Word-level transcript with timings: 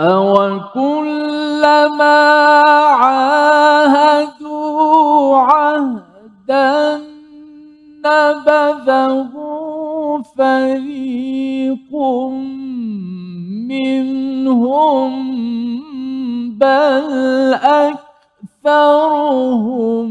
أوكلما 0.00 1.88
عاهدوا 3.02 4.46
عهدا 5.36 7.00
نبذه 8.06 9.32
فريق 10.38 11.94
منهم 13.68 15.12
بل 16.58 17.54
أكثرهم 18.64 20.08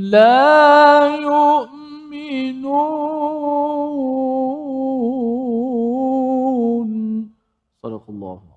لا 0.00 1.06
يؤمنون. 1.06 1.70
صدق 7.82 8.02
الله. 8.08 8.49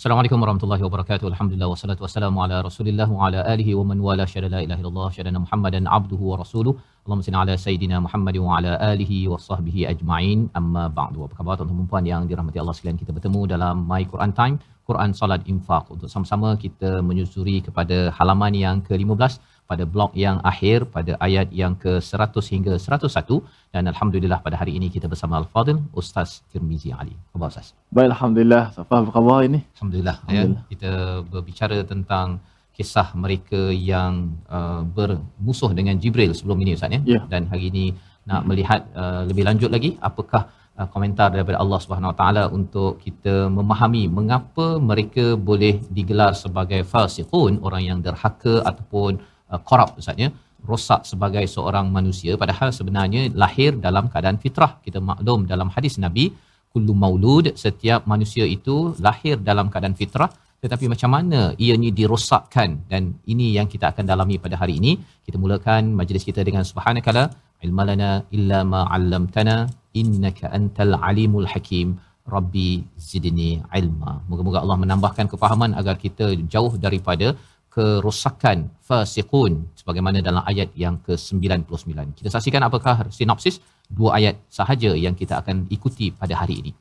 Assalamualaikum 0.07 0.43
warahmatullahi 0.43 0.83
wabarakatuh. 0.87 1.27
Alhamdulillah 1.31 1.69
wassalatu 1.71 2.03
wassalamu 2.05 2.39
ala 2.43 2.57
Rasulillah 2.67 3.07
wa 3.15 3.27
ala 3.27 3.39
alihi 3.53 3.73
wa 3.79 3.85
man 3.91 3.99
wala 4.09 4.25
syada 4.33 4.49
la 4.53 4.61
ilaha 4.65 4.79
illallah 4.83 5.07
syadana 5.17 5.39
Muhammadan 5.45 5.85
abduhu 5.97 6.31
wa 6.31 6.37
rasuluh. 6.43 6.75
Allahumma 7.05 7.27
salli 7.27 7.39
ala 7.41 7.55
sayidina 7.65 7.97
Muhammad 8.05 8.37
wa 8.45 8.53
ala 8.59 8.73
alihi 8.91 9.19
wa 9.33 9.39
sahbihi 9.47 9.83
ajma'in. 9.93 10.47
Amma 10.61 10.85
ba'du. 10.99 11.27
Apa 11.27 11.35
khabar 11.39 11.59
tuan-tuan 11.59 11.81
dan 11.81 11.89
puan 11.91 12.07
yang 12.13 12.23
dirahmati 12.31 12.63
Allah 12.63 12.75
sekalian? 12.79 13.01
Kita 13.03 13.11
bertemu 13.17 13.41
dalam 13.55 13.83
My 13.91 14.03
Quran 14.13 14.31
Time, 14.39 14.63
Quran 14.91 15.11
Salat 15.23 15.43
Infaq 15.55 15.91
untuk 15.97 16.07
sama-sama 16.15 16.55
kita 16.65 17.03
menyusuri 17.09 17.59
kepada 17.67 17.99
halaman 18.19 18.55
yang 18.65 18.87
ke-15 18.87 19.43
pada 19.71 19.85
blok 19.95 20.13
yang 20.25 20.37
akhir 20.51 20.79
pada 20.97 21.13
ayat 21.27 21.49
yang 21.61 21.75
ke-100 21.85 22.45
hingga 22.55 22.75
101 22.79 23.39
dan 23.75 23.85
alhamdulillah 23.93 24.39
pada 24.47 24.57
hari 24.61 24.73
ini 24.79 24.89
kita 24.97 25.07
bersama 25.13 25.35
Al-Fadil 25.41 25.79
Ustaz 26.01 26.31
Tirmizi 26.51 26.91
Ali. 27.01 27.15
Khabar 27.33 27.49
Ustaz? 27.53 27.69
Baik 27.97 28.09
alhamdulillah. 28.15 28.65
Apa 28.83 28.99
khabar 29.17 29.39
ini? 29.49 29.61
Alhamdulillah, 29.77 30.17
ya. 30.37 30.45
Kita 30.73 30.93
berbicara 31.33 31.79
tentang 31.93 32.39
kisah 32.77 33.09
mereka 33.25 33.61
yang 33.93 34.15
uh, 34.57 34.83
bermusuh 34.97 35.71
dengan 35.79 35.97
Jibril 36.03 36.33
sebelum 36.39 36.61
ini 36.65 36.77
Ustaz 36.79 36.93
ya. 36.97 37.01
Ya. 37.15 37.21
Dan 37.33 37.49
hari 37.53 37.65
ini 37.73 37.87
nak 38.31 38.43
melihat 38.51 38.81
uh, 39.03 39.23
lebih 39.31 39.45
lanjut 39.49 39.71
lagi 39.77 39.91
apakah 40.09 40.43
uh, 40.79 40.89
komentar 40.95 41.29
daripada 41.35 41.57
Allah 41.63 41.79
Subhanahu 41.85 42.13
Wa 42.13 42.19
Taala 42.21 42.45
untuk 42.59 42.93
kita 43.05 43.35
memahami 43.59 44.05
mengapa 44.19 44.67
mereka 44.91 45.25
boleh 45.51 45.75
digelar 45.97 46.33
sebagai 46.45 46.81
fasiqun 46.93 47.55
orang 47.67 47.83
yang 47.89 47.99
derhaka 48.07 48.55
ataupun 48.71 49.13
uh, 49.53 49.61
korup 49.69 49.91
Ustaz 50.01 50.19
ya. 50.25 50.31
Rosak 50.69 51.01
sebagai 51.11 51.45
seorang 51.55 51.87
manusia 51.97 52.33
padahal 52.43 52.69
sebenarnya 52.79 53.23
lahir 53.43 53.71
dalam 53.87 54.05
keadaan 54.13 54.39
fitrah. 54.45 54.73
Kita 54.87 54.99
maklum 55.11 55.41
dalam 55.53 55.69
hadis 55.75 55.95
Nabi 56.05 56.25
kullu 56.73 56.93
maulud 57.03 57.47
setiap 57.65 58.01
manusia 58.13 58.45
itu 58.57 58.77
lahir 59.07 59.37
dalam 59.49 59.69
keadaan 59.73 59.97
fitrah. 60.01 60.31
Tetapi 60.63 60.85
macam 60.93 61.11
mana 61.17 61.41
ianya 61.65 61.91
dirosakkan? 61.99 62.71
Dan 62.91 63.03
ini 63.33 63.47
yang 63.57 63.69
kita 63.73 63.87
akan 63.93 64.05
dalami 64.11 64.37
pada 64.45 64.57
hari 64.63 64.75
ini. 64.81 64.93
Kita 65.27 65.37
mulakan 65.43 65.93
majlis 66.01 66.25
kita 66.29 66.41
dengan 66.49 66.65
subhanakala. 66.71 67.25
Ilmalana 67.67 68.11
illa 68.37 68.59
ma 68.73 68.81
'allamtana 68.95 69.57
innaka 70.01 70.51
antal 70.59 70.95
alimul 71.09 71.49
hakim. 71.53 71.89
Rabbi 72.35 72.71
zidni 73.09 73.51
ilma. 73.81 74.13
Moga-moga 74.31 74.59
Allah 74.65 74.79
menambahkan 74.85 75.27
kefahaman 75.33 75.73
agar 75.81 75.95
kita 76.05 76.27
jauh 76.55 76.73
daripada 76.87 77.29
kerosakan 77.77 78.59
fasiqun 78.89 79.53
sebagaimana 79.79 80.19
dalam 80.29 80.43
ayat 80.51 80.69
yang 80.85 80.97
ke-99. 81.07 81.93
Kita 82.19 82.29
saksikan 82.35 82.65
apakah 82.69 82.97
sinopsis 83.17 83.57
dua 83.99 84.11
ayat 84.19 84.37
sahaja 84.59 84.91
yang 85.05 85.15
kita 85.21 85.35
akan 85.43 85.57
ikuti 85.77 86.09
pada 86.21 86.35
hari 86.41 86.55
ini. 86.63 86.73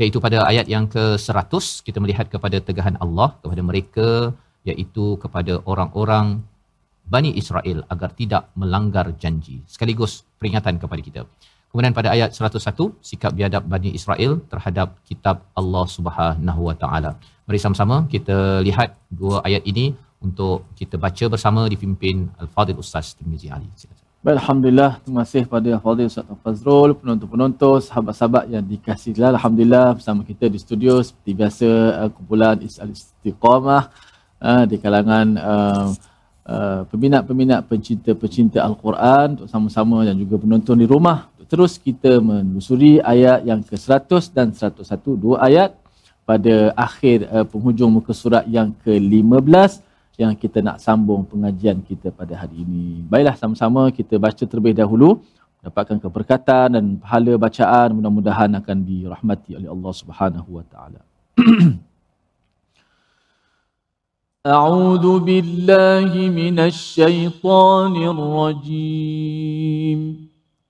Iaitu 0.00 0.18
pada 0.26 0.38
ayat 0.50 0.66
yang 0.74 0.84
ke-100 0.94 1.64
kita 1.86 1.98
melihat 2.04 2.26
kepada 2.34 2.56
tegahan 2.68 2.96
Allah 3.04 3.28
kepada 3.42 3.62
mereka 3.70 4.08
iaitu 4.70 5.06
kepada 5.24 5.54
orang-orang 5.72 6.26
Bani 7.12 7.30
Israel 7.40 7.78
agar 7.92 8.10
tidak 8.20 8.42
melanggar 8.60 9.06
janji. 9.22 9.56
Sekaligus 9.74 10.12
peringatan 10.38 10.76
kepada 10.82 11.02
kita. 11.08 11.22
Kemudian 11.70 11.94
pada 11.98 12.08
ayat 12.14 12.30
101 12.36 12.92
sikap 13.08 13.32
biadab 13.38 13.64
Bani 13.72 13.90
Israel 13.98 14.32
terhadap 14.52 14.88
kitab 15.08 15.36
Allah 15.60 15.84
Subhanahu 15.96 16.62
Wa 16.68 16.76
Taala. 16.82 17.10
Mari 17.48 17.58
sama-sama 17.64 17.96
kita 18.14 18.38
lihat 18.68 18.90
dua 19.20 19.36
ayat 19.48 19.64
ini 19.72 19.86
untuk 20.26 20.70
kita 20.78 20.96
baca 20.96 21.24
bersama 21.34 21.66
dipimpin 21.66 22.30
Al-Fadhil 22.38 22.78
Ustaz 22.78 23.12
Tirmizi 23.18 23.50
Ali. 23.50 23.68
Baik, 24.22 24.38
Alhamdulillah. 24.38 25.02
Terima 25.02 25.26
kasih 25.26 25.50
pada 25.50 25.70
Fadil 25.82 26.06
Ustaz 26.06 26.22
Fazrul, 26.46 26.94
penonton-penonton, 26.94 27.82
sahabat-sahabat 27.82 28.54
yang 28.54 28.62
dikasihi 28.62 29.18
Allah. 29.18 29.34
Alhamdulillah 29.34 29.98
bersama 29.98 30.22
kita 30.22 30.46
di 30.46 30.62
studio 30.62 31.02
seperti 31.02 31.34
biasa 31.34 31.68
uh, 32.06 32.08
kumpulan 32.14 32.54
Isal 32.62 32.94
Istiqamah 32.94 33.90
uh, 34.38 34.62
di 34.70 34.78
kalangan 34.78 35.26
uh, 35.34 35.86
uh, 36.46 36.80
peminat-peminat 36.86 37.66
pencinta-pencinta 37.66 38.62
Al-Quran 38.62 39.42
untuk 39.42 39.50
sama-sama 39.50 40.06
dan 40.06 40.14
juga 40.14 40.38
penonton 40.38 40.78
di 40.78 40.86
rumah 40.86 41.26
untuk 41.34 41.50
terus 41.50 41.74
kita 41.74 42.22
menelusuri 42.22 43.02
ayat 43.02 43.42
yang 43.42 43.58
ke-100 43.66 44.22
dan 44.30 44.54
101 44.54 44.86
dua 45.18 45.42
ayat 45.42 45.74
pada 46.22 46.70
akhir 46.78 47.26
uh, 47.26 47.42
penghujung 47.42 47.90
muka 47.90 48.14
surat 48.14 48.46
yang 48.46 48.70
ke-15 48.86 49.82
yang 50.17 50.33
kita 50.33 50.59
nak 50.65 50.81
sambung 50.81 51.21
pengajian 51.29 51.77
kita 51.85 52.09
pada 52.09 52.33
hari 52.33 52.65
ini. 52.65 53.05
Baiklah 53.05 53.37
sama-sama 53.37 53.93
kita 53.93 54.17
baca 54.17 54.43
terlebih 54.49 54.73
dahulu 54.73 55.21
dapatkan 55.61 55.97
keberkatan 56.01 56.67
dan 56.73 56.97
pahala 56.97 57.33
bacaan 57.37 57.93
mudah-mudahan 57.97 58.49
akan 58.57 58.77
dirahmati 58.81 59.51
oleh 59.57 59.69
Allah 59.69 59.93
Subhanahu 59.93 60.49
wa 60.57 60.65
taala. 60.65 61.01
أعوذ 64.47 65.27
بالله 65.27 66.11
من 66.31 66.55
الشيطان 66.71 67.95
الرجيم 68.15 69.99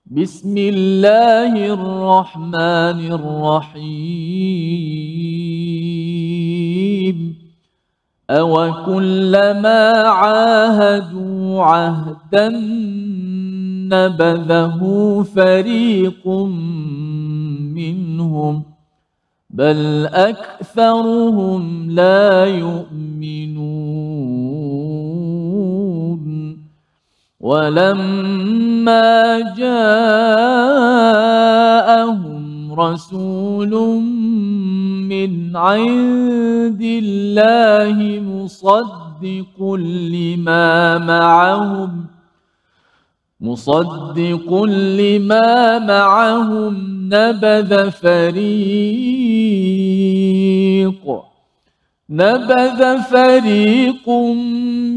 بسم 0.06 0.56
الله 0.58 1.54
الرحمن 1.78 3.00
الرحيم 3.22 4.78
أوكلما 8.39 9.91
عاهدوا 10.09 11.63
عهدا 11.63 12.49
نبذه 13.93 14.81
فريق 15.35 16.29
منهم 17.77 18.63
بل 19.51 20.07
أكثرهم 20.07 21.91
لا 21.91 22.45
يؤمنون 22.45 23.03
ولما 27.41 29.41
جاءهم 29.57 29.73
رسول 32.79 33.73
من 35.09 35.57
عند 35.57 36.83
الله 36.83 38.21
مصدق 38.21 39.63
لما 40.13 40.99
معهم 40.99 42.07
مصدق 43.41 44.63
لما 44.99 45.79
معهم 45.79 46.75
نبذ 47.15 47.91
فريق. 47.91 48.53
نبذ 52.13 52.81
فريق 53.09 54.09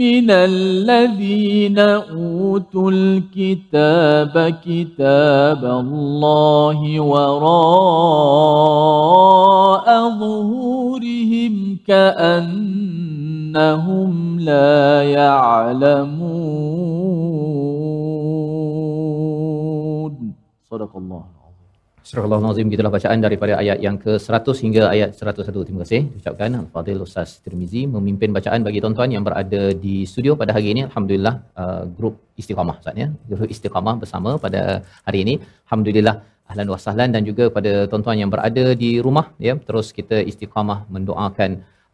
من 0.04 0.28
الذين 0.32 1.80
أوتوا 1.80 2.92
الكتاب 2.92 4.56
كتاب 4.66 5.66
الله 5.66 7.00
وراء 7.00 7.46
ظهورهم 10.20 11.78
كأنهم 11.88 12.90
لا 14.40 15.04
يعلمون. 15.04 16.36
صدق 20.72 20.98
الله. 20.98 21.35
Surah 22.10 22.26
Al-Nazim 22.38 22.68
gitulah 22.72 22.92
bacaan 22.96 23.20
daripada 23.26 23.54
ayat 23.62 23.78
yang 23.86 23.96
ke-100 24.04 24.58
hingga 24.64 24.82
ayat 24.96 25.10
101. 25.20 25.64
Terima 25.68 25.80
kasih 25.84 26.02
ucapkan 26.18 26.52
Al-Fadhil 26.60 27.00
Ustaz 27.06 27.30
Tirmizi 27.44 27.82
memimpin 27.94 28.30
bacaan 28.38 28.62
bagi 28.68 28.80
tuan-tuan 28.84 29.10
yang 29.16 29.24
berada 29.28 29.62
di 29.86 29.96
studio 30.12 30.34
pada 30.42 30.52
hari 30.58 30.68
ini. 30.74 30.82
Alhamdulillah 30.88 31.34
uh, 31.62 31.84
grup 31.98 32.16
Istiqamah 32.42 32.76
Ustaz 32.82 33.02
ya. 33.04 33.08
Grup 33.30 33.50
Istiqamah 33.56 33.96
bersama 34.04 34.34
pada 34.44 34.62
hari 35.08 35.22
ini. 35.26 35.36
Alhamdulillah 35.66 36.16
ahlan 36.52 36.70
wa 36.74 36.80
sahlan 36.86 37.10
dan 37.16 37.24
juga 37.30 37.48
pada 37.58 37.74
tuan-tuan 37.90 38.20
yang 38.22 38.32
berada 38.36 38.66
di 38.84 38.92
rumah 39.08 39.26
ya. 39.48 39.56
Terus 39.70 39.90
kita 40.00 40.20
Istiqamah 40.34 40.80
mendoakan 40.98 41.52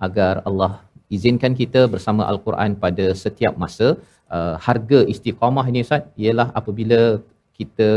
agar 0.09 0.33
Allah 0.51 0.71
izinkan 1.15 1.55
kita 1.61 1.83
bersama 1.95 2.27
Al-Quran 2.33 2.75
pada 2.83 3.07
setiap 3.23 3.55
masa. 3.63 3.89
Uh, 4.35 4.55
harga 4.67 4.99
istiqamah 5.13 5.65
ini 5.71 5.79
Ustaz 5.87 6.03
ialah 6.25 6.49
apabila 6.59 7.01
kita 7.57 7.89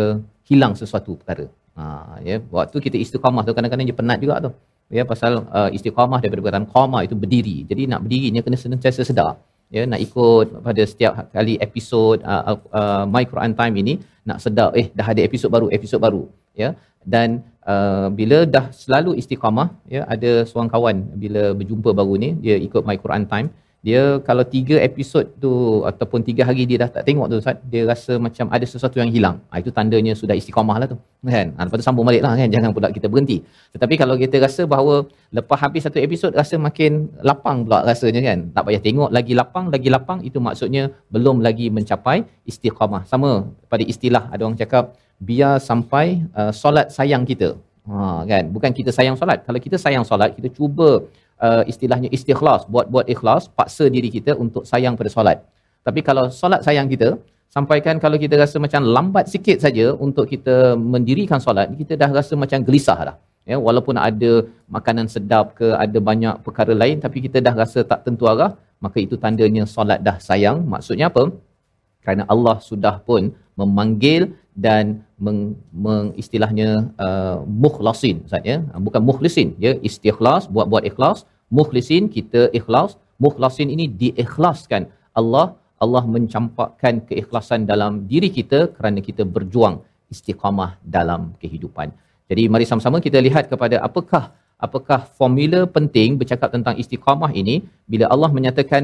hilang 0.50 0.74
sesuatu 0.80 1.12
perkara. 1.18 1.46
Ha, 1.78 1.84
ya, 2.28 2.36
waktu 2.56 2.76
kita 2.86 2.96
istiqamah 3.04 3.42
tu 3.46 3.52
kadang-kadang 3.56 3.86
dia 3.90 3.96
penat 4.00 4.18
juga 4.24 4.36
tu. 4.46 4.50
Ya, 4.96 5.02
pasal 5.12 5.32
uh, 5.58 5.70
istiqamah 5.76 6.18
daripada 6.22 6.40
perkataan 6.44 6.66
qama 6.74 6.98
itu 7.06 7.14
berdiri. 7.22 7.56
Jadi 7.70 7.82
nak 7.90 8.00
berdiri 8.04 8.28
ni 8.30 8.44
kena 8.46 8.58
sentiasa 8.62 9.02
sedar. 9.10 9.32
Ya, 9.74 9.82
nak 9.90 10.00
ikut 10.06 10.46
pada 10.66 10.82
setiap 10.90 11.12
kali 11.36 11.54
episod 11.66 12.22
uh, 12.32 12.42
uh, 12.80 13.04
My 13.14 13.24
Quran 13.30 13.52
Time 13.60 13.74
ini 13.82 13.94
nak 14.28 14.38
sedar 14.44 14.70
eh 14.80 14.86
dah 14.98 15.06
ada 15.12 15.20
episod 15.28 15.50
baru, 15.54 15.66
episod 15.78 15.98
baru. 16.06 16.22
Ya. 16.62 16.68
Dan 17.14 17.42
uh, 17.72 18.06
bila 18.18 18.38
dah 18.54 18.66
selalu 18.82 19.10
istiqamah, 19.20 19.68
ya, 19.94 20.02
ada 20.14 20.30
seorang 20.48 20.70
kawan 20.74 20.96
bila 21.22 21.42
berjumpa 21.58 21.90
baru 22.00 22.14
ni 22.24 22.30
dia 22.44 22.56
ikut 22.68 22.82
My 22.88 22.96
Quran 23.02 23.26
Time 23.32 23.48
dia 23.84 24.02
kalau 24.28 24.44
tiga 24.54 24.76
episod 24.80 25.24
tu 25.42 25.50
ataupun 25.88 26.24
tiga 26.28 26.42
hari 26.48 26.64
dia 26.68 26.78
dah 26.82 26.88
tak 26.94 27.02
tengok 27.08 27.26
tu 27.30 27.36
Ustaz, 27.36 27.60
dia 27.72 27.82
rasa 27.90 28.12
macam 28.26 28.48
ada 28.56 28.64
sesuatu 28.72 28.96
yang 29.00 29.10
hilang. 29.12 29.36
Ha, 29.52 29.60
itu 29.60 29.68
tandanya 29.78 30.12
sudah 30.20 30.32
istiqamah 30.40 30.76
lah 30.80 30.86
tu. 30.92 30.96
Kan? 31.34 31.52
Ha, 31.52 31.68
lepas 31.68 31.76
tu 31.80 31.86
sambung 31.88 32.06
balik 32.08 32.24
lah 32.24 32.32
kan. 32.40 32.48
Jangan 32.54 32.70
pula 32.76 32.88
kita 32.96 33.12
berhenti. 33.12 33.36
Tetapi 33.76 33.94
kalau 34.00 34.16
kita 34.22 34.40
rasa 34.46 34.64
bahawa 34.74 35.04
lepas 35.38 35.58
habis 35.64 35.84
satu 35.86 36.00
episod 36.06 36.32
rasa 36.40 36.56
makin 36.56 37.12
lapang 37.28 37.68
pula 37.68 37.84
rasanya 37.90 38.24
kan. 38.28 38.38
Tak 38.56 38.64
payah 38.64 38.82
tengok 38.86 39.10
lagi 39.16 39.36
lapang, 39.40 39.68
lagi 39.74 39.88
lapang. 39.96 40.18
Itu 40.28 40.40
maksudnya 40.46 40.88
belum 41.12 41.44
lagi 41.44 41.68
mencapai 41.68 42.24
istiqamah. 42.48 43.04
Sama 43.12 43.30
pada 43.68 43.84
istilah 43.84 44.24
ada 44.32 44.48
orang 44.48 44.56
cakap 44.56 44.96
biar 45.20 45.60
sampai 45.60 46.24
uh, 46.32 46.52
solat 46.62 46.88
sayang 46.88 47.28
kita. 47.28 47.52
Ha, 47.84 48.24
kan? 48.24 48.48
Bukan 48.48 48.72
kita 48.72 48.88
sayang 48.96 49.16
solat. 49.20 49.44
Kalau 49.44 49.60
kita 49.60 49.76
sayang 49.76 50.08
solat, 50.08 50.32
kita 50.32 50.48
cuba 50.48 51.04
uh, 51.46 51.62
istilahnya 51.72 52.08
istikhlas, 52.16 52.66
buat-buat 52.70 53.06
ikhlas, 53.14 53.50
paksa 53.58 53.86
diri 53.96 54.10
kita 54.16 54.34
untuk 54.44 54.62
sayang 54.70 54.94
pada 55.00 55.10
solat. 55.16 55.38
Tapi 55.86 56.00
kalau 56.08 56.24
solat 56.40 56.60
sayang 56.66 56.88
kita, 56.92 57.08
sampaikan 57.56 57.96
kalau 58.04 58.16
kita 58.24 58.34
rasa 58.40 58.56
macam 58.66 58.82
lambat 58.96 59.30
sikit 59.34 59.58
saja 59.64 59.86
untuk 60.06 60.26
kita 60.32 60.74
mendirikan 60.94 61.40
solat, 61.46 61.70
kita 61.80 61.94
dah 62.02 62.10
rasa 62.18 62.34
macam 62.34 62.60
gelisah 62.66 62.98
dah. 63.08 63.16
Ya, 63.44 63.56
walaupun 63.60 63.96
ada 64.00 64.48
makanan 64.72 65.06
sedap 65.14 65.52
ke, 65.58 65.66
ada 65.84 65.98
banyak 66.00 66.40
perkara 66.46 66.72
lain, 66.72 66.96
tapi 67.04 67.20
kita 67.26 67.44
dah 67.44 67.52
rasa 67.52 67.84
tak 67.84 68.00
tentu 68.06 68.24
arah, 68.24 68.56
maka 68.80 68.98
itu 69.04 69.20
tandanya 69.20 69.64
solat 69.68 70.00
dah 70.00 70.16
sayang. 70.16 70.64
Maksudnya 70.64 71.12
apa? 71.12 71.28
Kerana 72.04 72.22
Allah 72.34 72.56
sudah 72.70 72.94
pun 73.08 73.32
memanggil 73.60 74.22
dan 74.66 74.84
meng, 75.24 75.40
meng 75.84 76.06
istilahnya 76.22 76.68
uh, 77.06 77.38
mukhlasin 77.64 78.22
Ustaz 78.26 78.44
ya. 78.50 78.58
Bukan 78.86 79.02
mukhlisin 79.10 79.48
ya. 79.64 79.72
Istikhlas 79.88 80.46
buat-buat 80.54 80.84
ikhlas. 80.90 81.18
Mukhlisin 81.58 82.06
kita 82.16 82.42
ikhlas. 82.58 82.90
Mukhlasin 83.24 83.68
ini 83.74 83.86
diikhlaskan. 84.02 84.84
Allah 85.20 85.46
Allah 85.84 86.04
mencampakkan 86.14 86.94
keikhlasan 87.08 87.66
dalam 87.72 87.92
diri 88.10 88.30
kita 88.38 88.60
kerana 88.76 89.00
kita 89.08 89.22
berjuang 89.34 89.76
istiqamah 90.14 90.70
dalam 90.96 91.34
kehidupan. 91.42 91.88
Jadi 92.30 92.42
mari 92.52 92.64
sama-sama 92.70 92.98
kita 93.06 93.18
lihat 93.26 93.44
kepada 93.52 93.76
apakah 93.88 94.24
apakah 94.66 95.00
formula 95.18 95.60
penting 95.76 96.16
bercakap 96.20 96.48
tentang 96.54 96.74
istiqamah 96.82 97.30
ini. 97.40 97.56
Bila 97.92 98.06
Allah 98.14 98.30
menyatakan 98.36 98.82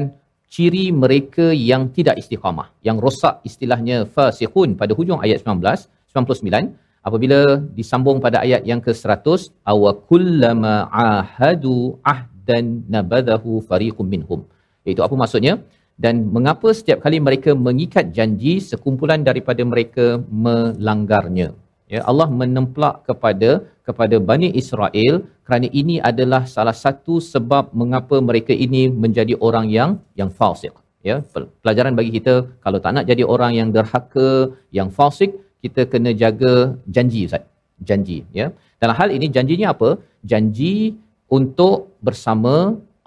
ciri 0.53 0.85
mereka 1.03 1.45
yang 1.71 1.83
tidak 1.95 2.15
istiqamah 2.21 2.67
yang 2.87 2.97
rosak 3.03 3.35
istilahnya 3.49 3.97
fasiqun 4.15 4.75
pada 4.81 4.93
hujung 4.99 5.19
ayat 5.25 5.39
19 5.47 5.87
99 6.11 6.75
apabila 7.07 7.39
disambung 7.77 8.17
pada 8.25 8.37
ayat 8.45 8.61
yang 8.71 8.81
ke-100 8.85 9.49
aw 9.71 9.81
kullama 10.09 10.73
ahadu 11.05 11.75
ahdan 12.13 12.85
nabadahu 12.93 13.61
fariqum 13.69 14.05
minhum. 14.13 14.41
Itu 14.93 15.01
apa 15.05 15.15
maksudnya? 15.21 15.53
Dan 16.03 16.33
mengapa 16.35 16.69
setiap 16.77 16.99
kali 17.05 17.17
mereka 17.27 17.53
mengikat 17.67 18.09
janji 18.17 18.53
sekumpulan 18.69 19.21
daripada 19.29 19.61
mereka 19.71 20.05
melanggarnya 20.45 21.47
ya 21.93 22.01
Allah 22.09 22.27
menemplak 22.41 22.95
kepada 23.09 23.49
kepada 23.87 24.15
Bani 24.29 24.49
Israel 24.61 25.13
kerana 25.45 25.67
ini 25.81 25.95
adalah 26.09 26.41
salah 26.55 26.75
satu 26.83 27.15
sebab 27.33 27.73
mengapa 27.81 28.17
mereka 28.29 28.53
ini 28.65 28.83
menjadi 29.03 29.35
orang 29.47 29.67
yang 29.77 29.91
yang 30.21 30.31
fasik. 30.39 30.73
Ya 31.07 31.15
pelajaran 31.63 31.93
bagi 31.99 32.11
kita 32.17 32.33
kalau 32.63 32.79
tak 32.83 32.93
nak 32.95 33.05
jadi 33.11 33.23
orang 33.33 33.51
yang 33.59 33.69
derhaka 33.75 34.29
yang 34.77 34.89
fasik 34.97 35.31
kita 35.63 35.81
kena 35.91 36.11
jaga 36.23 36.53
janji 36.95 37.21
Ustaz. 37.29 37.45
Janji 37.89 38.17
ya. 38.39 38.47
Dalam 38.81 38.95
hal 38.99 39.09
ini 39.17 39.27
janjinya 39.35 39.67
apa? 39.75 39.89
Janji 40.31 40.75
untuk 41.37 41.75
bersama 42.07 42.55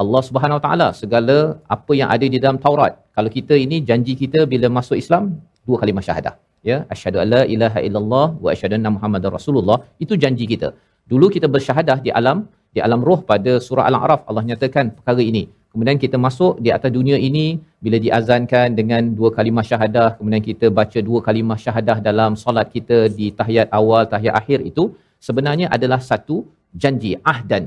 Allah 0.03 0.23
Subhanahu 0.29 0.59
Wa 0.59 0.65
Taala 0.67 0.89
segala 1.01 1.39
apa 1.77 1.93
yang 2.01 2.09
ada 2.15 2.27
di 2.35 2.39
dalam 2.43 2.59
Taurat. 2.65 2.93
Kalau 3.17 3.31
kita 3.37 3.55
ini 3.65 3.77
janji 3.89 4.15
kita 4.23 4.43
bila 4.53 4.67
masuk 4.79 4.99
Islam 5.03 5.25
dua 5.67 5.77
kali 5.83 5.95
syahadah 6.09 6.35
ya 6.71 6.77
asyhadu 6.95 7.19
alla 7.25 7.41
ilaha 7.55 7.81
illallah 7.87 8.27
wa 8.45 8.49
asyhadu 8.55 8.77
anna 8.79 8.93
muhammadar 8.97 9.33
rasulullah. 9.39 9.79
Itu 10.05 10.17
janji 10.25 10.47
kita. 10.53 10.71
Dulu 11.13 11.27
kita 11.37 11.49
bersyahadah 11.55 11.99
di 12.07 12.13
alam 12.21 12.39
di 12.77 12.81
alam 12.87 13.01
roh 13.09 13.21
pada 13.31 13.53
surah 13.67 13.85
al-a'raf 13.91 14.21
Allah 14.31 14.45
nyatakan 14.51 14.87
perkara 14.97 15.23
ini. 15.33 15.45
Kemudian 15.73 15.99
kita 16.03 16.17
masuk 16.27 16.55
di 16.65 16.71
atas 16.77 16.91
dunia 16.97 17.17
ini 17.29 17.47
bila 17.85 17.99
diazankan 18.05 18.69
dengan 18.79 19.03
dua 19.19 19.31
kalimah 19.37 19.65
syahadah 19.71 20.09
kemudian 20.19 20.43
kita 20.49 20.67
baca 20.79 20.99
dua 21.09 21.21
kalimah 21.29 21.59
syahadah 21.65 21.97
dalam 22.09 22.33
solat 22.43 22.69
kita 22.77 22.99
di 23.19 23.27
tahiyat 23.39 23.69
awal 23.79 24.03
tahiyat 24.13 24.35
akhir 24.41 24.59
itu 24.71 24.85
sebenarnya 25.27 25.67
adalah 25.77 26.01
satu 26.11 26.37
janji 26.83 27.13
ahdan. 27.33 27.65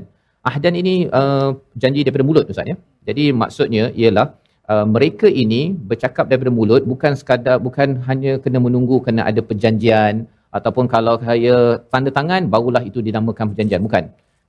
Ahdan 0.50 0.74
ini 0.80 0.94
uh, 1.18 1.50
janji 1.82 2.00
daripada 2.06 2.24
mulut 2.28 2.48
ustaz 2.52 2.72
ya. 2.72 2.76
Jadi 3.08 3.24
maksudnya 3.42 3.84
ialah 4.00 4.26
uh, 4.72 4.86
mereka 4.94 5.26
ini 5.42 5.62
bercakap 5.90 6.24
daripada 6.30 6.52
mulut 6.58 6.82
bukan 6.92 7.12
sekadar 7.20 7.56
bukan 7.66 7.88
hanya 8.08 8.32
kena 8.44 8.58
menunggu 8.66 8.96
kena 9.06 9.22
ada 9.30 9.40
perjanjian 9.48 10.28
ataupun 10.56 10.84
kalau 10.94 11.14
saya 11.28 11.56
tanda 11.92 12.10
tangan 12.18 12.42
barulah 12.52 12.82
itu 12.90 13.00
dinamakan 13.08 13.52
perjanjian. 13.52 13.82
Bukan. 13.88 14.04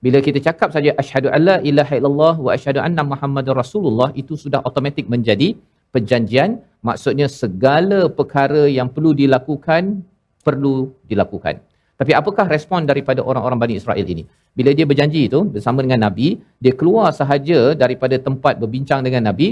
Bila 0.05 0.17
kita 0.23 0.39
cakap 0.47 0.69
saja 0.75 0.91
asyhadu 1.01 1.27
alla 1.37 1.55
ilaha 1.69 1.93
illallah 1.99 2.35
wa 2.45 2.51
asyhadu 2.55 2.79
anna 2.87 3.03
muhammadar 3.11 3.55
rasulullah 3.63 4.09
itu 4.21 4.33
sudah 4.43 4.59
automatik 4.67 5.11
menjadi 5.13 5.49
perjanjian. 5.95 6.63
Maksudnya 6.87 7.27
segala 7.41 7.99
perkara 8.19 8.63
yang 8.77 8.87
perlu 8.95 9.11
dilakukan 9.21 9.99
perlu 10.47 10.75
dilakukan. 11.11 11.59
Tapi 11.99 12.11
apakah 12.15 12.45
respon 12.47 12.87
daripada 12.87 13.19
orang-orang 13.29 13.59
Bani 13.59 13.73
Israel 13.75 14.05
ini? 14.13 14.23
Bila 14.55 14.71
dia 14.77 14.87
berjanji 14.91 15.27
itu 15.27 15.39
bersama 15.55 15.83
dengan 15.83 16.07
Nabi, 16.07 16.39
dia 16.63 16.71
keluar 16.79 17.11
sahaja 17.11 17.75
daripada 17.75 18.15
tempat 18.27 18.55
berbincang 18.61 19.03
dengan 19.03 19.27
Nabi, 19.27 19.47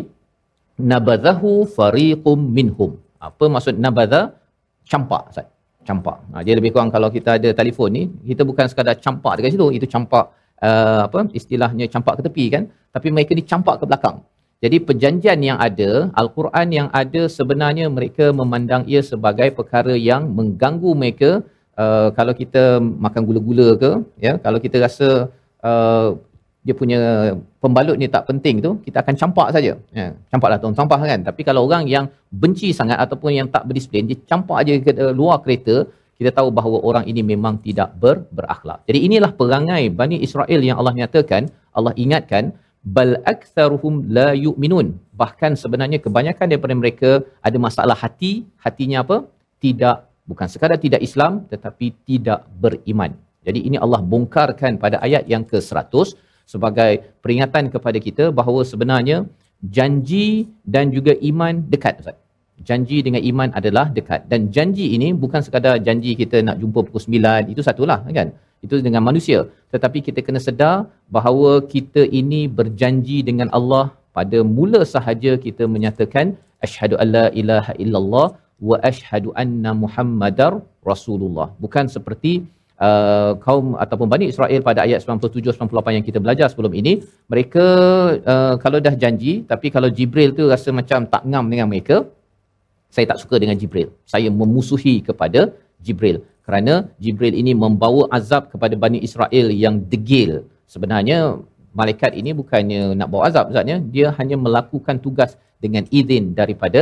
nabadhahu 0.79 1.65
fariqum 1.77 2.39
minhum. 2.57 2.91
Apa 3.17 3.45
maksud 3.49 3.75
nabadha? 3.81 4.21
Campak, 4.87 5.33
Ustaz. 5.33 5.47
Campak. 5.87 6.17
Ha, 6.31 6.43
dia 6.45 6.55
lebih 6.59 6.71
kurang 6.75 6.91
kalau 6.91 7.09
kita 7.11 7.39
ada 7.39 7.49
telefon 7.55 7.89
ni, 7.97 8.03
kita 8.29 8.43
bukan 8.43 8.65
sekadar 8.71 8.95
campak 8.99 9.39
dekat 9.39 9.55
situ, 9.55 9.67
itu 9.77 9.87
campak 9.87 10.35
uh, 10.59 11.07
apa 11.07 11.31
istilahnya 11.39 11.85
campak 11.93 12.19
ke 12.19 12.21
tepi 12.27 12.45
kan, 12.51 12.63
tapi 12.95 13.07
mereka 13.15 13.31
dicampak 13.39 13.79
ke 13.79 13.85
belakang. 13.87 14.19
Jadi 14.63 14.77
perjanjian 14.87 15.39
yang 15.39 15.57
ada, 15.61 16.09
Al-Quran 16.17 16.67
yang 16.73 16.87
ada 17.01 17.21
sebenarnya 17.29 17.85
mereka 17.93 18.33
memandang 18.33 18.83
ia 18.89 19.01
sebagai 19.05 19.53
perkara 19.53 19.93
yang 19.93 20.33
mengganggu 20.37 20.91
mereka 20.97 21.29
uh, 21.77 22.09
kalau 22.17 22.33
kita 22.33 22.81
makan 22.81 23.21
gula-gula 23.27 23.69
ke, 23.77 23.91
ya, 24.17 24.33
kalau 24.41 24.59
kita 24.59 24.81
rasa 24.81 25.29
uh, 25.61 26.17
dia 26.67 26.75
punya 26.81 26.99
pembalut 27.63 27.95
ni 28.01 28.07
tak 28.15 28.23
penting 28.29 28.55
tu 28.65 28.71
kita 28.85 28.97
akan 29.03 29.15
campak 29.21 29.47
saja. 29.55 29.71
Ya 29.99 30.07
campaklah 30.31 30.57
tuan 30.61 30.75
sampah 30.79 30.99
kan. 31.11 31.19
Tapi 31.29 31.41
kalau 31.47 31.61
orang 31.67 31.87
yang 31.95 32.05
benci 32.43 32.69
sangat 32.79 32.97
ataupun 33.05 33.31
yang 33.39 33.47
tak 33.55 33.63
berdisiplin 33.67 34.03
dia 34.09 34.17
campak 34.31 34.57
aja 34.61 34.73
ke 34.85 34.91
luar 35.19 35.37
kereta 35.45 35.75
kita 36.19 36.31
tahu 36.37 36.49
bahawa 36.57 36.77
orang 36.89 37.05
ini 37.11 37.21
memang 37.31 37.55
tidak 37.65 37.89
ber, 38.01 38.15
berakhlak. 38.37 38.79
Jadi 38.89 38.99
inilah 39.07 39.31
perangai 39.39 39.83
Bani 39.99 40.17
Israel 40.27 40.61
yang 40.67 40.77
Allah 40.81 40.93
nyatakan 40.99 41.43
Allah 41.77 41.93
ingatkan 42.03 42.43
bal 42.97 43.11
aktsaruhum 43.33 43.93
la 44.17 44.29
yu'minun. 44.45 44.87
Bahkan 45.21 45.53
sebenarnya 45.63 45.99
kebanyakan 46.05 46.47
daripada 46.51 46.75
mereka 46.81 47.11
ada 47.47 47.57
masalah 47.67 47.97
hati. 48.03 48.33
Hatinya 48.65 49.05
apa? 49.05 49.17
Tidak 49.63 49.97
bukan 50.29 50.47
sekadar 50.53 50.77
tidak 50.85 51.01
Islam 51.07 51.45
tetapi 51.53 51.87
tidak 52.09 52.41
beriman. 52.63 53.13
Jadi 53.47 53.59
ini 53.67 53.77
Allah 53.85 54.01
bongkarkan 54.13 54.75
pada 54.83 54.97
ayat 55.07 55.23
yang 55.33 55.43
ke-100 55.51 56.17
sebagai 56.53 56.91
peringatan 57.23 57.65
kepada 57.73 57.99
kita 58.07 58.25
bahawa 58.39 58.61
sebenarnya 58.71 59.17
janji 59.77 60.27
dan 60.73 60.85
juga 60.95 61.13
iman 61.29 61.53
dekat 61.73 61.95
Ustaz. 62.01 62.17
Janji 62.69 62.97
dengan 63.05 63.21
iman 63.29 63.49
adalah 63.59 63.85
dekat 63.97 64.21
dan 64.31 64.49
janji 64.55 64.85
ini 64.95 65.07
bukan 65.23 65.41
sekadar 65.45 65.75
janji 65.87 66.11
kita 66.21 66.37
nak 66.47 66.57
jumpa 66.61 66.79
pukul 66.85 67.01
9 67.05 67.53
itu 67.53 67.61
satulah 67.67 67.99
kan. 68.19 68.29
itu 68.65 68.75
dengan 68.85 69.01
manusia 69.07 69.39
tetapi 69.73 69.99
kita 70.07 70.19
kena 70.25 70.39
sedar 70.45 70.75
bahawa 71.15 71.51
kita 71.73 72.01
ini 72.19 72.41
berjanji 72.59 73.17
dengan 73.27 73.49
Allah 73.57 73.85
pada 74.17 74.39
mula 74.55 74.81
sahaja 74.93 75.31
kita 75.45 75.63
menyatakan 75.73 76.33
asyhadu 76.65 76.97
alla 77.03 77.25
ilaha 77.41 77.73
illallah 77.83 78.27
wa 78.69 78.77
asyhadu 78.89 79.35
anna 79.41 79.71
muhammadar 79.83 80.51
rasulullah 80.91 81.47
bukan 81.63 81.85
seperti 81.95 82.33
uh, 82.81 83.31
kaum 83.45 83.77
ataupun 83.83 84.07
Bani 84.13 84.25
Israel 84.33 84.61
pada 84.69 84.85
ayat 84.85 84.99
97 85.05 85.55
98 85.57 85.97
yang 85.97 86.05
kita 86.09 86.19
belajar 86.23 86.47
sebelum 86.51 86.73
ini 86.81 86.93
mereka 87.31 87.65
uh, 88.33 88.55
kalau 88.63 88.79
dah 88.87 88.95
janji 89.03 89.33
tapi 89.51 89.67
kalau 89.75 89.89
Jibril 89.97 90.31
tu 90.37 90.45
rasa 90.53 90.69
macam 90.79 91.09
tak 91.13 91.23
ngam 91.29 91.45
dengan 91.53 91.69
mereka 91.73 92.05
saya 92.95 93.05
tak 93.11 93.19
suka 93.21 93.35
dengan 93.43 93.57
Jibril. 93.61 93.89
Saya 94.13 94.29
memusuhi 94.31 94.95
kepada 95.07 95.51
Jibril. 95.85 96.23
Kerana 96.47 96.87
Jibril 97.03 97.35
ini 97.41 97.51
membawa 97.63 98.07
azab 98.17 98.43
kepada 98.53 98.75
Bani 98.83 98.99
Israel 99.07 99.47
yang 99.63 99.75
degil. 99.91 100.47
Sebenarnya 100.73 101.17
malaikat 101.79 102.11
ini 102.19 102.31
bukannya 102.39 102.81
nak 102.99 103.07
bawa 103.13 103.23
azab 103.29 103.53
zatnya 103.55 103.77
dia 103.95 104.07
hanya 104.17 104.37
melakukan 104.45 104.97
tugas 105.05 105.31
dengan 105.63 105.83
izin 105.99 106.33
daripada 106.39 106.81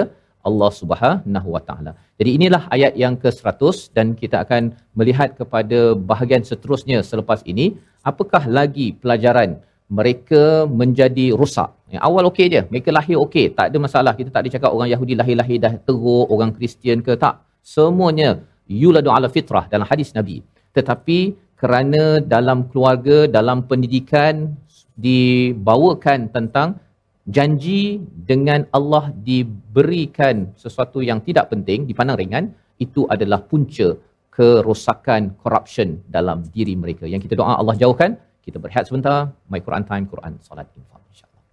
Allah 0.50 0.70
Subhanahu 0.80 1.50
Wa 1.56 1.62
Taala. 1.68 1.92
Jadi 2.20 2.30
inilah 2.38 2.64
ayat 2.76 2.94
yang 3.04 3.16
ke-100 3.24 3.78
dan 3.98 4.16
kita 4.22 4.38
akan 4.46 4.74
melihat 5.00 5.30
kepada 5.40 5.80
bahagian 6.12 6.44
seterusnya 6.50 7.00
selepas 7.12 7.42
ini 7.54 7.66
apakah 8.12 8.44
lagi 8.58 8.88
pelajaran 9.02 9.58
mereka 10.00 10.44
menjadi 10.82 11.26
rosak. 11.40 11.70
Yang 11.94 12.04
awal 12.08 12.24
okey 12.30 12.48
je, 12.54 12.62
mereka 12.72 12.90
lahir 12.98 13.18
okey, 13.26 13.46
tak 13.58 13.66
ada 13.70 13.78
masalah. 13.86 14.14
Kita 14.20 14.30
tak 14.34 14.42
ada 14.44 14.50
cakap 14.56 14.70
orang 14.76 14.90
Yahudi 14.94 15.14
lahir-lahir 15.22 15.58
dah 15.66 15.74
teruk, 15.88 16.26
orang 16.34 16.52
Kristian 16.58 17.06
ke 17.06 17.14
tak. 17.24 17.38
Semuanya 17.62 18.30
yuladu 18.66 19.10
ala 19.14 19.30
fitrah 19.36 19.66
dalam 19.74 19.86
hadis 19.92 20.10
Nabi. 20.18 20.42
Tetapi 20.78 21.20
kerana 21.62 22.20
dalam 22.36 22.68
keluarga, 22.70 23.30
dalam 23.38 23.64
pendidikan 23.70 24.58
dibawakan 24.98 26.32
tentang 26.36 26.80
janji 27.26 27.98
dengan 28.30 28.70
Allah 28.78 29.10
diberikan 29.30 30.54
sesuatu 30.64 31.02
yang 31.02 31.20
tidak 31.28 31.50
penting 31.52 31.90
dipandang 31.90 32.18
ringan 32.22 32.46
itu 32.78 33.02
adalah 33.10 33.42
punca 33.42 33.98
kerosakan 34.36 35.34
corruption 35.42 36.04
dalam 36.16 36.44
diri 36.56 36.76
mereka. 36.76 37.08
Yang 37.08 37.22
kita 37.26 37.36
doa 37.40 37.56
Allah 37.62 37.76
jauhkan. 37.80 38.12
Kita 38.46 38.58
berehat 38.62 38.86
sebentar. 38.86 39.34
My 39.50 39.60
Quran 39.64 39.84
time 39.90 40.06
Quran 40.12 40.34
solat 40.48 40.68
infak 40.78 41.02
insyaallah. 41.10 41.44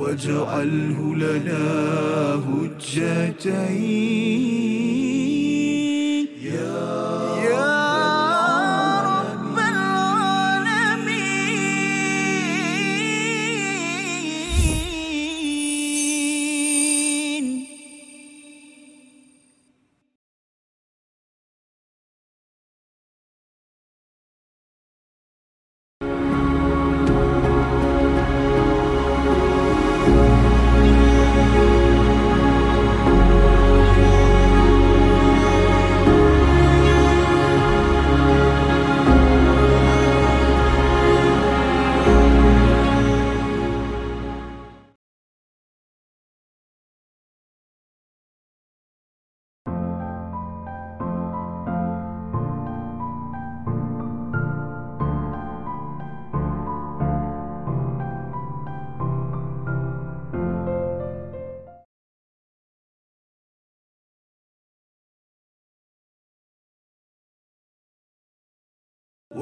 Waj'alhu 0.00 1.06
lana 1.20 1.66
hujjatain 2.46 3.90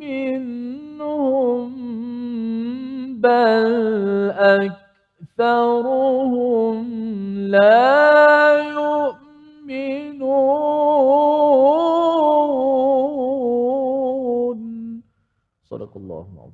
منهم 0.00 1.70
بل 3.20 3.70
أكثرهم 5.38 6.76
لا 7.38 7.90
يؤمنون. 8.58 9.10
صدق 15.70 15.92
الله 15.96 16.26
العظيم. 16.34 16.49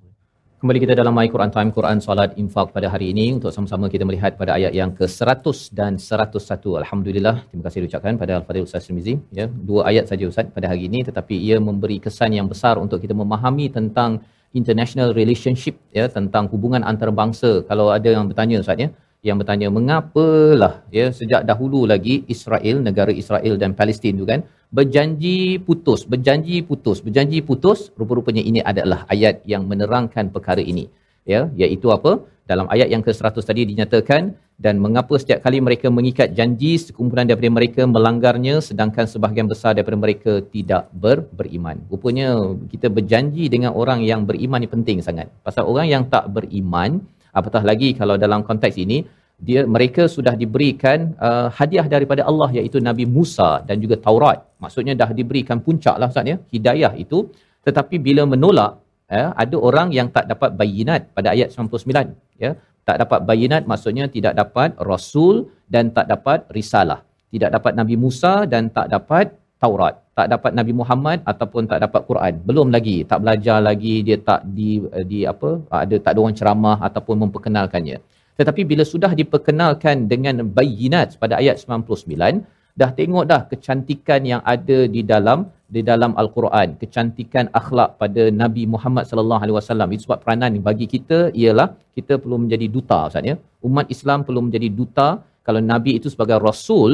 Kembali 0.57 0.81
kita 0.83 0.95
dalam 0.97 1.13
My 1.13 1.29
Quran 1.33 1.51
Time, 1.55 1.69
Quran 1.69 1.99
Salat 2.05 2.31
Infak 2.43 2.73
pada 2.73 2.89
hari 2.93 3.13
ini 3.13 3.25
untuk 3.37 3.53
sama-sama 3.53 3.93
kita 3.95 4.09
melihat 4.09 4.41
pada 4.41 4.57
ayat 4.57 4.73
yang 4.79 4.89
ke-100 4.99 5.77
dan 5.79 6.01
101. 6.01 6.81
Alhamdulillah, 6.81 7.35
terima 7.49 7.65
kasih 7.67 7.85
diucapkan 7.85 8.17
pada 8.17 8.41
Al-Fadhil 8.41 8.65
Ustaz 8.65 8.89
Tirmizi. 8.89 9.15
Ya, 9.39 9.53
dua 9.69 9.85
ayat 9.91 10.09
saja 10.11 10.25
Ustaz 10.25 10.49
pada 10.57 10.73
hari 10.73 10.89
ini 10.89 11.05
tetapi 11.09 11.37
ia 11.49 11.61
memberi 11.61 12.01
kesan 12.01 12.33
yang 12.39 12.49
besar 12.53 12.81
untuk 12.85 13.05
kita 13.05 13.13
memahami 13.13 13.69
tentang 13.69 14.25
international 14.61 15.13
relationship 15.21 15.77
ya 15.99 16.09
tentang 16.17 16.49
hubungan 16.49 16.81
antarabangsa. 16.91 17.51
Kalau 17.69 17.93
ada 17.93 18.09
yang 18.17 18.25
bertanya 18.33 18.65
Ustaz 18.65 18.81
ya, 18.85 18.89
yang 19.29 19.37
bertanya 19.37 19.69
mengapalah 19.69 20.89
ya 20.99 21.13
sejak 21.13 21.45
dahulu 21.45 21.85
lagi 21.85 22.25
Israel, 22.33 22.81
negara 22.89 23.13
Israel 23.13 23.61
dan 23.61 23.77
Palestin 23.77 24.17
tu 24.17 24.25
kan 24.33 24.41
berjanji 24.71 25.63
putus, 25.67 26.03
berjanji 26.05 26.63
putus, 26.67 26.99
berjanji 27.07 27.39
putus, 27.43 27.91
rupa-rupanya 27.99 28.43
ini 28.43 28.61
adalah 28.63 29.07
ayat 29.15 29.47
yang 29.47 29.65
menerangkan 29.71 30.31
perkara 30.35 30.63
ini. 30.63 30.91
Ya, 31.27 31.51
iaitu 31.59 31.91
apa? 31.91 32.23
Dalam 32.47 32.71
ayat 32.71 32.89
yang 32.95 33.03
ke-100 33.03 33.43
tadi 33.43 33.67
dinyatakan 33.67 34.39
dan 34.57 34.79
mengapa 34.79 35.19
setiap 35.19 35.43
kali 35.43 35.59
mereka 35.59 35.91
mengikat 35.91 36.31
janji 36.39 36.79
sekumpulan 36.79 37.27
daripada 37.27 37.51
mereka 37.59 37.83
melanggarnya 37.85 38.63
sedangkan 38.63 39.11
sebahagian 39.11 39.51
besar 39.51 39.75
daripada 39.75 39.99
mereka 39.99 40.33
tidak 40.55 40.87
ber, 40.95 41.27
beriman. 41.39 41.83
Rupanya 41.91 42.55
kita 42.71 42.87
berjanji 42.87 43.51
dengan 43.51 43.75
orang 43.75 44.07
yang 44.07 44.23
beriman 44.23 44.63
ni 44.63 44.71
penting 44.71 45.03
sangat. 45.03 45.27
Pasal 45.43 45.67
orang 45.67 45.91
yang 45.91 46.03
tak 46.07 46.31
beriman, 46.31 47.03
apatah 47.35 47.67
lagi 47.67 47.99
kalau 47.99 48.15
dalam 48.15 48.47
konteks 48.47 48.79
ini 48.79 49.03
dia 49.37 49.69
mereka 49.69 50.09
sudah 50.09 50.33
diberikan 50.33 51.13
uh, 51.21 51.49
hadiah 51.53 51.85
daripada 51.85 52.25
Allah 52.25 52.49
iaitu 52.57 52.81
Nabi 52.81 53.05
Musa 53.05 53.61
dan 53.69 53.77
juga 53.85 54.01
Taurat. 54.01 54.41
Maksudnya 54.65 54.97
dah 54.97 55.13
diberikan 55.13 55.61
puncaklah 55.61 56.09
Ustaz 56.09 56.25
ya, 56.25 56.37
hidayah 56.55 56.93
itu 56.97 57.29
tetapi 57.67 57.97
bila 58.07 58.23
menolak 58.33 58.73
ya, 59.13 59.25
ada 59.43 59.57
orang 59.69 59.89
yang 59.99 60.09
tak 60.17 60.25
dapat 60.33 60.57
bayinat 60.61 61.13
pada 61.17 61.29
ayat 61.35 61.53
99 61.53 62.17
ya. 62.45 62.57
Tak 62.87 62.97
dapat 63.03 63.21
bayinat 63.29 63.63
maksudnya 63.71 64.07
tidak 64.17 64.39
dapat 64.41 64.71
rasul 64.91 65.51
dan 65.67 65.91
tak 65.97 66.07
dapat 66.07 66.47
risalah. 66.57 67.03
Tidak 67.35 67.51
dapat 67.51 67.75
Nabi 67.75 67.99
Musa 67.99 68.47
dan 68.53 68.71
tak 68.71 68.89
dapat 68.95 69.35
Taurat. 69.59 69.95
Tak 70.17 70.29
dapat 70.33 70.53
Nabi 70.59 70.73
Muhammad 70.81 71.19
ataupun 71.27 71.67
tak 71.71 71.83
dapat 71.85 72.07
Quran. 72.09 72.33
Belum 72.49 72.69
lagi, 72.71 73.03
tak 73.11 73.21
belajar 73.21 73.59
lagi, 73.61 73.95
dia 74.07 74.17
tak 74.29 74.47
di 74.57 74.81
di 75.11 75.27
apa? 75.33 75.51
Ada 75.83 75.97
tak 76.05 76.13
ada 76.15 76.19
orang 76.25 76.37
ceramah 76.39 76.79
ataupun 76.89 77.17
memperkenalkannya. 77.27 77.99
Tetapi 78.39 78.63
bila 78.71 78.85
sudah 78.93 79.13
diperkenalkan 79.21 80.07
dengan 80.13 80.45
bayinat 80.57 81.17
pada 81.23 81.35
ayat 81.43 81.57
99, 81.63 82.45
dah 82.81 82.91
tengok 82.99 83.25
dah 83.33 83.41
kecantikan 83.51 84.21
yang 84.33 84.43
ada 84.55 84.79
di 84.95 85.03
dalam 85.13 85.49
di 85.75 85.81
dalam 85.91 86.13
al-Quran. 86.23 86.69
Kecantikan 86.83 87.49
akhlak 87.61 87.91
pada 88.03 88.23
Nabi 88.43 88.65
Muhammad 88.75 89.05
sallallahu 89.11 89.43
alaihi 89.45 89.57
wasallam. 89.59 89.89
Itu 89.95 90.03
sebab 90.07 90.21
peranan 90.23 90.61
bagi 90.69 90.87
kita 90.95 91.19
ialah 91.43 91.69
kita 91.97 92.21
perlu 92.23 92.39
menjadi 92.45 92.67
duta 92.77 92.99
ustaz 93.09 93.31
ya. 93.31 93.37
Umat 93.69 93.89
Islam 93.97 94.23
perlu 94.29 94.43
menjadi 94.47 94.69
duta. 94.81 95.09
Kalau 95.47 95.61
nabi 95.73 95.93
itu 95.99 96.09
sebagai 96.13 96.39
rasul 96.49 96.91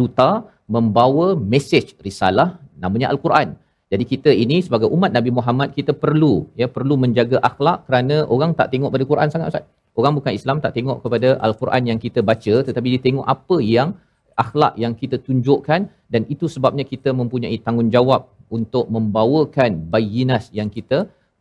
duta 0.00 0.30
membawa 0.74 1.26
mesej 1.52 1.86
risalah 2.06 2.48
namanya 2.82 3.08
al-Quran. 3.12 3.48
Jadi 3.92 4.04
kita 4.12 4.30
ini 4.42 4.56
sebagai 4.66 4.88
umat 4.96 5.10
Nabi 5.16 5.30
Muhammad 5.38 5.68
kita 5.78 5.92
perlu 6.02 6.46
ya 6.60 6.66
perlu 6.76 6.94
menjaga 7.04 7.38
akhlak 7.48 7.78
kerana 7.90 8.16
orang 8.34 8.50
tak 8.58 8.70
tengok 8.72 8.90
pada 8.94 9.04
Quran 9.10 9.28
sangat 9.34 9.46
ustaz 9.50 9.64
orang 10.00 10.14
bukan 10.18 10.32
Islam 10.40 10.56
tak 10.64 10.72
tengok 10.76 10.98
kepada 11.04 11.28
al-Quran 11.46 11.82
yang 11.90 11.98
kita 12.04 12.20
baca 12.30 12.54
tetapi 12.68 12.86
dia 12.94 13.02
tengok 13.06 13.26
apa 13.34 13.56
yang 13.76 13.88
akhlak 14.42 14.74
yang 14.82 14.92
kita 15.00 15.16
tunjukkan 15.26 15.80
dan 16.12 16.22
itu 16.34 16.46
sebabnya 16.54 16.84
kita 16.92 17.10
mempunyai 17.20 17.56
tanggungjawab 17.66 18.22
untuk 18.56 18.84
membawakan 18.94 19.70
bayinas 19.92 20.44
yang 20.58 20.68
kita 20.76 20.98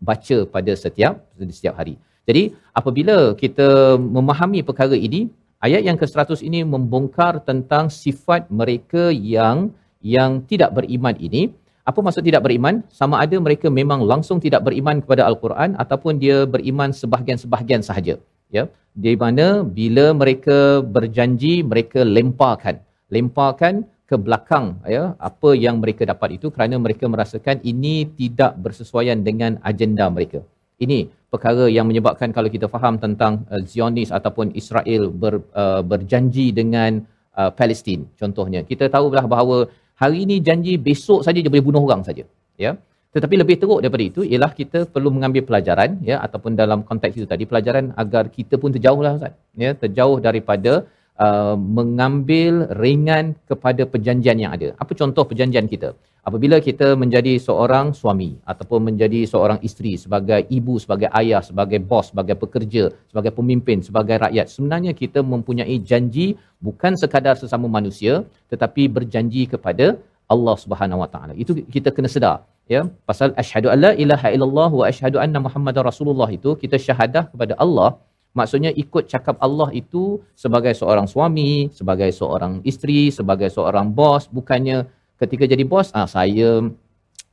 baca 0.09 0.37
pada 0.55 0.71
setiap 0.83 1.13
setiap 1.57 1.75
hari. 1.79 1.95
Jadi 2.29 2.43
apabila 2.79 3.17
kita 3.33 3.97
memahami 3.97 4.61
perkara 4.61 4.93
ini, 4.93 5.21
ayat 5.65 5.81
yang 5.87 5.97
ke-100 6.01 6.45
ini 6.45 6.61
membongkar 6.73 7.41
tentang 7.49 7.89
sifat 7.89 8.45
mereka 8.59 9.09
yang 9.09 9.73
yang 9.99 10.39
tidak 10.51 10.71
beriman 10.77 11.15
ini. 11.17 11.51
Apa 11.89 11.99
maksud 12.05 12.21
tidak 12.21 12.45
beriman? 12.45 12.85
Sama 12.93 13.17
ada 13.17 13.33
mereka 13.41 13.67
memang 13.79 14.05
langsung 14.05 14.37
tidak 14.37 14.61
beriman 14.61 15.01
kepada 15.01 15.25
Al-Quran 15.25 15.73
ataupun 15.73 16.21
dia 16.21 16.45
beriman 16.45 16.93
sebahagian-sebahagian 16.93 17.81
sahaja. 17.81 18.21
Ya, 18.57 18.63
di 19.05 19.13
mana 19.23 19.61
bila 19.77 20.05
mereka 20.21 20.81
berjanji 20.95 21.53
mereka 21.71 22.01
lemparkan 22.17 22.81
lemparkan 23.15 23.85
ke 24.09 24.15
belakang 24.25 24.65
ya 24.95 25.03
apa 25.29 25.49
yang 25.65 25.75
mereka 25.81 26.01
dapat 26.11 26.29
itu 26.37 26.47
kerana 26.55 26.75
mereka 26.85 27.05
merasakan 27.13 27.61
ini 27.71 28.09
tidak 28.19 28.57
bersesuaian 28.63 29.21
dengan 29.27 29.61
agenda 29.61 30.09
mereka. 30.15 30.41
Ini 30.81 30.99
perkara 31.29 31.65
yang 31.69 31.85
menyebabkan 31.89 32.33
kalau 32.37 32.49
kita 32.55 32.65
faham 32.73 32.97
tentang 32.97 33.45
uh, 33.53 33.61
Zionis 33.69 34.09
ataupun 34.09 34.55
Israel 34.61 35.13
ber, 35.21 35.33
uh, 35.53 35.81
berjanji 35.91 36.49
dengan 36.59 37.05
uh, 37.37 37.51
Palestin 37.53 38.09
contohnya. 38.21 38.65
Kita 38.65 38.89
tahu 38.89 39.13
bahawa 39.13 39.69
hari 39.93 40.25
ini 40.25 40.41
janji 40.41 40.73
besok 40.89 41.21
saja 41.27 41.37
dia 41.43 41.51
boleh 41.53 41.65
bunuh 41.69 41.83
orang 41.85 42.01
saja. 42.07 42.25
Ya. 42.57 42.71
Tetapi 43.15 43.35
lebih 43.41 43.55
teruk 43.61 43.79
daripada 43.83 44.05
itu 44.05 44.21
ialah 44.31 44.51
kita 44.59 44.79
perlu 44.93 45.09
mengambil 45.15 45.41
pelajaran 45.49 45.97
ya 46.09 46.21
ataupun 46.25 46.53
dalam 46.61 46.85
konteks 46.89 47.17
itu 47.17 47.27
tadi 47.31 47.43
pelajaran 47.49 47.85
agar 48.03 48.23
kita 48.37 48.61
pun 48.61 48.69
terjauhlah 48.75 49.17
Ustaz. 49.17 49.33
Ya, 49.63 49.71
terjauh 49.73 50.17
daripada 50.27 50.85
uh, 51.17 51.55
mengambil 51.77 52.69
ringan 52.83 53.33
kepada 53.49 53.89
perjanjian 53.93 54.37
yang 54.43 54.53
ada. 54.57 54.77
Apa 54.77 54.93
contoh 54.93 55.25
perjanjian 55.25 55.65
kita? 55.73 55.97
Apabila 56.29 56.61
kita 56.61 56.87
menjadi 57.01 57.33
seorang 57.41 57.95
suami 57.97 58.37
ataupun 58.51 58.93
menjadi 58.93 59.25
seorang 59.25 59.57
isteri 59.67 59.97
sebagai 59.97 60.45
ibu, 60.57 60.77
sebagai 60.83 61.09
ayah, 61.19 61.41
sebagai 61.41 61.79
bos, 61.81 62.13
sebagai 62.13 62.35
pekerja, 62.37 62.93
sebagai 63.09 63.33
pemimpin, 63.33 63.81
sebagai 63.81 64.21
rakyat, 64.21 64.45
sebenarnya 64.53 64.93
kita 64.93 65.25
mempunyai 65.25 65.81
janji 65.81 66.37
bukan 66.61 66.93
sekadar 66.93 67.41
sesama 67.41 67.65
manusia 67.65 68.21
tetapi 68.53 68.85
berjanji 68.85 69.49
kepada 69.49 69.97
Allah 70.29 70.55
Subhanahu 70.63 71.01
Wa 71.01 71.09
Taala. 71.09 71.33
Itu 71.33 71.57
kita 71.57 71.89
kena 71.89 72.11
sedar 72.11 72.45
ya 72.73 72.81
pasal 73.09 73.29
asyhadu 73.41 73.67
alla 73.73 73.91
ilaha 74.03 74.27
illallah 74.35 74.69
wa 74.79 74.85
asyhadu 74.91 75.17
anna 75.23 75.39
muhammadar 75.45 75.83
rasulullah 75.91 76.29
itu 76.37 76.51
kita 76.63 76.77
syahadah 76.85 77.23
kepada 77.31 77.55
Allah 77.65 77.91
Maksudnya 78.37 78.69
ikut 78.83 79.09
cakap 79.09 79.35
Allah 79.41 79.69
itu 79.73 80.21
sebagai 80.37 80.73
seorang 80.77 81.09
suami, 81.09 81.73
sebagai 81.73 82.09
seorang 82.13 82.61
isteri, 82.61 83.09
sebagai 83.09 83.49
seorang 83.49 83.89
bos, 83.89 84.29
bukannya 84.29 84.85
ketika 85.17 85.49
jadi 85.49 85.65
bos, 85.65 85.89
ah 85.97 86.05
saya 86.05 86.49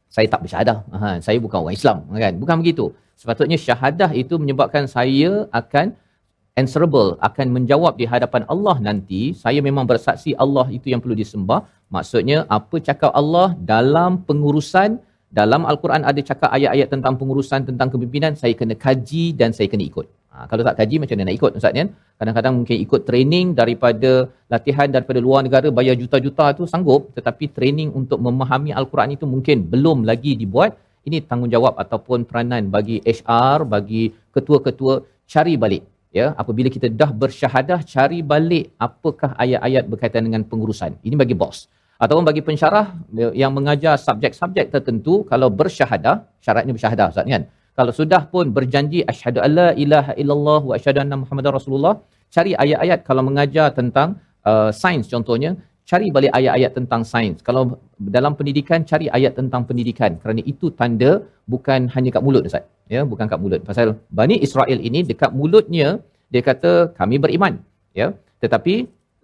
saya 0.09 0.27
tak 0.33 0.49
bersyahadah. 0.49 0.79
Ha, 0.97 1.09
saya 1.21 1.37
bukan 1.37 1.59
orang 1.63 1.77
Islam, 1.77 1.97
kan? 2.25 2.35
Bukan 2.41 2.57
begitu. 2.65 2.85
Sepatutnya 3.21 3.61
syahadah 3.61 4.11
itu 4.17 4.41
menyebabkan 4.41 4.89
saya 4.89 5.45
akan 5.53 5.93
answerable, 6.57 7.21
akan 7.21 7.53
menjawab 7.53 8.01
di 8.01 8.09
hadapan 8.09 8.49
Allah 8.49 8.77
nanti. 8.81 9.37
Saya 9.37 9.61
memang 9.61 9.85
bersaksi 9.85 10.33
Allah 10.41 10.67
itu 10.73 10.89
yang 10.89 11.05
perlu 11.05 11.13
disembah. 11.13 11.69
Maksudnya 11.93 12.49
apa 12.49 12.81
cakap 12.81 13.13
Allah 13.13 13.53
dalam 13.61 14.25
pengurusan 14.25 15.05
dalam 15.39 15.63
Al-Quran 15.71 16.03
ada 16.11 16.21
cakap 16.29 16.49
ayat-ayat 16.57 16.89
tentang 16.95 17.15
pengurusan 17.21 17.61
tentang 17.69 17.89
kepimpinan, 17.93 18.33
saya 18.41 18.53
kena 18.61 18.75
kaji 18.85 19.25
dan 19.41 19.51
saya 19.57 19.69
kena 19.73 19.85
ikut. 19.91 20.07
Ha, 20.33 20.45
kalau 20.51 20.63
tak 20.69 20.77
kaji 20.81 20.97
macam 21.03 21.15
mana 21.17 21.27
nak 21.29 21.37
ikut 21.39 21.51
Ustaz 21.59 21.73
kan? 21.79 21.89
Kadang-kadang 22.21 22.55
mungkin 22.59 22.77
ikut 22.85 23.01
training 23.09 23.47
daripada 23.61 24.11
latihan 24.53 24.89
daripada 24.97 25.19
luar 25.27 25.41
negara 25.47 25.69
bayar 25.79 25.95
juta-juta 26.03 26.47
tu 26.59 26.65
sanggup 26.73 27.03
tetapi 27.17 27.45
training 27.57 27.89
untuk 28.01 28.19
memahami 28.27 28.73
Al-Quran 28.81 29.13
itu 29.17 29.25
mungkin 29.35 29.69
belum 29.73 30.09
lagi 30.11 30.33
dibuat. 30.43 30.73
Ini 31.09 31.19
tanggungjawab 31.31 31.75
ataupun 31.85 32.25
peranan 32.29 32.73
bagi 32.77 32.97
HR, 33.17 33.69
bagi 33.75 34.03
ketua-ketua 34.37 34.95
cari 35.33 35.55
balik. 35.65 35.85
Ya, 36.19 36.27
apabila 36.43 36.69
kita 36.77 36.89
dah 37.01 37.11
bersyahadah 37.23 37.81
cari 37.95 38.19
balik 38.33 38.73
apakah 38.87 39.37
ayat-ayat 39.45 39.85
berkaitan 39.93 40.25
dengan 40.27 40.43
pengurusan. 40.49 40.97
Ini 41.07 41.13
bagi 41.23 41.37
bos. 41.37 41.69
Ataupun 42.05 42.25
bagi 42.29 42.43
pensyarah 42.49 42.87
yang 43.43 43.53
mengajar 43.57 43.95
subjek-subjek 44.07 44.69
tertentu 44.75 45.25
kalau 45.31 45.49
bersyahadah, 45.61 46.29
syaratnya 46.45 46.73
bersyahadah 46.77 47.07
Ustaz 47.13 47.25
kan? 47.25 47.45
kalau 47.79 47.93
sudah 48.01 48.23
pun 48.33 48.47
berjanji 48.57 49.01
asyhadu 49.13 49.39
alla 49.47 49.69
ilaha 49.85 50.13
illallah 50.23 50.61
wa 50.69 50.75
asyhadu 50.79 51.01
anna 51.05 51.17
muhammadar 51.23 51.53
rasulullah 51.59 51.95
cari 52.35 52.53
ayat-ayat 52.65 53.01
kalau 53.09 53.23
mengajar 53.29 53.69
tentang 53.79 54.09
uh, 54.51 54.71
sains 54.83 55.07
contohnya 55.15 55.51
cari 55.91 56.07
balik 56.17 56.33
ayat-ayat 56.39 56.73
tentang 56.79 57.03
sains. 57.11 57.39
Kalau 57.49 57.63
dalam 58.17 58.33
pendidikan 58.39 58.81
cari 58.91 59.07
ayat 59.17 59.33
tentang 59.39 59.63
pendidikan. 59.69 60.19
Kerana 60.23 60.43
itu 60.53 60.67
tanda 60.81 61.13
bukan 61.53 61.81
hanya 61.95 62.11
kat 62.15 62.23
mulut 62.27 62.43
ustaz. 62.49 62.65
Ya 62.95 63.01
bukan 63.13 63.27
kat 63.33 63.39
mulut. 63.43 63.61
Pasal 63.69 63.95
Bani 64.19 64.37
Israel 64.47 64.79
ini 64.89 65.01
dekat 65.11 65.31
mulutnya 65.39 65.89
dia 66.33 66.43
kata 66.49 66.73
kami 66.99 67.23
beriman. 67.25 67.63
Ya 68.01 68.09
tetapi 68.43 68.75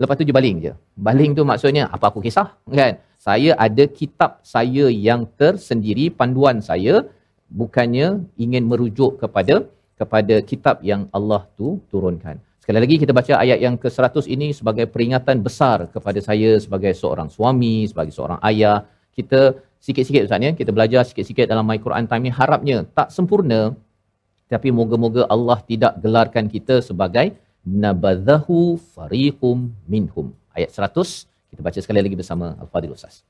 lepas 0.03 0.17
tu 0.19 0.27
dia 0.29 0.37
baling 0.39 0.57
je 0.65 0.73
baling 1.09 1.33
tu 1.39 1.43
maksudnya 1.51 1.85
apa 1.97 2.05
aku 2.11 2.21
kisah 2.27 2.49
kan 2.79 2.95
saya 3.27 3.51
ada 3.67 3.85
kitab 3.99 4.31
saya 4.55 4.85
yang 5.09 5.21
tersendiri 5.41 6.07
panduan 6.21 6.59
saya 6.71 6.95
bukannya 7.61 8.09
ingin 8.45 8.65
merujuk 8.71 9.21
kepada 9.23 9.57
kepada 10.01 10.35
kitab 10.51 10.77
yang 10.91 11.03
Allah 11.17 11.43
tu 11.59 11.79
turunkan. 11.93 12.37
Sekali 12.63 12.79
lagi 12.83 12.97
kita 13.03 13.13
baca 13.19 13.33
ayat 13.45 13.59
yang 13.65 13.75
ke-100 13.83 14.27
ini 14.35 14.49
sebagai 14.59 14.87
peringatan 14.95 15.43
besar 15.47 15.79
kepada 15.95 16.19
saya 16.29 16.51
sebagai 16.65 16.93
seorang 17.01 17.29
suami, 17.37 17.77
sebagai 17.91 18.15
seorang 18.17 18.39
ayah. 18.51 18.79
Kita 19.19 19.41
sikit-sikit 19.87 20.27
Ustaz 20.27 20.43
ya, 20.47 20.53
kita 20.61 20.71
belajar 20.77 21.03
sikit-sikit 21.09 21.47
dalam 21.53 21.67
My 21.71 21.79
Quran 21.87 22.07
Time 22.11 22.25
ni 22.27 22.33
harapnya 22.41 22.77
tak 22.99 23.11
sempurna 23.17 23.61
tapi 24.53 24.69
moga-moga 24.79 25.23
Allah 25.35 25.59
tidak 25.71 25.93
gelarkan 26.05 26.47
kita 26.55 26.75
sebagai 26.89 27.27
nabadhahu 27.67 28.79
fariqum 28.95 29.71
minhum. 29.87 30.35
Ayat 30.53 30.71
100 30.75 31.27
kita 31.53 31.61
baca 31.61 31.79
sekali 31.85 32.01
lagi 32.01 32.17
bersama 32.17 32.57
Al-Fadhil 32.57 32.97
Ustaz. 32.97 33.21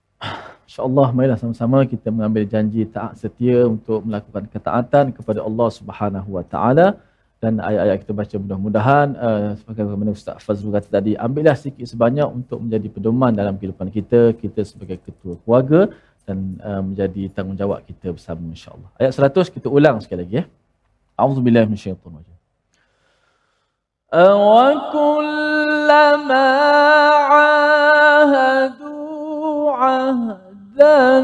InsyaAllah, 0.70 1.08
marilah 1.10 1.38
sama-sama 1.40 1.82
kita 1.82 2.08
mengambil 2.14 2.46
janji 2.46 2.86
taat 2.86 3.18
setia 3.18 3.66
untuk 3.66 4.06
melakukan 4.06 4.46
ketaatan 4.46 5.10
kepada 5.10 5.42
Allah 5.42 5.68
Subhanahu 5.74 6.38
Wa 6.38 6.44
Taala 6.46 6.86
dan 7.42 7.58
ayat-ayat 7.58 8.06
kita 8.06 8.12
baca 8.14 8.34
mudah-mudahan 8.38 9.06
uh, 9.18 9.48
sebagai 9.58 9.98
mana 9.98 10.14
Ustaz 10.14 10.38
Fazrul 10.46 10.70
kata 10.70 10.86
tadi 11.02 11.18
ambillah 11.18 11.58
sikit 11.58 11.82
sebanyak 11.82 12.22
untuk 12.30 12.62
menjadi 12.62 12.86
pedoman 12.86 13.34
dalam 13.34 13.58
kehidupan 13.58 13.90
kita 13.90 14.38
kita 14.38 14.62
sebagai 14.62 15.02
ketua 15.02 15.34
keluarga 15.42 15.90
dan 16.22 16.62
uh, 16.62 16.78
menjadi 16.86 17.26
tanggungjawab 17.34 17.82
kita 17.82 18.14
bersama 18.14 18.46
insya-Allah. 18.46 18.86
Ayat 18.94 19.18
100 19.18 19.50
kita 19.58 19.66
ulang 19.66 19.98
sekali 19.98 20.22
lagi 20.22 20.34
ya. 20.38 20.44
Auzubillahi 21.18 21.66
minasyaitonir 21.66 22.22
rajim. 22.22 22.31
أَوَكُلَّمَا 24.14 25.31
عَاهَدُوا 27.33 28.83
عَهْدًا 29.72 31.20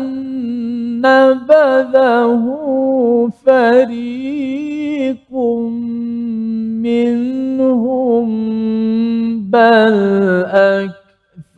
نَبَذَهُ 1.04 2.44
فَرِيقٌ 3.46 5.32
مِّنْهُمْ 6.88 8.28
بَلْ 9.50 9.94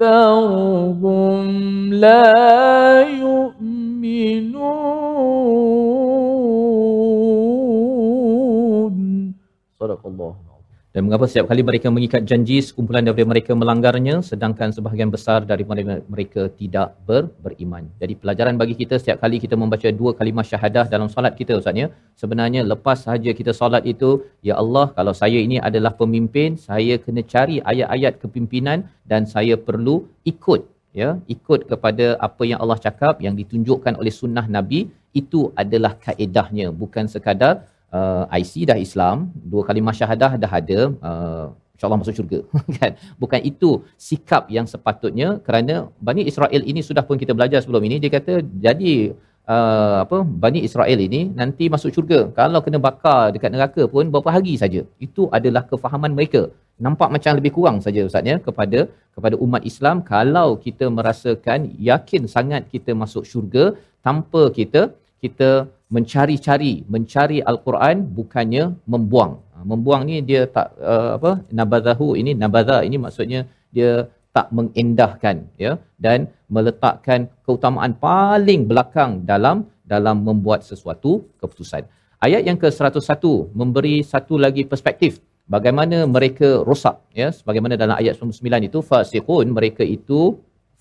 أَكْثَرُهُمْ 0.00 1.46
لَا 1.94 3.00
يُؤْمِنُونَ. 3.00 3.70
صدق 9.80 10.06
الله. 10.06 10.49
Dan 10.94 11.06
mengapa 11.06 11.24
setiap 11.30 11.46
kali 11.50 11.62
mereka 11.62 11.86
mengikat 11.96 12.22
janji, 12.30 12.56
sekumpulan 12.68 13.06
daripada 13.06 13.26
mereka 13.32 13.52
melanggarnya, 13.60 14.14
sedangkan 14.28 14.74
sebahagian 14.76 15.10
besar 15.14 15.46
daripada 15.50 16.02
mereka 16.12 16.42
tidak 16.60 16.98
ber, 17.06 17.22
beriman. 17.44 17.86
Jadi 18.02 18.14
pelajaran 18.22 18.58
bagi 18.62 18.74
kita 18.80 18.98
setiap 18.98 19.22
kali 19.22 19.38
kita 19.44 19.54
membaca 19.62 19.86
dua 20.00 20.10
kalimah 20.18 20.42
syahadah 20.50 20.84
dalam 20.94 21.06
solat 21.14 21.38
kita 21.40 21.54
Ustaz 21.60 21.78
ya. 21.82 21.86
Sebenarnya 22.22 22.66
lepas 22.72 23.06
sahaja 23.06 23.30
kita 23.40 23.54
solat 23.60 23.86
itu, 23.92 24.10
Ya 24.48 24.58
Allah, 24.62 24.86
kalau 24.98 25.14
saya 25.22 25.38
ini 25.46 25.62
adalah 25.68 25.94
pemimpin, 26.02 26.58
saya 26.58 26.98
kena 27.04 27.22
cari 27.34 27.62
ayat-ayat 27.72 28.18
kepimpinan 28.22 28.90
dan 29.06 29.30
saya 29.34 29.54
perlu 29.68 29.96
ikut 30.32 30.62
ya 31.00 31.08
ikut 31.34 31.60
kepada 31.70 32.06
apa 32.26 32.42
yang 32.50 32.58
Allah 32.62 32.78
cakap 32.86 33.22
yang 33.24 33.34
ditunjukkan 33.40 33.94
oleh 34.00 34.10
sunnah 34.20 34.46
nabi 34.56 34.80
itu 35.20 35.40
adalah 35.62 35.92
kaedahnya 36.04 36.66
bukan 36.82 37.06
sekadar 37.14 37.54
uh, 37.98 38.24
IC 38.40 38.52
dah 38.70 38.78
Islam 38.86 39.16
dua 39.52 39.62
kalimah 39.68 39.94
syahadah 39.98 40.32
dah 40.42 40.52
ada 40.60 40.80
uh, 41.10 41.46
insyaallah 41.80 42.00
masuk 42.02 42.14
syurga. 42.18 42.40
Kan? 42.78 42.92
Bukan 43.22 43.40
itu 43.50 43.70
sikap 44.08 44.52
yang 44.56 44.68
sepatutnya 44.72 45.28
kerana 45.46 45.88
Bani 46.08 46.22
Israel 46.30 46.62
ini 46.70 46.80
sudah 46.88 47.04
pun 47.08 47.16
kita 47.22 47.32
belajar 47.38 47.60
sebelum 47.64 47.84
ini 47.88 47.96
dia 48.02 48.12
kata 48.16 48.34
jadi 48.66 48.94
uh, 49.54 49.96
apa 50.04 50.18
Bani 50.44 50.60
Israel 50.68 51.00
ini 51.08 51.20
nanti 51.40 51.66
masuk 51.74 51.90
syurga. 51.96 52.20
Kalau 52.40 52.60
kena 52.64 52.78
bakar 52.88 53.32
dekat 53.34 53.50
neraka 53.56 53.82
pun 53.94 54.04
beberapa 54.12 54.30
hari 54.36 54.54
saja. 54.62 54.82
Itu 55.06 55.32
adalah 55.38 55.64
kefahaman 55.70 56.12
mereka. 56.18 56.42
Nampak 56.86 57.08
macam 57.14 57.32
lebih 57.38 57.52
kurang 57.56 57.78
saja 57.84 58.02
ustaz 58.08 58.28
ya 58.30 58.36
kepada 58.46 58.78
kepada 59.16 59.34
umat 59.44 59.62
Islam. 59.70 59.96
Kalau 60.12 60.48
kita 60.66 60.86
merasakan 60.98 61.60
yakin 61.90 62.24
sangat 62.36 62.62
kita 62.74 62.92
masuk 63.02 63.24
syurga 63.30 63.64
tanpa 64.06 64.42
kita 64.58 64.82
kita 65.24 65.50
mencari-cari 65.94 66.72
mencari 66.94 67.38
al-Quran 67.50 67.96
bukannya 68.18 68.64
membuang 68.92 69.32
Ha, 69.60 69.64
membuang 69.70 70.02
ni 70.08 70.16
dia 70.28 70.42
tak 70.56 70.68
uh, 70.90 71.10
apa 71.20 71.30
nabadahu 71.58 72.06
ini 72.20 72.32
nabadha 72.42 72.76
ini 72.88 72.96
maksudnya 73.04 73.40
dia 73.76 74.08
tak 74.36 74.46
mengendahkan 74.56 75.36
ya 75.64 75.72
dan 76.04 76.18
meletakkan 76.54 77.28
keutamaan 77.44 77.92
paling 78.06 78.64
belakang 78.70 79.10
dalam 79.30 79.68
dalam 79.92 80.16
membuat 80.28 80.60
sesuatu 80.70 81.12
keputusan. 81.40 81.84
Ayat 82.26 82.42
yang 82.48 82.56
ke-101 82.62 83.20
memberi 83.60 83.96
satu 84.12 84.34
lagi 84.44 84.64
perspektif 84.72 85.12
bagaimana 85.54 85.98
mereka 86.14 86.48
rosak 86.68 86.96
ya 87.20 87.28
sebagaimana 87.38 87.76
dalam 87.82 87.96
ayat 88.00 88.16
99 88.16 88.68
itu 88.70 88.78
fasiqun 88.90 89.46
mereka 89.58 89.84
itu 89.96 90.20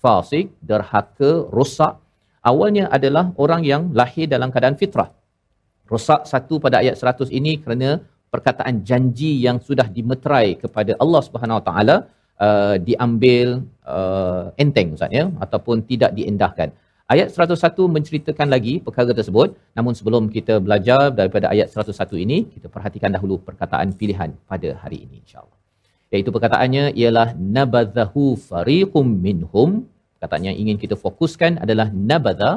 fasik 0.00 0.46
derhaka 0.70 1.30
rosak 1.58 2.00
awalnya 2.50 2.84
adalah 2.96 3.24
orang 3.44 3.62
yang 3.70 3.82
lahir 4.00 4.26
dalam 4.34 4.48
keadaan 4.54 4.76
fitrah 4.80 5.10
rosak 5.92 6.22
satu 6.32 6.56
pada 6.64 6.76
ayat 6.82 6.96
100 6.96 7.28
ini 7.38 7.52
kerana 7.62 7.90
perkataan 8.34 8.74
janji 8.88 9.32
yang 9.46 9.58
sudah 9.68 9.86
dimeterai 9.96 10.48
kepada 10.62 10.92
Allah 11.02 11.22
Subhanahu 11.26 11.58
Wa 11.60 11.64
Taala 11.68 11.96
uh, 12.46 12.76
diambil 12.88 13.48
uh, 13.94 14.44
enteng 14.62 14.94
ustaz 14.96 15.18
ya 15.18 15.24
ataupun 15.44 15.82
tidak 15.90 16.12
diendahkan. 16.18 16.70
Ayat 17.12 17.28
101 17.34 17.94
menceritakan 17.96 18.48
lagi 18.54 18.74
perkara 18.86 19.10
tersebut. 19.18 19.48
Namun 19.76 19.92
sebelum 19.98 20.30
kita 20.36 20.62
belajar 20.66 21.00
daripada 21.10 21.46
ayat 21.54 21.66
101 21.74 22.24
ini, 22.24 22.38
kita 22.54 22.70
perhatikan 22.74 23.10
dahulu 23.16 23.34
perkataan 23.48 23.98
pilihan 24.00 24.30
pada 24.50 24.68
hari 24.82 24.98
ini 25.04 25.16
insya-Allah. 25.22 25.58
Iaitu 26.14 26.30
perkataannya 26.36 26.84
ialah 27.00 27.28
nabadhahu 27.56 28.22
fariqum 28.50 29.06
minhum. 29.26 29.70
Perkataan 30.20 30.44
yang 30.52 30.56
ingin 30.62 30.76
kita 30.76 31.00
fokuskan 31.00 31.64
adalah 31.64 31.88
nabadha 31.88 32.50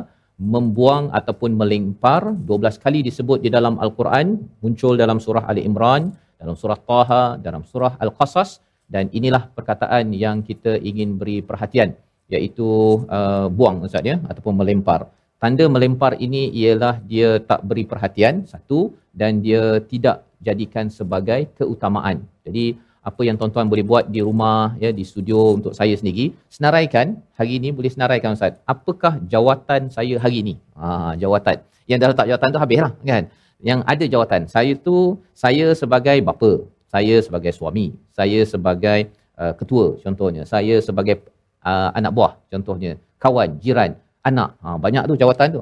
membuang 0.54 1.08
ataupun 1.16 1.56
melempar 1.56 2.36
12 2.36 2.76
kali 2.84 3.00
disebut 3.08 3.40
di 3.40 3.48
dalam 3.48 3.80
al-Quran 3.80 4.36
muncul 4.60 5.00
dalam 5.00 5.24
surah 5.24 5.48
Ali 5.48 5.64
Imran 5.70 6.12
dalam 6.36 6.60
surah 6.60 6.76
Taha 6.90 7.24
dalam 7.40 7.64
surah 7.64 7.96
Al-Qasas 8.04 8.60
dan 8.92 9.08
inilah 9.16 9.48
perkataan 9.56 10.12
yang 10.12 10.44
kita 10.44 10.76
ingin 10.90 11.16
beri 11.16 11.40
perhatian 11.40 11.96
iaitu 12.28 12.68
uh, 13.08 13.48
buang 13.48 13.80
ustaz 13.88 14.04
ya 14.12 14.20
ataupun 14.32 14.60
melempar. 14.60 15.08
Tanda 15.40 15.66
melempar 15.72 16.20
ini 16.20 16.52
ialah 16.60 17.00
dia 17.12 17.40
tak 17.40 17.64
beri 17.64 17.88
perhatian 17.88 18.44
satu 18.44 18.92
dan 19.16 19.40
dia 19.40 19.80
tidak 19.92 20.28
jadikan 20.44 20.92
sebagai 20.92 21.48
keutamaan. 21.56 22.28
Jadi 22.44 22.76
apa 23.04 23.22
yang 23.28 23.36
tuan-tuan 23.40 23.68
boleh 23.68 23.84
buat 23.84 24.08
di 24.16 24.24
rumah 24.24 24.80
ya 24.84 24.90
di 24.96 25.04
studio 25.04 25.60
untuk 25.60 25.74
saya 25.76 25.92
sendiri 26.00 26.32
senaraikan 26.48 27.20
hari 27.36 27.60
ini 27.60 27.76
boleh 27.78 27.92
senaraikan 27.92 28.32
ustaz. 28.38 28.56
Apakah 28.74 29.20
jawatan 29.34 29.92
saya 29.92 30.16
hari 30.24 30.40
ini? 30.44 30.56
Ha 30.80 31.20
jawatan. 31.20 31.60
Yang 31.90 31.98
dah 32.00 32.10
letak 32.16 32.28
jawatan 32.32 32.50
tu 32.56 32.60
habislah 32.64 32.92
kan? 33.12 33.24
Yang 33.70 33.80
ada 33.92 34.06
jawatan. 34.14 34.42
Saya 34.48 34.74
tu 34.88 35.20
saya 35.36 35.76
sebagai 35.76 36.18
bapa 36.24 36.52
saya 36.88 37.16
sebagai 37.26 37.52
suami 37.52 37.92
saya 38.16 38.40
sebagai 38.48 39.12
uh, 39.36 39.54
ketua 39.60 40.00
contohnya. 40.00 40.48
Saya 40.48 40.80
sebagai 40.80 41.16
uh, 41.68 41.92
anak 42.00 42.12
buah 42.16 42.34
contohnya. 42.48 42.96
Kawan 43.20 43.60
jiran 43.60 44.00
anak. 44.24 44.56
Ha 44.64 44.80
banyak 44.80 45.04
tu 45.12 45.20
jawatan 45.20 45.48
tu. 45.60 45.62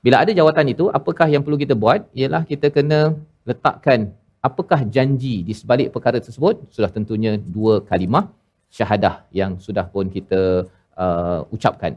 Bila 0.00 0.24
ada 0.24 0.32
jawatan 0.32 0.72
itu 0.72 0.88
apakah 0.88 1.28
yang 1.28 1.44
perlu 1.44 1.60
kita 1.60 1.76
buat? 1.76 2.08
Ialah 2.16 2.42
kita 2.48 2.72
kena 2.72 3.12
letakkan 3.44 4.16
apakah 4.48 4.80
janji 4.94 5.34
di 5.48 5.54
sebalik 5.54 5.88
perkara 5.94 6.18
tersebut? 6.26 6.54
Sudah 6.74 6.90
tentunya 6.96 7.32
dua 7.56 7.74
kalimah 7.90 8.24
syahadah 8.76 9.14
yang 9.40 9.52
sudah 9.66 9.86
pun 9.94 10.10
kita 10.16 10.66
uh, 10.98 11.40
ucapkan. 11.54 11.94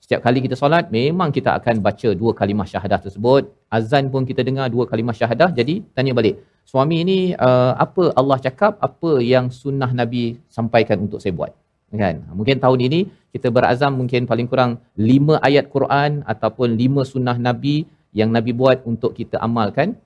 Setiap 0.00 0.20
kali 0.26 0.38
kita 0.46 0.56
solat 0.60 0.84
memang 0.98 1.28
kita 1.36 1.50
akan 1.58 1.82
baca 1.86 2.08
dua 2.20 2.32
kalimah 2.40 2.66
syahadah 2.72 2.98
tersebut. 3.04 3.42
Azan 3.76 4.08
pun 4.12 4.22
kita 4.30 4.42
dengar 4.48 4.66
dua 4.74 4.84
kalimah 4.90 5.14
syahadah. 5.18 5.50
Jadi 5.58 5.74
tanya 5.96 6.12
balik 6.18 6.40
suami 6.70 6.96
ini 7.04 7.18
uh, 7.46 7.72
apa 7.84 8.14
Allah 8.20 8.38
cakap? 8.46 8.72
Apa 8.88 9.12
yang 9.32 9.46
sunnah 9.60 9.90
nabi 10.00 10.24
sampaikan 10.56 10.98
untuk 11.04 11.20
saya 11.22 11.34
buat? 11.40 11.52
Kan? 11.90 12.22
Mungkin 12.38 12.62
tahun 12.64 12.80
ini 12.86 13.00
kita 13.34 13.50
berazam 13.56 13.98
mungkin 14.00 14.22
paling 14.30 14.46
kurang 14.50 14.78
lima 14.94 15.34
ayat 15.48 15.66
Quran 15.74 16.22
ataupun 16.32 16.78
lima 16.82 17.02
sunnah 17.12 17.36
nabi 17.48 17.76
yang 18.14 18.30
nabi 18.36 18.50
buat 18.60 18.86
untuk 18.90 19.14
kita 19.18 19.38
amalkan 19.46 19.98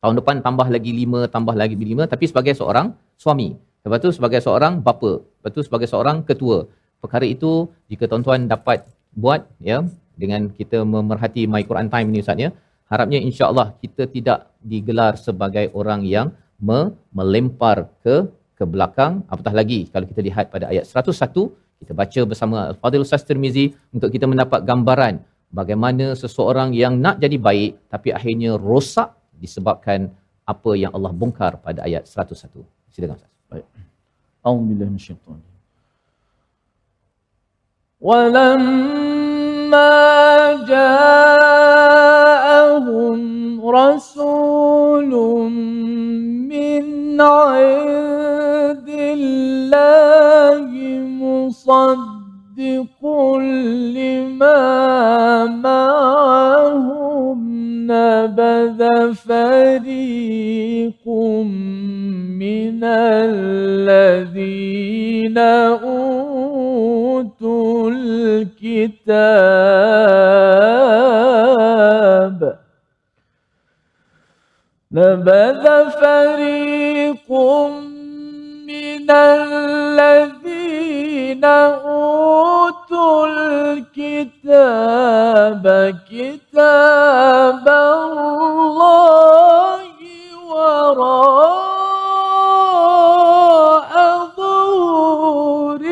tahun 0.00 0.14
depan 0.20 0.36
tambah 0.46 0.66
lagi 0.74 0.92
lima, 1.00 1.20
tambah 1.34 1.54
lagi 1.62 1.76
lima, 1.76 2.04
tapi 2.12 2.24
sebagai 2.30 2.52
seorang 2.56 2.96
suami. 3.20 3.56
Lepas 3.84 3.98
tu 4.04 4.10
sebagai 4.16 4.40
seorang 4.44 4.80
bapa. 4.84 5.12
Lepas 5.24 5.50
tu 5.56 5.60
sebagai 5.64 5.88
seorang 5.92 6.24
ketua. 6.28 6.68
Perkara 7.00 7.24
itu 7.24 7.68
jika 7.88 8.04
tuan-tuan 8.10 8.44
dapat 8.44 8.84
buat 9.16 9.48
ya 9.60 9.84
dengan 10.20 10.52
kita 10.52 10.84
memerhati 10.84 11.48
My 11.48 11.64
Quran 11.64 11.88
Time 11.92 12.08
ini 12.12 12.20
Ustaz 12.20 12.36
ya, 12.36 12.52
harapnya 12.92 13.18
insya-Allah 13.28 13.72
kita 13.80 14.04
tidak 14.04 14.52
digelar 14.60 15.16
sebagai 15.16 15.72
orang 15.72 16.04
yang 16.04 16.36
me- 16.60 16.92
melempar 17.16 17.88
ke 18.04 18.28
ke 18.60 18.64
belakang 18.68 19.24
apatah 19.32 19.54
lagi 19.56 19.88
kalau 19.88 20.04
kita 20.04 20.20
lihat 20.20 20.52
pada 20.52 20.68
ayat 20.68 20.84
101 20.84 21.32
kita 21.80 21.92
baca 21.96 22.20
bersama 22.28 22.58
Fadil 22.76 23.00
Ustaz 23.06 23.24
Tirmizi 23.24 23.72
untuk 23.96 24.12
kita 24.12 24.28
mendapat 24.28 24.68
gambaran 24.68 25.24
bagaimana 25.48 26.12
seseorang 26.12 26.76
yang 26.76 27.00
nak 27.00 27.16
jadi 27.24 27.40
baik 27.40 27.88
tapi 27.88 28.12
akhirnya 28.12 28.60
rosak 28.60 29.16
disebabkan 29.40 30.12
apa 30.44 30.70
yang 30.76 30.92
Allah 30.92 31.16
bongkar 31.16 31.56
pada 31.64 31.88
ayat 31.88 32.04
101. 32.04 32.60
Silakan 32.92 33.16
Ustaz. 33.16 33.32
Baik. 33.48 33.64
A'udzubillahi 34.44 34.92
minasyaitan. 34.92 35.40
Walamma 38.00 39.92
ja'ahum 40.68 43.20
rasulun 43.60 45.52
min 46.48 47.00
'indillahi 49.70 50.98
musaddiqun 51.20 53.44
lima 53.92 54.56
ma'a 55.62 56.59
نبذ 57.90 58.80
فريق 59.14 61.04
من 62.42 62.80
الذين 63.34 64.18
أوتوا 65.78 67.30
الكتاب. 67.90 69.10
نبذ 74.92 75.64
فريق 75.90 77.30
من 78.66 79.10
الذين 79.10 80.10
أوتوا 81.44 81.89
الكتاب 84.20 85.64
كتاب 86.10 87.66
الله 88.48 89.00
وراء 90.50 91.70
ظهورهم 94.36 95.90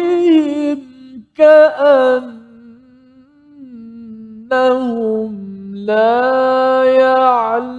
كأنهم 1.37 2.49
لا 5.75 6.85
يعلمون. 6.85 7.79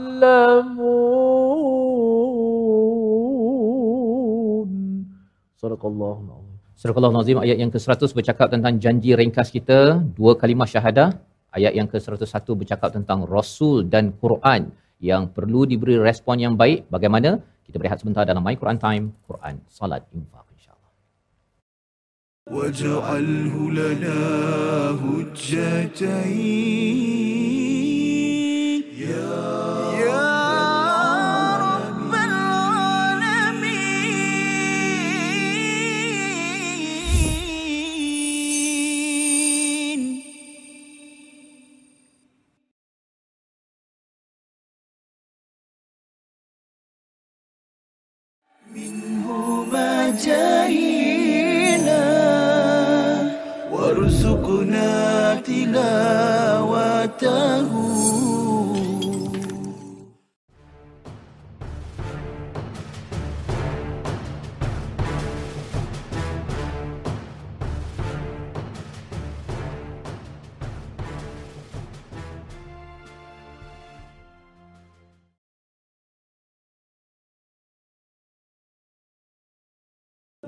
صدق 5.62 5.86
الله 5.86 6.18
العظيم. 6.26 6.49
Surah 6.81 6.95
Al-Nazim 7.11 7.39
ayat 7.45 7.57
yang 7.63 7.71
ke-100 7.75 8.11
bercakap 8.19 8.49
tentang 8.55 8.77
janji 8.83 9.11
ringkas 9.21 9.49
kita, 9.57 10.03
dua 10.19 10.33
kalimah 10.41 10.69
syahadah. 10.69 11.09
Ayat 11.55 11.73
yang 11.79 11.89
ke-101 11.93 12.47
bercakap 12.61 12.91
tentang 12.97 13.23
Rasul 13.35 13.87
dan 13.87 14.11
Quran 14.23 14.75
yang 15.11 15.31
perlu 15.37 15.63
diberi 15.71 15.97
respon 16.09 16.37
yang 16.45 16.55
baik. 16.63 16.91
Bagaimana? 16.95 17.39
Kita 17.67 17.77
berehat 17.81 18.03
sebentar 18.03 18.27
dalam 18.27 18.43
My 18.43 18.57
Quran 18.59 18.79
Time, 18.87 19.05
Quran, 19.29 19.55
Salat, 19.71 20.03
Infaq. 20.19 20.45
واجعله 22.51 23.71
لنا 23.71 24.21
هجتين 25.01 26.21
يا 29.01 29.58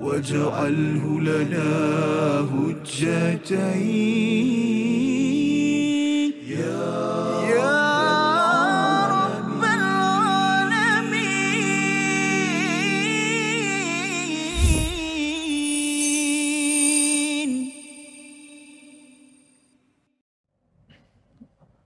واجعله 0.00 1.20
لنا 1.20 1.70
هجتين 2.52 3.92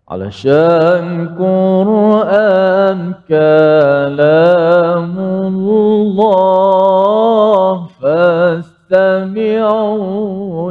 علشان 0.09 1.29
قرآن 1.39 3.15
كلام 3.29 5.19
الله. 5.19 6.27
فاستمعوا 8.03 9.63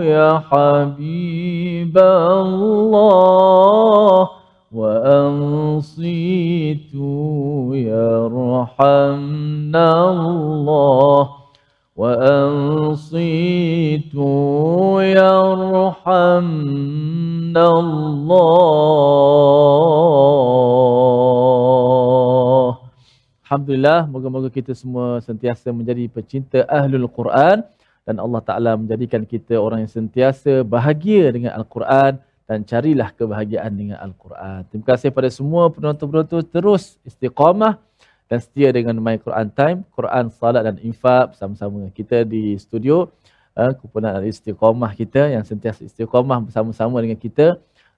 يا 0.01 0.41
حبيب 0.51 1.97
الله 1.97 4.29
وأنصتوا 4.75 6.05
يرحمنا 7.75 8.91
الله. 10.11 11.29
وأنصتوا 11.95 13.15
يرحمنا 15.03 15.95
الله. 17.79 18.14
Alhamdulillah, 23.45 24.09
moga-moga 24.09 24.49
kita 24.49 24.73
semua 24.73 25.21
sentiasa 25.21 25.69
menjadi 25.69 26.09
pecinta 26.09 26.65
Ahlul 26.65 27.05
Quran 27.05 27.61
dan 28.01 28.17
Allah 28.17 28.41
Ta'ala 28.41 28.73
menjadikan 28.73 29.21
kita 29.29 29.61
orang 29.61 29.85
yang 29.85 29.93
sentiasa 29.93 30.65
bahagia 30.65 31.29
dengan 31.29 31.53
Al-Quran 31.53 32.17
dan 32.49 32.65
carilah 32.65 33.13
kebahagiaan 33.13 33.69
dengan 33.77 34.01
Al-Quran. 34.01 34.65
Terima 34.73 34.85
kasih 34.89 35.13
pada 35.13 35.29
semua 35.29 35.69
penonton-penonton 35.69 36.41
terus 36.49 36.97
istiqamah 37.05 37.77
dan 38.25 38.41
setia 38.41 38.73
dengan 38.73 38.97
My 38.97 39.21
Quran 39.21 39.53
Time, 39.53 39.85
Quran, 39.93 40.33
Salat 40.33 40.65
dan 40.65 40.81
Infak 40.81 41.37
bersama-sama 41.37 41.85
dengan 41.85 41.93
kita 41.93 42.25
di 42.25 42.57
studio. 42.57 43.13
Uh, 43.55 43.71
kumpulan 43.77 44.17
Al-Istiqamah 44.19 44.91
kita 44.97 45.31
yang 45.31 45.45
sentiasa 45.45 45.85
istiqamah 45.85 46.43
bersama-sama 46.43 46.99
dengan 46.99 47.15
kita 47.15 47.55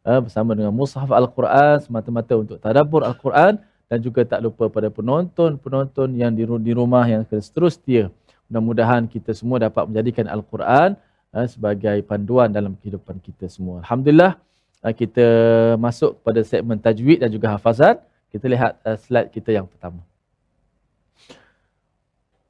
uh, 0.07 0.19
bersama 0.23 0.55
dengan 0.55 0.71
Mushaf 0.71 1.11
Al-Quran 1.11 1.83
semata-mata 1.83 2.33
untuk 2.39 2.57
tadabbur 2.63 3.03
Al-Quran 3.03 3.59
dan 3.91 3.97
juga 3.99 4.23
tak 4.23 4.39
lupa 4.39 4.71
pada 4.71 4.87
penonton-penonton 4.87 6.15
yang 6.15 6.31
di, 6.31 6.47
di 6.47 6.71
rumah 6.71 7.03
yang 7.03 7.27
terus 7.27 7.75
setia. 7.75 8.07
Mudah-mudahan 8.47 9.11
kita 9.11 9.35
semua 9.35 9.59
dapat 9.59 9.83
menjadikan 9.91 10.31
Al-Quran 10.31 10.95
uh, 11.35 11.47
sebagai 11.51 11.99
panduan 12.07 12.47
dalam 12.47 12.79
kehidupan 12.79 13.19
kita 13.19 13.51
semua. 13.51 13.83
Alhamdulillah 13.83 14.39
uh, 14.87 14.93
kita 14.95 15.27
masuk 15.75 16.23
pada 16.23 16.39
segmen 16.47 16.79
tajwid 16.79 17.19
dan 17.19 17.27
juga 17.27 17.51
hafazan. 17.51 17.99
Kita 18.31 18.47
lihat 18.47 18.79
uh, 18.87 18.95
slide 18.95 19.29
kita 19.35 19.51
yang 19.51 19.67
pertama. 19.67 19.99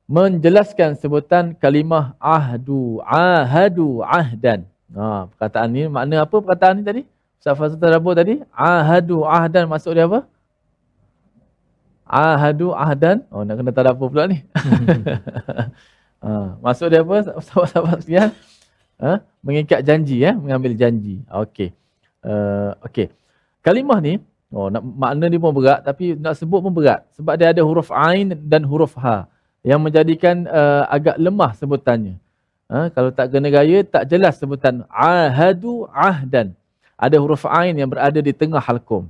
Menjelaskan 0.08 0.96
sebutan 0.96 1.52
kalimah 1.52 2.16
ahdu, 2.16 3.04
ahadu, 3.04 4.00
ahdan. 4.08 4.64
Ha, 4.96 5.28
perkataan 5.36 5.68
ni 5.68 5.84
makna 5.92 6.24
apa 6.24 6.32
perkataan 6.40 6.80
ni 6.80 6.84
tadi? 6.88 7.02
Ustaz 7.38 7.54
Fazal 7.56 7.80
Tadabur 7.80 8.14
tadi? 8.18 8.42
Ahadu, 8.54 9.24
ahdan 9.24 9.70
maksud 9.70 9.94
dia 9.94 10.10
apa? 10.10 10.26
Ahadu, 12.08 12.72
ahdan. 12.72 13.28
Oh 13.30 13.44
nak 13.44 13.60
kena 13.60 13.72
tadabur 13.76 14.08
pula 14.08 14.32
ni. 14.32 14.40
ha, 16.24 16.56
maksud 16.66 16.88
dia 16.88 17.04
apa 17.04 17.36
sahabat-sahabat 17.44 17.98
sekalian? 18.04 18.32
Ha? 18.98 19.22
Mengikat 19.44 19.84
janji 19.84 20.24
ya, 20.24 20.32
mengambil 20.34 20.72
janji. 20.74 21.22
Okey. 21.28 21.76
Uh, 22.24 22.74
okey. 22.88 23.12
Kalimah 23.60 24.00
ni 24.00 24.24
Oh, 24.48 24.72
nak, 24.72 24.80
makna 24.80 25.28
dia 25.28 25.44
pun 25.44 25.52
berat 25.52 25.84
tapi 25.84 26.16
nak 26.16 26.40
sebut 26.40 26.64
pun 26.64 26.72
berat 26.72 27.04
sebab 27.20 27.36
dia 27.36 27.52
ada 27.52 27.60
huruf 27.68 27.92
ain 27.92 28.32
dan 28.32 28.64
huruf 28.64 28.96
ha 28.96 29.28
yang 29.60 29.84
menjadikan 29.84 30.48
uh, 30.48 30.88
agak 30.88 31.20
lemah 31.20 31.52
sebutannya. 31.60 32.16
Ha, 32.72 32.88
kalau 32.96 33.12
tak 33.12 33.36
kena 33.36 33.52
gaya 33.52 33.84
tak 33.84 34.08
jelas 34.08 34.40
sebutan 34.40 34.88
ahadu 34.88 35.92
ahdan. 35.92 36.56
Ada 36.98 37.22
huruf 37.22 37.46
ain 37.46 37.78
yang 37.78 37.90
berada 37.94 38.20
di 38.20 38.34
tengah 38.34 38.60
halkum. 38.60 39.06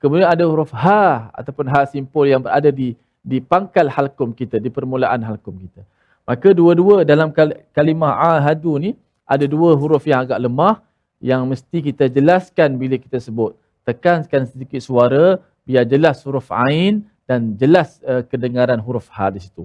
Kemudian 0.00 0.28
ada 0.28 0.44
huruf 0.44 0.72
ha 0.76 1.32
ataupun 1.32 1.66
ha 1.72 1.88
simpul 1.88 2.28
yang 2.28 2.44
berada 2.44 2.68
di 2.68 2.96
di 3.20 3.40
pangkal 3.40 3.88
halkum 3.88 4.32
kita, 4.32 4.56
di 4.60 4.68
permulaan 4.72 5.20
halkum 5.24 5.56
kita. 5.56 5.84
Maka 6.28 6.52
dua-dua 6.52 7.02
dalam 7.02 7.32
kalimah 7.76 8.40
ahadu 8.40 8.76
ni 8.76 8.92
ada 9.24 9.44
dua 9.48 9.72
huruf 9.76 10.04
yang 10.04 10.24
agak 10.24 10.38
lemah 10.40 10.84
yang 11.20 11.44
mesti 11.48 11.84
kita 11.84 12.08
jelaskan 12.08 12.80
bila 12.80 12.96
kita 12.96 13.20
sebut 13.20 13.56
tekankan 13.84 14.48
sedikit 14.48 14.80
suara 14.80 15.40
biar 15.64 15.84
jelas 15.88 16.20
huruf 16.24 16.48
ain 16.52 17.04
dan 17.24 17.54
jelas 17.56 18.00
uh, 18.04 18.22
kedengaran 18.26 18.80
huruf 18.80 19.08
ha 19.12 19.28
di 19.32 19.40
situ. 19.40 19.64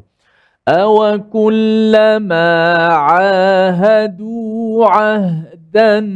Ahadu 3.05 4.33
ahdan 4.81 6.09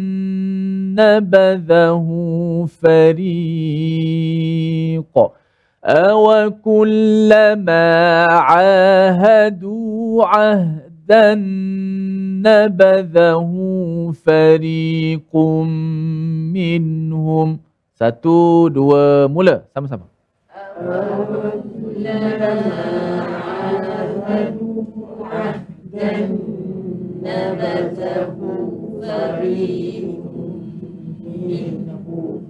nabadahu 0.97 2.65
fariq. 2.81 4.25
Awa 5.85 6.49
kullama 6.65 7.85
ahadu 8.41 10.17
ahdan 10.25 11.45
nabadahu 12.41 14.17
fariqum 14.17 15.69
minhum. 16.49 17.61
Satu, 17.93 18.73
dua, 18.73 19.29
mula. 19.29 19.69
Sama-sama. 19.77 20.09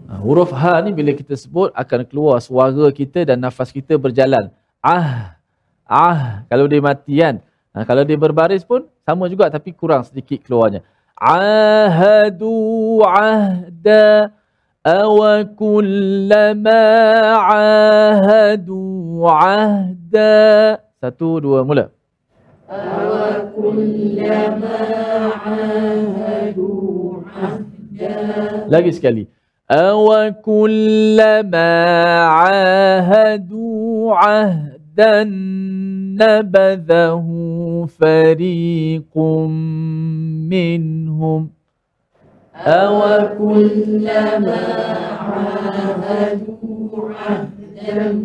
Ha, 0.09 0.15
huruf 0.23 0.51
ha 0.55 0.81
ni 0.85 0.93
bila 0.95 1.13
kita 1.13 1.35
sebut 1.37 1.71
akan 1.75 2.01
keluar 2.09 2.41
suara 2.41 2.89
kita 2.95 3.25
dan 3.29 3.41
nafas 3.41 3.73
kita 3.75 3.99
berjalan. 3.99 4.51
Ah, 4.83 5.37
ah. 5.87 6.45
Kalau 6.51 6.67
dia 6.71 6.81
mati 6.83 7.19
kan. 7.21 7.41
Ha, 7.75 7.83
kalau 7.83 8.07
dia 8.07 8.15
berbaris 8.15 8.63
pun 8.63 8.87
sama 9.03 9.27
juga 9.27 9.51
tapi 9.51 9.75
kurang 9.75 10.07
sedikit 10.07 10.47
keluarnya. 10.47 10.87
Ahadu 11.19 13.03
ahda. 13.03 14.31
أَوَكُلَّمَا 14.85 16.85
عَاهَدُوا 17.49 19.31
عَهْدًا 19.31 20.79
Satu, 21.00 21.40
dua, 21.40 21.64
mula. 21.64 21.88
Lagi 28.70 28.92
sekali. 28.94 29.26
أَوَكُلَّمَا 29.70 31.74
عَاهَدُوا 32.26 34.16
عَهْدًا 34.16 35.24
نَبَذَهُ 36.20 37.28
فريق 37.88 39.18
منهم 40.50 41.50
أو 42.56 43.02
كلما 43.40 44.58
عاهدوا 45.20 47.10
عهدا 47.10 48.20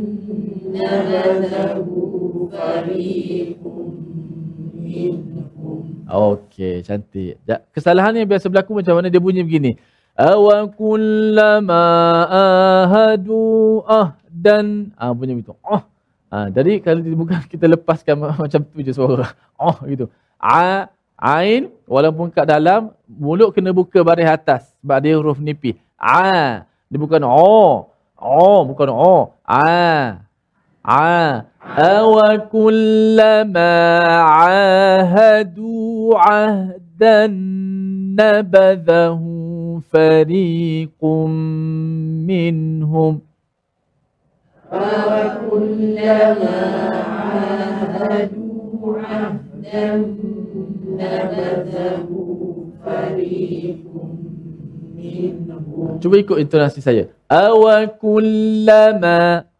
نبذه 0.74 2.13
Okey, 6.14 6.84
cantik. 6.84 7.40
Ya, 7.48 7.64
kesalahan 7.74 8.14
yang 8.14 8.28
biasa 8.28 8.46
berlaku 8.46 8.78
macam 8.78 9.00
mana 9.00 9.10
dia 9.10 9.18
bunyi 9.18 9.42
begini. 9.42 9.74
Awam 10.14 10.70
kullama 10.70 11.82
ahadu 12.30 13.82
ah 13.82 14.14
dan 14.30 14.94
ah 14.94 15.10
bunyi 15.10 15.42
begitu. 15.42 15.58
Ah. 15.66 15.82
Oh. 15.82 15.82
ah. 16.30 16.46
jadi 16.54 16.78
kalau 16.78 17.02
dia 17.02 17.18
bukan 17.18 17.42
kita 17.52 17.66
lepaskan 17.66 18.22
macam 18.46 18.60
tu 18.62 18.78
je 18.78 18.94
suara. 18.94 19.34
Ah 19.58 19.74
gitu. 19.90 20.06
A 20.38 20.86
ain 21.18 21.72
walaupun 21.90 22.30
kat 22.30 22.46
dalam 22.46 22.94
mulut 23.10 23.50
kena 23.50 23.74
buka 23.74 24.06
baris 24.06 24.30
atas 24.30 24.70
sebab 24.78 24.98
dia 25.02 25.18
huruf 25.18 25.42
nipis. 25.42 25.74
A 25.98 26.62
dia 26.86 26.98
bukan 27.00 27.26
o. 27.26 27.34
Oh. 27.34 27.74
O 28.14 28.38
oh, 28.38 28.58
bukan 28.62 28.94
o. 28.94 28.94
Oh. 28.94 29.22
A. 29.42 30.23
أوكلما 31.78 33.72
عاهدوا 34.20 36.18
عهدا 36.18 37.26
نبذه 38.20 39.20
فريق 39.90 41.04
منهم. 42.28 43.20
أوكلما 44.72 46.58
عاهدوا 47.16 48.98
عهدا 48.98 49.86
نبذه 51.00 52.08
فريق 52.84 53.84
منهم. 54.96 56.00
شوفوا 56.02 56.16
إيكو 56.18 56.34
إنتوناسي 56.34 56.80
سيئة 56.80 57.06
أوكلما 57.32 59.18
عاهدوا 59.34 59.53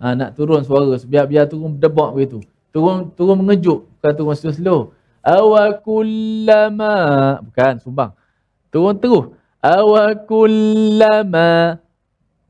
ha, 0.00 0.16
Nak 0.16 0.30
turun 0.36 0.64
suara 0.64 0.96
biar, 1.04 1.28
biar 1.28 1.44
turun 1.48 1.76
berdebak 1.76 2.10
begitu. 2.16 2.38
Turun 2.72 3.12
turun 3.12 3.36
mengejut. 3.40 3.84
Bukan 4.00 4.12
turun 4.16 4.36
slow-slow 4.36 4.92
awakullama 5.22 6.94
bukan 7.46 7.78
sumbang. 7.78 8.10
Turun 8.74 8.98
terus. 8.98 9.30
Awakullama 9.62 11.78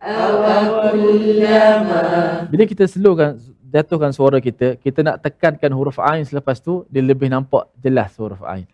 awakullama 0.00 2.00
bila 2.48 2.64
kita 2.64 2.88
slowkan 2.88 3.36
jatuhkan 3.68 4.16
suara 4.16 4.40
kita 4.40 4.80
kita 4.80 5.04
nak 5.04 5.20
tekankan 5.20 5.68
huruf 5.76 6.00
ain 6.00 6.24
selepas 6.24 6.56
tu 6.58 6.88
dia 6.88 7.04
lebih 7.04 7.28
nampak 7.28 7.68
jelas 7.76 8.16
huruf 8.16 8.40
ain. 8.48 8.64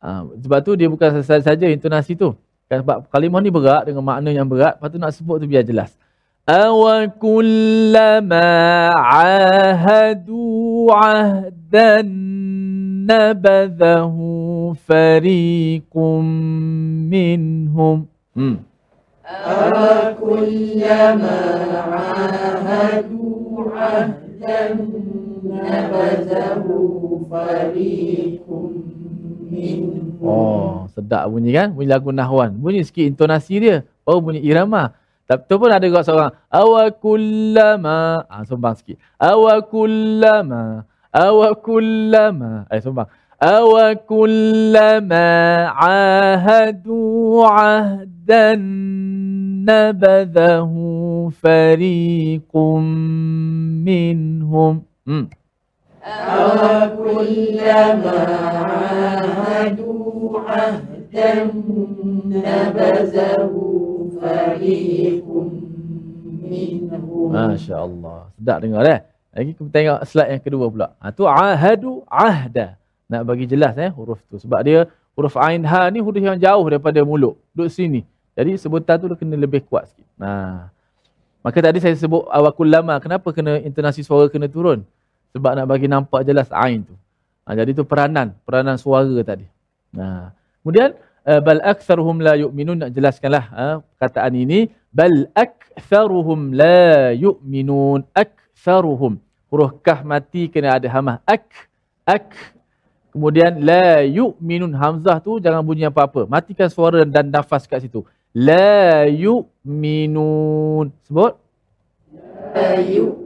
Ha, 0.00 0.24
sebab 0.24 0.64
tu 0.64 0.72
dia 0.72 0.88
bukan 0.88 1.20
saja 1.20 1.68
intonasi 1.68 2.16
tu. 2.16 2.32
kan 2.32 2.45
Kan, 2.66 2.82
sebab 2.82 3.06
kalimah 3.14 3.38
ni 3.38 3.54
berat 3.54 3.86
dengan 3.86 4.02
makna 4.02 4.34
yang 4.34 4.50
berat. 4.50 4.74
Lepas 4.74 4.90
tu 4.90 4.98
nak 4.98 5.14
sebut 5.14 5.38
tu 5.38 5.46
biar 5.46 5.62
jelas. 5.62 5.94
Awa 6.50 7.06
kullama 7.14 8.42
ahadu 8.90 10.90
ahdan 10.90 12.10
nabadahu 13.06 14.74
fariqum 14.82 16.26
minhum. 17.06 18.10
Hmm. 18.34 18.66
Awa 19.22 20.18
kullama 20.18 21.38
ahadu 21.86 23.62
ahdan 23.78 24.74
nabadahu 25.46 26.74
fariqum 27.30 28.95
Oh, 30.22 30.90
sedap 30.90 31.30
bunyi 31.30 31.54
kan? 31.54 31.70
Bunyi 31.72 31.88
lagu 31.88 32.10
Nahwan. 32.10 32.56
Bunyi 32.58 32.82
sikit 32.82 33.06
intonasi 33.06 33.62
dia. 33.62 33.76
Baru 34.02 34.20
bunyi 34.22 34.40
irama. 34.42 34.96
Tapi 35.26 35.42
tu 35.50 35.58
pun 35.58 35.70
ada 35.70 35.82
juga 35.82 36.06
seorang. 36.06 36.32
Awakullama. 36.50 38.26
Ah, 38.30 38.42
sumbang 38.46 38.78
sikit. 38.78 38.98
Awakullama. 39.18 40.86
Awakullama. 41.10 42.70
Eh, 42.70 42.78
sumbang. 42.78 43.10
Awakullama 43.36 45.26
ahadu 45.76 47.42
ahdan 47.44 48.62
nabadahu 49.66 51.28
fariqum 51.36 52.82
minhum. 53.84 54.86
Hmm. 55.04 55.28
منهم 56.05 56.17
أو 56.33 56.49
كلما 56.97 58.19
عاهدوا 58.71 60.39
عهدا 60.39 61.31
نبذه 62.25 63.53
فريق 64.21 65.27
منهم 66.51 67.31
ما 67.31 67.55
شاء 67.57 67.85
الله 67.85 68.19
sedap 68.41 68.57
dengar 68.65 68.83
eh 68.89 68.99
lagi 69.31 69.55
kita 69.55 69.71
tengok 69.71 69.99
slide 70.03 70.31
yang 70.35 70.43
kedua 70.43 70.65
pula. 70.67 70.87
Ha, 70.99 71.15
tu 71.15 71.23
ahadu 71.23 72.03
ahda. 72.11 72.75
Nak 73.07 73.21
bagi 73.23 73.47
jelas 73.47 73.79
eh 73.79 73.87
huruf 73.87 74.19
tu. 74.27 74.35
Sebab 74.35 74.59
dia 74.59 74.91
huruf 75.15 75.39
ain 75.39 75.63
ha 75.63 75.87
ni 75.87 76.03
huruf 76.03 76.19
yang 76.19 76.35
jauh 76.35 76.67
daripada 76.67 76.99
mulut. 77.07 77.39
Duduk 77.55 77.71
sini. 77.71 78.03
Jadi 78.35 78.59
sebutan 78.59 78.99
tu 78.99 79.07
dia 79.07 79.15
kena 79.15 79.39
lebih 79.39 79.63
kuat 79.63 79.87
sikit. 79.87 80.03
Nah. 80.19 80.67
Maka 81.39 81.57
tadi 81.63 81.79
saya 81.79 81.95
sebut 81.95 82.27
awakul 82.27 82.67
lama. 82.67 82.99
Kenapa 82.99 83.31
kena 83.31 83.55
intonasi 83.63 84.03
suara 84.03 84.27
kena 84.27 84.51
turun? 84.51 84.83
Sebab 85.34 85.52
nak 85.56 85.66
bagi 85.66 85.88
nampak 85.90 86.22
jelas 86.22 86.52
ain 86.52 86.86
tu. 86.86 86.94
Ha, 87.46 87.54
jadi 87.58 87.70
tu 87.74 87.82
peranan. 87.82 88.36
Peranan 88.46 88.76
suara 88.78 89.18
tadi. 89.24 89.46
Nah. 89.94 90.30
Kemudian 90.62 90.98
uh, 91.26 91.40
bal 91.42 91.60
aktsaruhum 91.72 92.22
la 92.26 92.34
yu'minun 92.38 92.76
nak 92.82 92.90
jelaskanlah 92.96 93.44
ha, 93.50 93.66
perkataan 93.82 94.34
ini 94.38 94.70
bal 94.94 95.26
aktsaruhum 95.34 96.54
la 96.62 97.10
yu'minun 97.24 98.06
aktsaruhum 98.14 99.18
huruf 99.50 99.72
kah 99.86 100.00
mati 100.06 100.46
kena 100.52 100.78
ada 100.78 100.88
hamah 100.94 101.16
ak 101.26 101.46
ak 102.06 102.30
kemudian 103.10 103.58
la 103.70 104.06
yu'minun 104.06 104.74
hamzah 104.82 105.18
tu 105.26 105.38
jangan 105.42 105.62
bunyi 105.66 105.90
apa-apa 105.90 106.30
matikan 106.30 106.70
suara 106.70 107.02
dan 107.02 107.30
nafas 107.34 107.66
kat 107.70 107.82
situ 107.84 108.06
la 108.48 109.06
yu'minun 109.10 110.94
sebut 111.06 111.34
la 112.54 112.70
yu'minun 112.96 113.25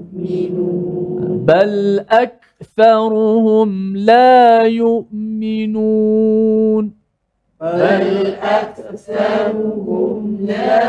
bal 1.49 1.77
aktharuhum 2.11 3.95
la 3.95 4.67
yu'minun 4.67 6.85
bal 7.61 8.09
aktharuhum 8.43 10.19
la 10.51 10.83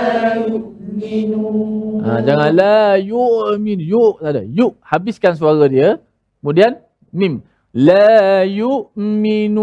yu'minun 0.50 2.02
Ha, 2.02 2.18
jangan 2.26 2.50
la 2.52 2.98
yu'min 3.00 3.80
yu 3.80 4.18
ada. 4.20 4.44
Yu 4.44 4.76
habiskan 4.84 5.36
suara 5.38 5.70
dia. 5.72 6.00
Kemudian 6.42 6.82
mim. 7.14 7.42
La 7.74 8.44
yu'minun. 8.44 9.62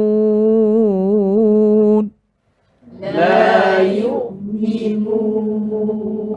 La 3.03 3.83
yu'minun. 3.85 5.38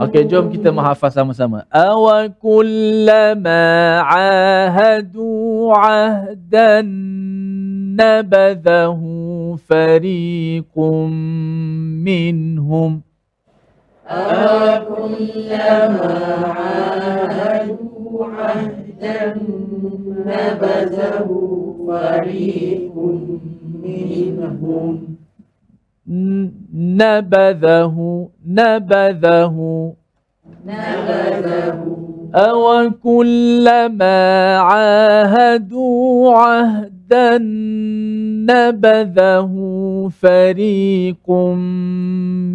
Okey, 0.01 0.25
jom 0.25 0.49
kita 0.49 0.73
menghafaz 0.73 1.13
sama-sama. 1.13 1.61
Awa 1.69 2.25
kullama 2.41 4.01
ahadu 4.01 5.69
ahdan 5.69 6.89
nabadahu 7.93 9.61
fariqum 9.61 11.09
minhum. 12.01 13.05
أكلما 14.11 15.55
عاهدوا 16.59 18.25
عهدا 18.25 19.35
نبذه 20.27 21.29
فريق 21.87 22.95
منهم 23.83 25.15
نبذه 26.73 27.97
نبذه 28.47 29.57
نبذه 30.65 31.85
أو 32.35 32.91
كلما 33.03 34.57
عاهدوا 34.57 36.35
عهدا 36.37 37.37
نبذه 38.47 39.51
فريق 40.21 41.29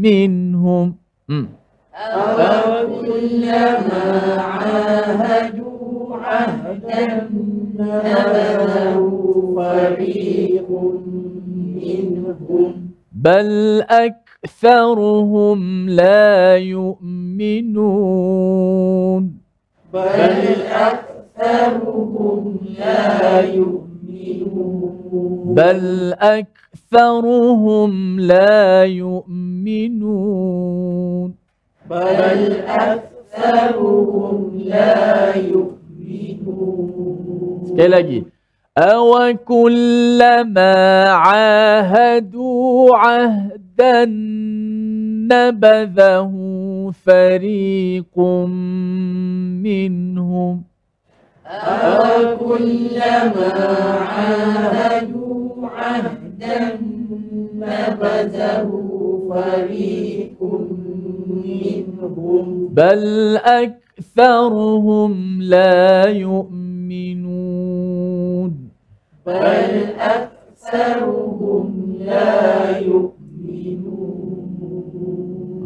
منهم 0.03 0.95
أَوَكُلَّمَا 1.97 4.05
عَاهَدُوا 4.37 6.17
عَهْدًا 6.17 7.31
نَبَذَهُ 7.79 8.97
فَرِيقٌ 9.57 10.69
مِّنْهُمْ 11.77 12.73
بَلْ 13.13 13.83
أكثرهم 14.47 15.91
لا 15.91 16.55
يؤمنون. 16.57 17.83
بل 19.95 20.63
أكثرهم 20.71 22.43
لا 22.79 23.41
يؤمنون. 23.43 23.95
بل 25.55 26.15
أكثرهم 26.15 27.93
لا 28.21 28.85
يؤمنون. 28.85 30.15
بل 31.91 32.53
أكثرهم 32.87 34.39
لا 34.63 35.35
يؤمنون. 35.37 35.75
Sekali 37.67 37.91
lagi 37.91 38.23
أَوَكُلَّمَا 38.77 40.75
عَاهَدُوا 41.09 42.97
عَهْدًا 42.97 43.66
نبذه 45.33 46.33
فريق 47.05 48.19
منهم. 49.63 50.63
أكلما 51.47 53.53
عاهدوا 54.01 55.67
عهدا 55.67 56.79
نبذه 57.55 58.71
فريق 59.31 60.43
منهم. 61.45 62.69
بل 62.73 63.37
أكثرهم 63.37 65.13
لا 65.43 66.07
يؤمنون. 66.07 66.57
بل 69.27 69.87
أكثرهم 69.99 71.97
لا 72.01 72.79
يؤمنون. 72.79 73.16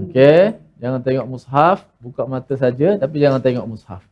Okey, 0.05 0.55
jangan 0.79 1.01
tengok 1.03 1.27
mushaf, 1.27 1.83
buka 1.99 2.23
mata 2.23 2.55
saja 2.55 2.95
tapi 2.95 3.19
jangan 3.19 3.41
tengok 3.41 3.67
mushaf. 3.67 4.03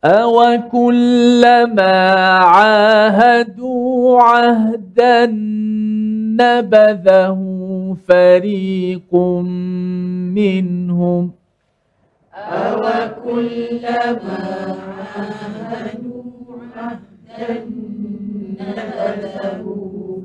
أو 0.00 0.40
كلما 0.72 1.96
عاهدوا 2.40 4.20
عهدا 4.20 5.26
نبذه 6.40 7.40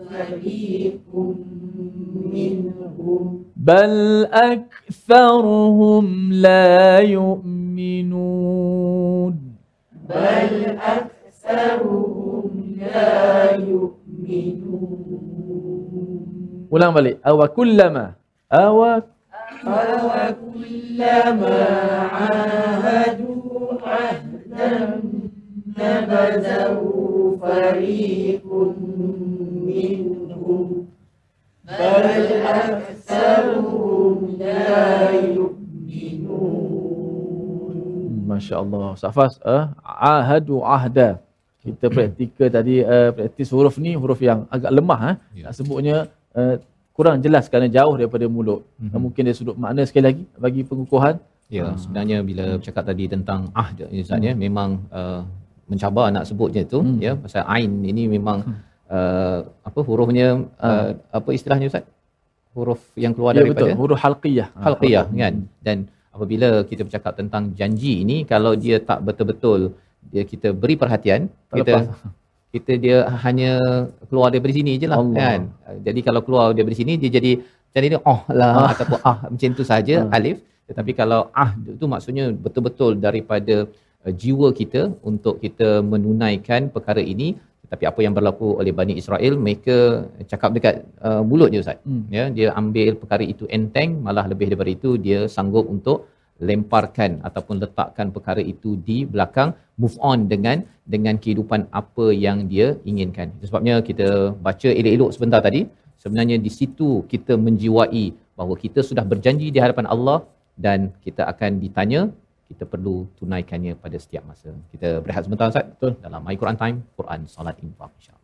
فريق 0.09 1.11
منهم 2.33 3.45
بل 3.57 4.25
أكثرهم 4.33 6.33
لا 6.33 6.99
يؤمنون. 6.99 8.55
بل 10.09 10.79
أكثرهم 10.97 12.51
لا 12.81 13.57
يؤمنون. 13.57 15.01
ولا 16.71 16.91
مالي 16.91 17.17
أو 17.27 17.47
كلما 17.47 18.13
أو 18.53 18.85
أو 18.85 19.01
كلما 20.43 21.67
عاهدوا 22.13 23.73
عهدا 23.83 25.01
نبذه 25.79 26.81
فريق 27.43 28.47
منهم 28.47 29.40
Masya 38.31 38.55
Allah. 38.63 38.89
Safas, 38.97 39.33
uh, 39.43 39.65
ahadu 39.85 40.63
ahda. 40.65 41.19
Kita 41.61 41.93
praktikal 41.93 42.49
tadi, 42.49 42.81
uh, 42.81 43.11
praktis 43.13 43.53
huruf 43.53 43.77
ni, 43.77 43.93
huruf 43.93 44.21
yang 44.25 44.49
agak 44.49 44.73
lemah. 44.73 45.01
Uh. 45.01 45.15
Ya. 45.37 45.43
Nak 45.51 45.55
sebutnya 45.59 45.97
uh, 46.33 46.55
kurang 46.97 47.21
jelas 47.21 47.51
kerana 47.53 47.69
jauh 47.69 47.95
daripada 48.01 48.25
mulut. 48.31 48.65
Mhm. 48.81 48.91
Uh, 48.97 49.01
mungkin 49.05 49.23
dari 49.29 49.37
sudut 49.37 49.57
makna 49.61 49.85
sekali 49.85 50.05
lagi 50.09 50.25
bagi 50.41 50.63
pengukuhan. 50.65 51.21
Ya, 51.51 51.67
Ah. 51.67 51.75
sebenarnya 51.75 52.23
bila 52.23 52.63
bercakap 52.63 52.87
tadi 52.87 53.11
tentang 53.11 53.51
ahd 53.51 53.83
ni 53.91 54.07
Ustaz 54.07 54.23
ya, 54.23 54.39
memang 54.39 54.87
uh, 54.95 55.27
mencabar 55.67 56.07
nak 56.15 56.23
sebutnya 56.23 56.63
tu 56.63 56.79
Hmm. 56.79 57.03
ya 57.03 57.19
pasal 57.19 57.43
ain 57.43 57.71
ini 57.83 58.07
memang 58.07 58.47
uh, 58.91 59.39
apa 59.63 59.81
hurufnya 59.89 60.29
uh, 60.61 60.89
apa 61.11 61.29
istilahnya 61.31 61.67
Ustaz? 61.67 61.85
Huruf 62.51 62.81
yang 62.99 63.13
keluar. 63.15 63.33
Ya 63.33 63.39
daripada 63.41 63.63
betul, 63.63 63.79
huruf 63.81 63.99
halqiyah. 63.99 64.49
Ah, 64.53 64.63
halqiyah 64.67 65.05
huruf- 65.07 65.21
kan 65.23 65.35
dan 65.63 65.77
apabila 66.11 66.49
kita 66.67 66.83
bercakap 66.83 67.13
tentang 67.15 67.45
janji 67.55 68.03
ini 68.05 68.17
kalau 68.27 68.53
dia 68.55 68.77
tak 68.83 68.99
betul-betul 69.07 69.61
dia 70.11 70.23
kita 70.27 70.51
beri 70.53 70.75
perhatian 70.75 71.21
Tak 71.51 71.57
kita 71.59 71.73
lepas. 71.73 71.87
kita 72.55 72.73
dia 72.77 72.97
hanya 73.23 73.51
keluar 74.11 74.29
daripada 74.29 74.51
sini 74.51 74.75
je 74.75 74.87
lah 74.91 74.99
Allah. 74.99 75.17
kan 75.17 75.41
jadi 75.87 76.01
kalau 76.03 76.21
keluar 76.27 76.51
daripada 76.51 76.75
sini 76.75 76.99
dia 76.99 77.11
jadi 77.17 77.33
jadi 77.71 77.87
dia 77.95 78.01
oh 78.05 78.21
lah 78.35 78.51
Ah. 78.59 78.69
ataupun 78.75 78.99
ah 79.07 79.17
macam 79.31 79.51
tu 79.55 79.65
saja 79.65 79.97
Ah. 80.03 80.17
alif 80.19 80.43
tetapi 80.67 80.91
kalau 80.93 81.21
ah 81.33 81.51
itu 81.55 81.87
maksudnya 81.87 82.25
betul-betul 82.35 82.99
daripada 82.99 83.57
uh, 84.03 84.13
jiwa 84.13 84.51
kita 84.51 84.81
untuk 85.07 85.39
kita 85.39 85.79
menunaikan 85.85 86.75
perkara 86.75 86.99
ini 86.99 87.29
tapi 87.73 87.85
apa 87.91 88.01
yang 88.05 88.15
berlaku 88.19 88.49
oleh 88.61 88.73
Bani 88.79 88.95
Israel 89.01 89.35
mereka 89.45 89.77
cakap 90.31 90.51
dekat 90.57 90.75
uh, 91.09 91.23
mulut 91.29 91.51
je 91.55 91.61
Ustaz. 91.65 91.79
Hmm. 91.89 92.05
ya 92.17 92.25
dia 92.37 92.49
ambil 92.61 92.91
perkara 93.03 93.25
itu 93.33 93.45
enteng 93.57 93.91
malah 94.07 94.25
lebih 94.33 94.47
daripada 94.51 94.71
itu 94.79 94.93
dia 95.07 95.21
sanggup 95.37 95.67
untuk 95.75 95.99
lemparkan 96.49 97.11
ataupun 97.29 97.57
letakkan 97.63 98.09
perkara 98.17 98.43
itu 98.53 98.71
di 98.89 98.99
belakang 99.15 99.51
move 99.83 99.97
on 100.11 100.27
dengan 100.33 100.59
dengan 100.95 101.15
kehidupan 101.23 101.69
apa 101.81 102.07
yang 102.25 102.39
dia 102.53 102.69
inginkan. 102.91 103.29
Itu 103.37 103.45
sebabnya 103.51 103.75
kita 103.89 104.09
baca 104.47 104.69
elok-elok 104.81 105.11
sebentar 105.17 105.41
tadi. 105.49 105.63
Sebenarnya 106.03 106.37
di 106.47 106.51
situ 106.59 107.05
kita 107.13 107.37
menjiwai 107.47 108.05
bahawa 108.39 108.55
kita 108.65 108.81
sudah 108.91 109.05
berjanji 109.11 109.49
di 109.55 109.61
hadapan 109.65 109.87
Allah 109.95 110.19
dan 110.67 110.89
kita 111.05 111.23
akan 111.33 111.61
ditanya 111.65 112.01
kita 112.50 112.70
perlu 112.70 113.10
tunaikannya 113.18 113.74
pada 113.80 113.98
setiap 113.98 114.24
masa. 114.30 114.54
Kita 114.70 115.02
berehat 115.02 115.26
sebentar 115.26 115.50
Ustaz 115.50 115.66
Betul. 115.66 115.98
dalam 115.98 116.22
My 116.22 116.38
Quran 116.38 116.58
Time, 116.58 116.78
Quran 116.94 117.26
Salat 117.26 117.58
Infak 117.64 117.90
insya-Allah. 117.98 118.22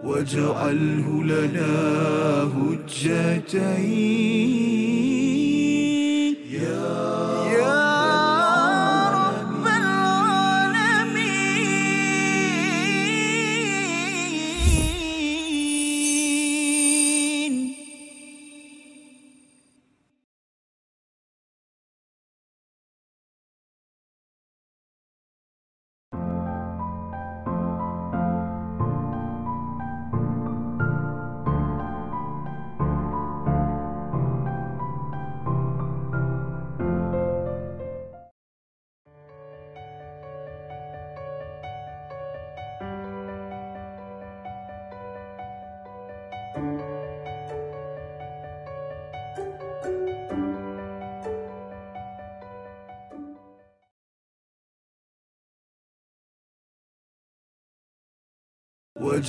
واجعله 0.00 1.06
لنا 1.24 1.72
هجتين 2.56 4.73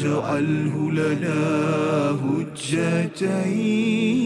واجعله 0.05 0.91
لنا 0.93 1.41
هجتين. 2.25 4.26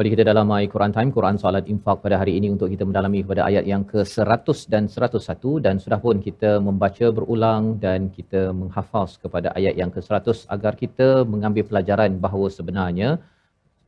Kembali 0.00 0.16
kita 0.16 0.32
dalam 0.32 0.48
My 0.48 0.64
Quran 0.72 0.92
Time, 0.96 1.10
Quran 1.12 1.36
Salat 1.36 1.68
Infak 1.72 2.00
pada 2.00 2.16
hari 2.16 2.32
ini 2.40 2.48
untuk 2.48 2.72
kita 2.72 2.88
mendalami 2.88 3.20
kepada 3.20 3.44
ayat 3.48 3.64
yang 3.68 3.82
ke-100 3.84 4.58
dan 4.72 4.88
101 4.88 5.60
dan 5.64 5.74
sudah 5.76 6.00
pun 6.00 6.16
kita 6.26 6.56
membaca 6.56 7.06
berulang 7.16 7.76
dan 7.82 8.08
kita 8.08 8.48
menghafaz 8.60 9.20
kepada 9.20 9.52
ayat 9.58 9.76
yang 9.76 9.92
ke-100 9.92 10.48
agar 10.56 10.72
kita 10.82 11.28
mengambil 11.32 11.68
pelajaran 11.68 12.16
bahawa 12.16 12.48
sebenarnya 12.48 13.20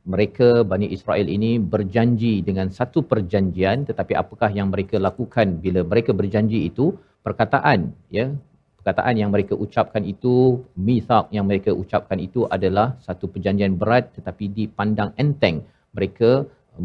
mereka 0.05 0.61
Bani 0.61 0.93
Israel 0.93 1.25
ini 1.25 1.57
berjanji 1.57 2.45
dengan 2.45 2.69
satu 2.69 3.01
perjanjian. 3.01 3.89
Tetapi 3.89 4.13
apakah 4.13 4.53
yang 4.53 4.69
mereka 4.69 5.01
lakukan 5.01 5.57
bila 5.65 5.81
mereka 5.81 6.13
berjanji 6.13 6.69
itu? 6.69 6.93
Perkataan 7.25 7.89
ya 8.13 8.29
perkataan 8.77 9.17
yang 9.17 9.33
mereka 9.33 9.57
ucapkan 9.57 10.05
itu 10.05 10.61
mithaq 10.77 11.33
yang 11.33 11.49
mereka 11.49 11.73
ucapkan 11.73 12.21
itu 12.21 12.45
adalah 12.55 13.01
satu 13.01 13.25
perjanjian 13.33 13.73
berat 13.81 14.13
tetapi 14.13 14.45
dipandang 14.57 15.09
enteng 15.17 15.57
mereka 15.97 16.31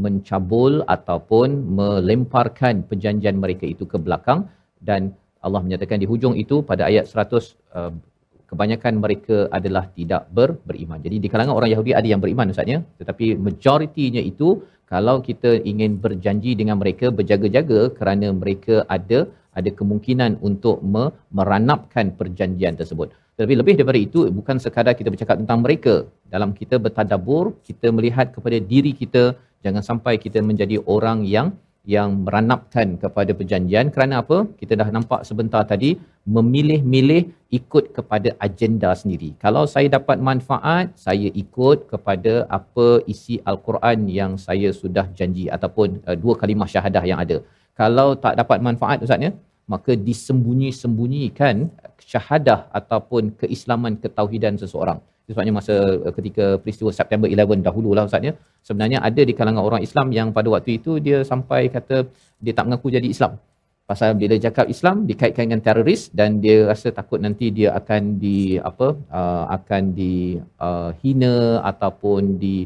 mencabul 0.05 0.85
ataupun 0.95 1.49
melemparkan 1.79 2.85
perjanjian 2.89 3.37
mereka 3.45 3.65
itu 3.75 3.85
ke 3.93 3.97
belakang 4.07 4.41
dan 4.89 5.17
Allah 5.47 5.61
menyatakan 5.67 5.99
di 6.03 6.07
hujung 6.11 6.35
itu 6.43 6.61
pada 6.71 6.83
ayat 6.91 7.05
100 7.09 7.79
uh, 7.79 7.93
kebanyakan 8.51 8.95
mereka 9.05 9.37
adalah 9.59 9.85
tidak 9.97 10.23
ber, 10.37 10.57
beriman. 10.69 10.99
Jadi 11.05 11.17
di 11.25 11.29
kalangan 11.33 11.55
orang 11.59 11.71
Yahudi 11.73 11.93
ada 12.01 12.09
yang 12.13 12.21
beriman 12.25 12.53
Ustaznya 12.53 12.79
tetapi 13.01 13.37
majoritinya 13.47 14.23
itu 14.33 14.49
kalau 14.93 15.17
kita 15.29 15.51
ingin 15.71 16.01
berjanji 16.05 16.53
dengan 16.61 16.77
mereka 16.83 17.13
berjaga-jaga 17.19 17.81
kerana 17.99 18.33
mereka 18.33 18.89
ada 18.97 19.29
ada 19.59 19.71
kemungkinan 19.79 20.41
untuk 20.49 20.81
me- 20.93 21.13
meranapkan 21.39 22.15
perjanjian 22.19 22.77
tersebut. 22.81 23.09
Tetapi 23.39 23.55
lebih 23.61 23.75
daripada 23.79 24.01
itu 24.07 24.21
bukan 24.39 24.57
sekadar 24.65 24.93
kita 24.99 25.15
bercakap 25.15 25.37
tentang 25.39 25.63
mereka. 25.65 25.95
Dalam 26.35 26.51
kita 26.61 26.75
bertadabur, 26.85 27.45
kita 27.69 27.87
melihat 27.97 28.35
kepada 28.35 28.59
diri 28.59 28.91
kita 29.03 29.39
jangan 29.65 29.83
sampai 29.89 30.15
kita 30.25 30.43
menjadi 30.49 30.77
orang 30.95 31.23
yang 31.23 31.55
yang 31.95 32.09
meranapkan 32.25 32.89
kepada 33.03 33.33
perjanjian 33.39 33.87
kerana 33.95 34.15
apa? 34.23 34.39
Kita 34.61 34.73
dah 34.81 34.89
nampak 34.97 35.21
sebentar 35.29 35.63
tadi 35.73 35.91
memilih-milih 36.37 37.23
ikut 37.59 37.85
kepada 37.97 38.35
agenda 38.47 38.91
sendiri. 39.01 39.31
Kalau 39.45 39.63
saya 39.75 39.89
dapat 39.97 40.19
manfaat, 40.29 40.87
saya 41.07 41.29
ikut 41.43 41.87
kepada 41.93 42.35
apa 42.59 42.89
isi 43.15 43.39
al-Quran 43.51 44.11
yang 44.19 44.35
saya 44.47 44.71
sudah 44.81 45.07
janji 45.21 45.47
ataupun 45.57 46.03
uh, 46.09 46.17
dua 46.25 46.35
kalimah 46.43 46.69
syahadah 46.75 47.05
yang 47.11 47.23
ada. 47.25 47.39
Kalau 47.81 48.09
tak 48.25 48.35
dapat 48.43 48.59
manfaat 48.69 48.99
ustaz 49.07 49.23
ya, 49.27 49.33
maka 49.73 49.93
disembunyi-sembunyikan 50.09 51.57
syahadah 52.11 52.61
ataupun 52.79 53.37
keislaman 53.41 53.95
ketauhidan 54.03 54.57
seseorang. 54.63 54.99
Sebabnya 55.29 55.53
masa 55.59 55.75
uh, 56.07 56.13
ketika 56.19 56.45
peristiwa 56.63 56.91
September 56.99 57.29
11 57.29 57.67
dahululah 57.67 58.05
ustaz 58.09 58.29
ya, 58.29 58.33
sebenarnya 58.69 58.99
ada 59.09 59.23
di 59.29 59.35
kalangan 59.39 59.65
orang 59.69 59.83
Islam 59.89 60.09
yang 60.19 60.29
pada 60.37 60.49
waktu 60.55 60.81
itu 60.81 60.93
dia 61.07 61.19
sampai 61.31 61.61
kata 61.77 61.97
dia 62.45 62.53
tak 62.57 62.65
mengaku 62.67 62.89
jadi 62.97 63.09
Islam. 63.15 63.37
Pasal 63.91 64.11
bila 64.21 64.37
cakap 64.37 64.67
Islam 64.75 64.97
dikaitkan 65.11 65.45
dengan 65.49 65.63
teroris 65.67 66.03
dan 66.19 66.41
dia 66.45 66.57
rasa 66.71 66.89
takut 66.99 67.21
nanti 67.25 67.47
dia 67.59 67.73
akan 67.81 68.03
di 68.25 68.61
apa 68.71 68.89
uh, 69.21 69.45
akan 69.57 69.83
di 70.01 70.15
uh, 70.67 70.91
hina 71.01 71.37
ataupun 71.71 72.37
di 72.43 72.57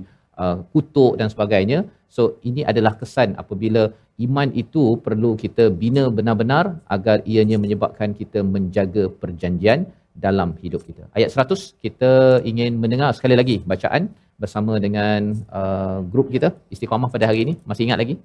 uh, 0.42 0.56
kutuk 0.74 1.12
dan 1.20 1.28
sebagainya. 1.34 1.78
So 2.16 2.22
ini 2.48 2.62
adalah 2.70 2.92
kesan 3.00 3.30
apabila 3.42 3.82
iman 4.26 4.48
itu 4.62 4.84
perlu 5.06 5.30
kita 5.42 5.64
bina 5.82 6.04
benar-benar 6.18 6.64
agar 6.96 7.16
ianya 7.32 7.58
menyebabkan 7.64 8.10
kita 8.20 8.40
menjaga 8.54 9.04
perjanjian 9.22 9.80
dalam 10.24 10.48
hidup 10.64 10.82
kita. 10.88 11.04
Ayat 11.16 11.30
100 11.32 11.80
kita 11.84 12.12
ingin 12.50 12.76
mendengar 12.82 13.10
sekali 13.18 13.36
lagi 13.40 13.56
bacaan 13.72 14.12
bersama 14.42 14.76
dengan 14.86 15.32
uh, 15.60 15.98
grup 16.12 16.28
kita 16.34 16.48
Istiqamah 16.74 17.08
pada 17.14 17.28
hari 17.30 17.40
ini. 17.46 17.54
Masih 17.68 17.84
ingat 17.88 18.00
lagi? 18.02 18.16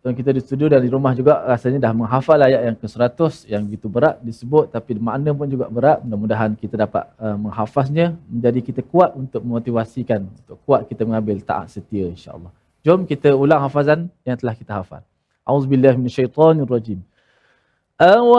Tuan 0.00 0.16
kita 0.16 0.32
di 0.32 0.40
studio 0.40 0.64
dan 0.72 0.80
di 0.80 0.88
rumah 0.88 1.12
juga 1.12 1.44
rasanya 1.44 1.76
dah 1.76 1.92
menghafal 1.92 2.40
ayat 2.40 2.72
yang 2.72 2.76
ke-100 2.80 3.52
yang 3.52 3.68
begitu 3.68 3.84
berat 3.84 4.16
disebut 4.24 4.72
tapi 4.72 4.96
makna 4.96 5.36
pun 5.36 5.44
juga 5.44 5.68
berat. 5.68 6.00
Mudah-mudahan 6.00 6.56
kita 6.56 6.80
dapat 6.80 7.04
uh, 7.20 7.36
menghafaznya 7.36 8.16
menjadi 8.24 8.60
kita 8.64 8.80
kuat 8.88 9.12
untuk 9.12 9.44
memotivasikan 9.44 10.24
untuk 10.24 10.56
kuat 10.64 10.88
kita 10.88 11.04
mengambil 11.04 11.36
taat 11.44 11.68
setia 11.68 12.08
insya-Allah. 12.08 12.48
Jom 12.80 13.04
kita 13.04 13.36
ulang 13.36 13.60
hafazan 13.60 14.08
yang 14.24 14.40
telah 14.40 14.56
kita 14.56 14.80
hafal. 14.80 15.04
Auzubillahi 15.44 16.00
minasyaitonirrajim. 16.00 17.04
أو 18.00 18.32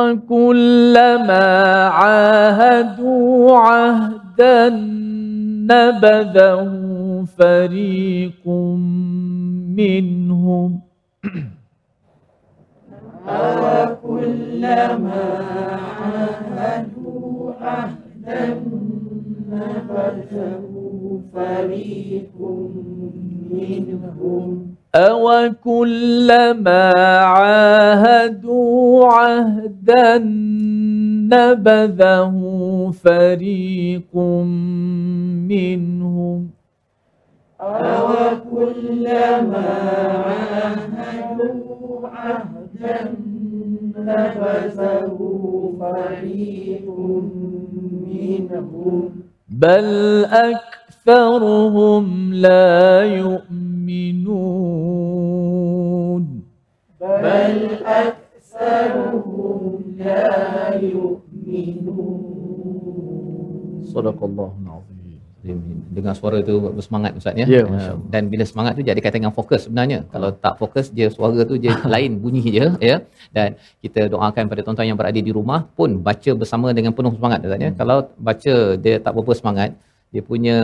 كلما 14.03 15.23
عاهدوا 16.01 17.53
عهدا 17.61 18.61
نبذه 19.51 21.21
فريق 21.33 22.37
منهم 23.51 24.75
أو 24.95 25.53
كلما 25.63 26.91
عاهدوا 27.23 29.05
عهدا 29.05 30.17
نبذه 31.31 32.35
فريق 33.03 34.15
منهم 35.49 36.60
أو 37.61 38.07
كلما 38.51 39.69
عاهدوا 40.97 42.07
عهدا 42.07 42.99
نفسه 43.97 45.17
فريق 45.79 46.85
منهم 48.07 49.09
بل 49.49 49.87
أكثرهم 50.25 52.05
لا 52.33 53.03
يؤمنون 53.03 54.31
بل 57.01 57.57
أكثرهم 58.01 59.69
لا 59.97 60.75
يؤمنون 60.75 62.21
صدق 63.83 64.23
الله 64.23 64.51
العظيم. 64.63 64.80
Dengar 65.95 66.13
suara 66.13 66.37
tu 66.45 66.55
bersemangat 66.77 67.11
Ustaz 67.17 67.33
ya. 67.33 67.45
Ya, 67.49 67.61
Uh, 67.65 67.73
Masya 67.73 67.91
Allah. 67.97 68.07
Dan 68.13 68.23
bila 68.29 68.43
semangat 68.45 68.71
tu 68.77 68.83
jadi 68.85 68.99
kaitan 69.01 69.25
dengan 69.25 69.33
fokus 69.33 69.65
sebenarnya. 69.65 69.99
Kalau 70.13 70.29
tak 70.45 70.53
fokus 70.61 70.85
dia 70.93 71.07
suara 71.09 71.41
tu 71.49 71.57
je 71.57 71.71
lain 71.93 72.11
bunyi 72.23 72.45
je 72.57 72.67
ya. 72.89 72.97
Dan 73.33 73.57
kita 73.81 74.05
doakan 74.13 74.43
pada 74.51 74.61
tuan-tuan 74.65 74.87
yang 74.93 74.99
berada 75.01 75.17
di 75.17 75.31
rumah 75.33 75.65
pun 75.77 75.97
baca 76.07 76.31
bersama 76.41 76.67
dengan 76.77 76.93
penuh 76.97 77.13
semangat 77.17 77.39
Ustaz 77.41 77.61
ya. 77.65 77.71
Kalau 77.73 77.97
baca 78.27 78.53
dia 78.83 78.95
tak 79.01 79.11
berapa 79.17 79.33
semangat, 79.33 79.69
dia 80.13 80.21
punya 80.21 80.57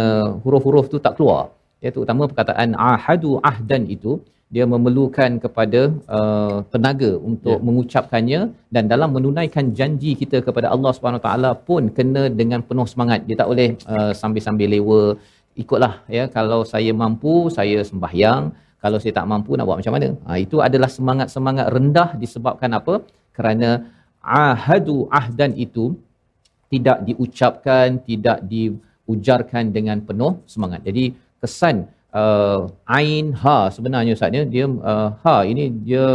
huruf-huruf 0.46 0.86
tu 0.94 1.02
tak 1.02 1.18
keluar. 1.18 1.50
Ya 1.82 1.90
terutama 1.94 2.30
perkataan 2.30 2.74
ahadu 2.74 3.38
ahdan 3.42 3.86
itu 3.90 4.22
dia 4.56 4.66
memerlukan 4.74 5.32
kepada 5.44 5.82
uh, 6.18 6.58
tenaga 6.74 7.12
untuk 7.30 7.58
Ya. 7.60 7.64
mengucapkannya 7.68 8.42
dan 8.76 8.84
dalam 8.92 9.10
menunaikan 9.16 9.66
janji 9.80 10.12
kita 10.22 10.38
kepada 10.48 10.68
Allah 10.76 10.92
Subhanahu 10.96 11.24
taala 11.26 11.52
pun 11.68 11.92
kena 11.98 12.24
dengan 12.42 12.62
penuh 12.70 12.88
semangat. 12.94 13.20
Dia 13.28 13.36
tak 13.42 13.50
boleh 13.52 13.70
uh, 13.94 14.12
sambil-sambil 14.22 14.68
lewa. 14.76 15.02
Ikutlah 15.64 15.94
ya. 16.18 16.24
Kalau 16.38 16.62
saya 16.74 16.92
mampu 17.04 17.34
saya 17.58 17.80
sembahyang. 17.92 18.44
Kalau 18.84 18.98
saya 19.04 19.14
tak 19.20 19.28
mampu 19.32 19.52
nak 19.58 19.66
buat 19.68 19.80
macam 19.82 19.94
mana? 19.98 20.10
Ha, 20.28 20.38
itu 20.46 20.58
adalah 20.68 20.88
semangat-semangat 20.98 21.66
rendah 21.76 22.10
disebabkan 22.22 22.72
apa? 22.80 22.96
Kerana 23.38 23.70
ahadu 24.22 24.98
ahdan 25.20 25.52
itu 25.66 25.86
tidak 26.72 26.98
diucapkan 27.08 27.88
tidak 28.10 28.38
diujarkan 28.52 29.64
dengan 29.76 29.98
penuh 30.08 30.34
semangat. 30.54 30.86
Jadi 30.88 31.06
kesan 31.42 31.76
uh, 32.14 32.68
ain 32.98 33.36
ha 33.44 33.58
sebenarnya 33.76 34.14
ustaz 34.18 34.36
ya 34.40 34.44
dia 34.44 34.66
uh, 34.68 35.10
ha 35.24 35.36
ini 35.52 35.72
dia 35.88 36.06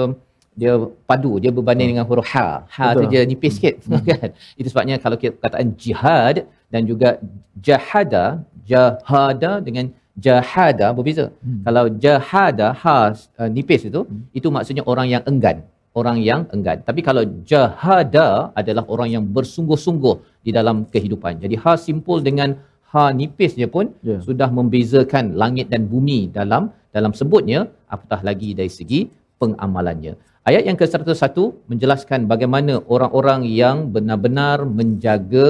dia 0.52 0.72
padu 1.08 1.40
dia 1.42 1.48
berbanding 1.48 1.96
dengan 1.96 2.04
huruf 2.08 2.28
ha. 2.36 2.64
Ha 2.68 2.92
tu 2.96 3.08
dia 3.12 3.24
nipis 3.24 3.56
sikit 3.56 3.74
kan? 4.10 4.30
Itu 4.60 4.68
sebabnya 4.72 4.96
kalau 5.00 5.16
kita 5.16 5.32
perkataan 5.36 5.72
jihad 5.80 6.44
dan 6.72 6.84
juga 6.84 7.16
jahada 7.56 8.44
jahada 8.68 9.64
dengan 9.64 9.88
jahada 10.26 10.92
berbeza. 10.92 11.32
Hmm. 11.40 11.64
kalau 11.64 11.84
jahada 12.04 12.66
ha 12.82 12.98
uh, 13.40 13.48
nipis 13.48 13.88
itu 13.88 14.04
Hmm. 14.04 14.28
itu 14.36 14.48
maksudnya 14.52 14.84
orang 14.84 15.08
yang 15.08 15.22
enggan 15.24 15.64
orang 16.00 16.18
yang 16.24 16.48
enggan. 16.56 16.80
Tapi 16.88 17.00
kalau 17.04 17.22
jahada 17.44 18.48
adalah 18.60 18.84
orang 18.88 19.08
yang 19.12 19.24
bersungguh-sungguh 19.36 20.14
di 20.46 20.50
dalam 20.58 20.88
kehidupan. 20.88 21.40
Jadi 21.44 21.54
ha 21.62 21.76
simpul 21.76 22.24
dengan 22.24 22.56
ha 22.92 23.02
nipisnya 23.18 23.68
pun 23.74 23.86
Ya. 24.10 24.18
sudah 24.26 24.48
membezakan 24.58 25.24
langit 25.42 25.66
dan 25.72 25.82
bumi 25.92 26.18
dalam 26.38 26.62
dalam 26.96 27.12
sebutnya 27.20 27.60
apatah 27.94 28.20
lagi 28.28 28.50
dari 28.58 28.72
segi 28.78 29.00
pengamalannya. 29.40 30.14
Ayat 30.48 30.62
yang 30.68 30.78
ke-101 30.80 31.38
menjelaskan 31.70 32.20
bagaimana 32.32 32.82
orang-orang 32.94 33.40
yang 33.62 33.76
benar-benar 33.94 34.66
menjaga 34.78 35.48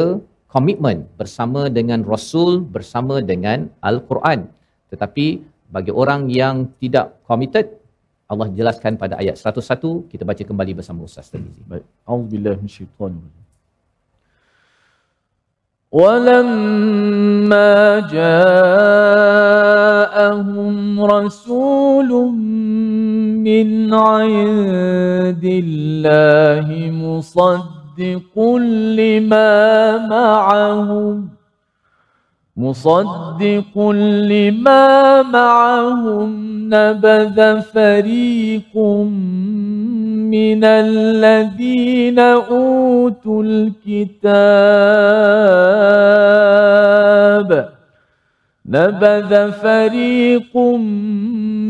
komitmen 0.55 1.09
bersama 1.21 1.73
dengan 1.79 2.05
Rasul, 2.13 2.61
bersama 2.77 3.25
dengan 3.31 3.73
Al-Quran. 3.81 4.41
Tetapi 4.93 5.27
bagi 5.73 5.93
orang 6.03 6.29
yang 6.29 6.69
tidak 6.77 7.07
committed, 7.25 7.67
Allah 8.29 8.49
jelaskan 8.59 9.01
pada 9.01 9.17
ayat 9.17 9.41
101, 9.41 10.05
kita 10.13 10.29
baca 10.29 10.43
kembali 10.51 10.73
bersama 10.77 11.09
Ustaz 11.09 11.33
Tirmizi. 11.33 11.65
Baik. 11.65 11.85
Auzubillahi 12.05 12.61
minasyaitonir 12.61 13.21
rajim. 13.25 13.42
ولما 15.93 17.73
جاءهم 18.01 18.33
رسول 21.05 22.09
من 23.45 23.95
عند 23.95 25.45
الله 25.45 26.67
مصدق 26.93 28.39
لما 28.97 29.99
معهم 30.09 31.29
مصدق 32.57 33.79
لما 34.33 35.23
معهم 35.23 36.31
نبذ 36.75 37.61
فريق 37.61 38.77
من 40.33 40.65
الذين 40.65 42.19
أوتوا 42.19 43.43
الكتاب. 43.47 44.23
نبذ 48.67 49.51
فريق 49.53 50.57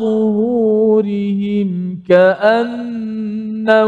ظهورهم 0.02 1.70
كأنهم 2.10 3.80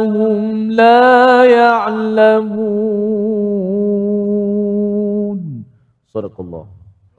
لا 0.71 1.43
يعلمون. 1.43 2.91
Sadaqallah. 6.13 6.65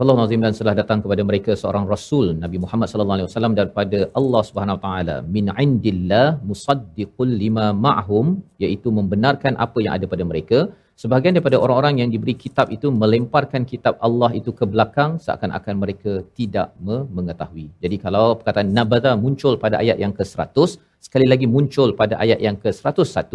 Allah 0.03 0.15
Nazim 0.19 0.43
dan 0.45 0.55
telah 0.59 0.75
datang 0.79 1.01
kepada 1.05 1.23
mereka 1.29 1.53
seorang 1.61 1.85
Rasul 1.93 2.27
Nabi 2.45 2.59
Muhammad 2.63 2.89
sallallahu 2.91 3.17
alaihi 3.17 3.29
wasallam 3.29 3.55
daripada 3.59 3.99
Allah 4.21 4.43
Subhanahu 4.49 4.77
Wa 4.79 4.83
taala 4.85 5.17
min 5.35 5.47
indillah 5.65 6.27
musaddiqul 6.51 7.33
lima 7.43 7.67
ma'hum 7.87 8.27
iaitu 8.65 8.89
membenarkan 8.99 9.55
apa 9.65 9.79
yang 9.85 9.93
ada 9.97 10.07
pada 10.13 10.25
mereka. 10.31 10.59
Sebahagian 11.03 11.35
daripada 11.37 11.59
orang-orang 11.65 11.95
yang 12.01 12.11
diberi 12.15 12.35
kitab 12.45 12.67
itu 12.77 12.89
melemparkan 13.03 13.63
kitab 13.73 13.95
Allah 14.07 14.31
itu 14.41 14.51
ke 14.59 14.65
belakang 14.73 15.13
seakan-akan 15.25 15.75
mereka 15.83 16.13
tidak 16.39 16.69
mengetahui. 17.17 17.67
Jadi 17.85 17.97
kalau 18.05 18.27
perkataan 18.41 18.71
nabada 18.79 19.13
muncul 19.25 19.55
pada 19.65 19.79
ayat 19.83 19.99
yang 20.05 20.13
ke-100 20.19 20.79
sekali 21.07 21.27
lagi 21.33 21.47
muncul 21.55 21.91
pada 22.01 22.15
ayat 22.25 22.41
yang 22.47 22.59
ke-101 22.65 23.33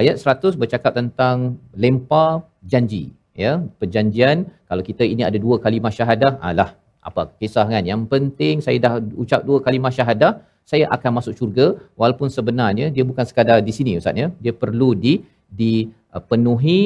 ayat 0.00 0.16
100 0.24 0.60
bercakap 0.62 0.92
tentang 1.00 1.58
lempar 1.84 2.46
janji 2.72 3.17
ya 3.44 3.52
perjanjian 3.80 4.36
kalau 4.68 4.82
kita 4.90 5.04
ini 5.12 5.22
ada 5.30 5.38
dua 5.46 5.56
kalimah 5.64 5.92
syahadah 5.98 6.32
alah 6.50 6.70
apa 7.08 7.22
kisah 7.40 7.66
kan? 7.72 7.84
Yang 7.92 8.02
penting 8.12 8.54
saya 8.66 8.78
dah 8.84 8.94
ucap 9.22 9.40
dua 9.48 9.58
kalimah 9.66 9.92
syahadah 9.98 10.32
saya 10.70 10.86
akan 10.96 11.10
masuk 11.18 11.34
syurga. 11.38 11.66
Walaupun 12.00 12.28
sebenarnya 12.36 12.86
dia 12.94 13.04
bukan 13.10 13.24
sekadar 13.30 13.58
di 13.68 13.72
sini 13.78 13.92
ustaz 14.00 14.22
ya. 14.22 14.28
Dia 14.44 14.54
perlu 14.62 14.90
di 15.04 15.14
dipenuhi 15.60 16.80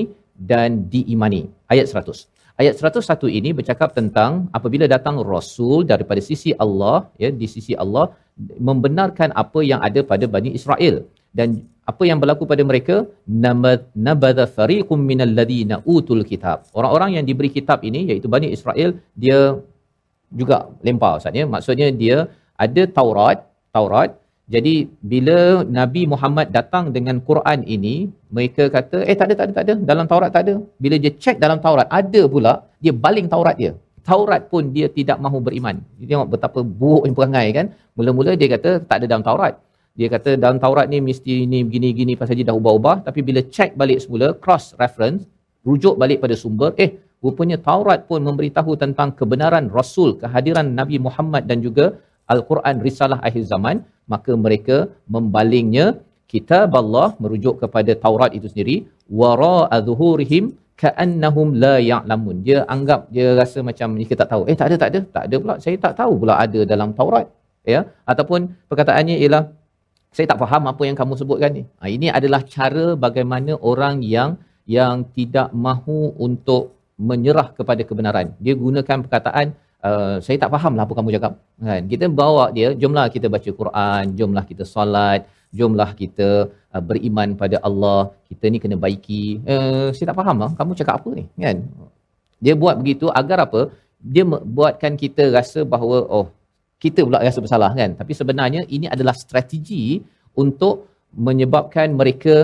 dan 0.52 0.86
diimani. 0.92 1.42
Ayat 1.72 1.88
100 1.90 2.30
ayat 2.60 2.74
101 2.78 3.38
ini 3.38 3.50
bercakap 3.58 3.90
tentang 3.98 4.32
apabila 4.58 4.86
datang 4.94 5.16
rasul 5.32 5.78
daripada 5.92 6.20
sisi 6.28 6.50
Allah 6.64 6.98
ya 7.22 7.30
di 7.40 7.46
sisi 7.54 7.72
Allah 7.84 8.04
membenarkan 8.68 9.30
apa 9.42 9.60
yang 9.70 9.80
ada 9.88 10.00
pada 10.12 10.26
Bani 10.34 10.52
Israel. 10.58 10.96
Dan 11.38 11.48
apa 11.90 12.02
yang 12.08 12.18
berlaku 12.22 12.44
pada 12.50 12.62
mereka? 12.70 12.96
Nabadha 14.06 14.44
fariqum 14.56 14.98
minal 15.10 15.32
ladina 15.38 15.76
utul 15.94 16.22
kitab. 16.30 16.66
Orang-orang 16.78 17.10
yang 17.18 17.24
diberi 17.28 17.50
kitab 17.56 17.82
ini 17.88 18.00
iaitu 18.10 18.30
Bani 18.34 18.48
Israel 18.56 18.90
dia 19.22 19.38
juga 20.40 20.58
lempar 20.86 21.18
ustaz 21.18 21.34
ya. 21.40 21.44
Maksudnya 21.54 21.88
dia 22.02 22.16
ada 22.64 22.82
Taurat 22.98 23.38
Taurat. 23.74 24.10
Jadi 24.54 24.74
bila 25.12 25.38
Nabi 25.78 26.02
Muhammad 26.12 26.46
datang 26.56 26.84
dengan 26.96 27.16
Quran 27.28 27.60
ini 27.74 27.94
mereka 28.36 28.64
kata 28.76 28.98
eh 29.10 29.16
tak 29.18 29.26
ada 29.28 29.34
tak 29.38 29.46
ada 29.48 29.52
tak 29.58 29.64
ada. 29.66 29.74
Dalam 29.90 30.06
Taurat 30.12 30.30
tak 30.36 30.42
ada. 30.46 30.54
Bila 30.82 30.96
dia 31.02 31.12
cek 31.24 31.36
dalam 31.44 31.58
Taurat 31.66 31.88
ada 32.00 32.22
pula 32.34 32.52
dia 32.84 32.94
baling 33.04 33.26
Taurat 33.34 33.56
dia. 33.62 33.72
Taurat 34.06 34.42
pun 34.52 34.70
dia 34.76 34.86
tidak 34.98 35.18
mahu 35.24 35.38
beriman. 35.46 35.76
Dia 35.98 36.06
tengok 36.14 36.28
betapa 36.34 36.60
buruknya 36.80 37.14
perangai 37.18 37.46
kan. 37.58 37.66
Mula-mula 37.98 38.32
dia 38.40 38.48
kata 38.54 38.70
tak 38.88 38.96
ada 39.02 39.06
dalam 39.10 39.26
Taurat 39.26 39.54
dia 39.98 40.08
kata 40.14 40.30
dalam 40.42 40.58
Taurat 40.64 40.86
ni 40.92 40.98
mesti 41.08 41.34
ni 41.52 41.58
begini-gini 41.68 42.12
pasal 42.20 42.34
dia 42.38 42.46
dah 42.48 42.56
ubah-ubah. 42.60 42.96
Tapi 43.06 43.20
bila 43.28 43.40
check 43.54 43.76
balik 43.80 43.98
semula 44.04 44.28
cross 44.44 44.72
reference 44.82 45.28
rujuk 45.68 45.94
balik 46.02 46.18
pada 46.24 46.34
sumber 46.42 46.70
eh 46.84 46.90
rupanya 47.24 47.56
Taurat 47.68 48.00
pun 48.10 48.20
memberitahu 48.28 48.72
tentang 48.82 49.12
kebenaran 49.18 49.68
rasul 49.78 50.16
kehadiran 50.22 50.66
Nabi 50.80 50.96
Muhammad 51.06 51.44
dan 51.50 51.60
juga 51.66 51.86
al-Quran 52.34 52.80
risalah 52.86 53.20
akhir 53.28 53.44
zaman. 53.52 53.84
Maka 54.12 54.32
mereka 54.44 54.76
membalingnya 55.14 55.86
kitab 56.32 56.72
Allah 56.80 57.08
merujuk 57.22 57.60
kepada 57.62 57.92
Taurat 58.04 58.32
itu 58.38 58.48
sendiri 58.52 58.76
wara 59.20 59.68
adzuhurihim 59.76 60.56
ka'annahum 60.82 61.48
la 61.62 61.76
ya'lamun. 61.90 62.36
Dia 62.46 62.64
anggap 62.74 63.12
dia 63.14 63.36
rasa 63.40 63.60
macam 63.68 63.88
mereka 63.94 64.16
tak 64.20 64.28
tahu. 64.32 64.42
Eh 64.50 64.56
tak 64.60 64.72
ada 64.72 64.76
tak 64.82 64.90
ada 64.92 65.00
tak 65.16 65.24
ada 65.28 65.36
pula. 65.42 65.54
Saya 65.64 65.76
tak 65.84 65.94
tahu 66.00 66.12
pula 66.24 66.34
ada 66.44 66.60
dalam 66.72 66.96
Taurat. 66.96 67.28
Ya 67.74 67.80
ataupun 68.12 68.40
perkataannya 68.72 69.16
ialah 69.22 69.42
saya 70.12 70.26
tak 70.30 70.40
faham 70.44 70.62
apa 70.68 70.82
yang 70.88 70.96
kamu 71.00 71.12
sebutkan 71.20 71.50
ni. 71.56 71.62
Ha, 71.80 71.88
ini 71.88 72.06
adalah 72.18 72.40
cara 72.44 72.86
bagaimana 73.04 73.56
orang 73.70 74.04
yang 74.04 74.36
yang 74.68 75.08
tidak 75.16 75.48
mahu 75.66 76.12
untuk 76.26 76.76
menyerah 77.00 77.48
kepada 77.58 77.82
kebenaran. 77.88 78.26
Dia 78.44 78.54
gunakan 78.54 78.98
perkataan 79.04 79.46
uh, 79.88 80.16
saya 80.24 80.36
tak 80.42 80.50
faham 80.54 80.72
lah 80.78 80.84
apa 80.86 80.94
kamu 80.98 81.10
cakap. 81.16 81.32
Kan? 81.68 81.82
Kita 81.92 82.06
bawa 82.22 82.44
dia, 82.56 82.68
jomlah 82.82 83.06
kita 83.14 83.26
baca 83.34 83.50
Quran, 83.60 84.04
jomlah 84.18 84.44
kita 84.50 84.64
solat, 84.74 85.26
jomlah 85.58 85.90
kita 86.00 86.28
uh, 86.72 86.82
beriman 86.88 87.34
pada 87.42 87.58
Allah. 87.68 88.14
Kita 88.28 88.44
ni 88.52 88.62
kena 88.62 88.76
baiki. 88.84 89.42
Uh, 89.42 89.88
saya 89.96 90.12
tak 90.12 90.18
faham 90.20 90.36
lah 90.42 90.50
kamu 90.60 90.72
cakap 90.80 90.94
apa 91.02 91.10
ni. 91.18 91.24
Kan? 91.44 91.56
Dia 92.44 92.54
buat 92.62 92.74
begitu 92.80 93.06
agar 93.20 93.46
apa? 93.46 93.62
Dia 94.02 94.24
buatkan 94.26 94.98
kita 94.98 95.30
rasa 95.30 95.62
bahawa 95.62 95.98
oh 96.10 96.26
kita 96.82 97.00
pula 97.06 97.22
rasa 97.28 97.40
bersalah 97.44 97.70
kan. 97.80 97.90
Tapi 98.00 98.12
sebenarnya 98.20 98.60
ini 98.76 98.86
adalah 98.94 99.14
strategi 99.22 99.84
untuk 100.42 100.74
menyebabkan 101.26 101.88
mereka 102.00 102.36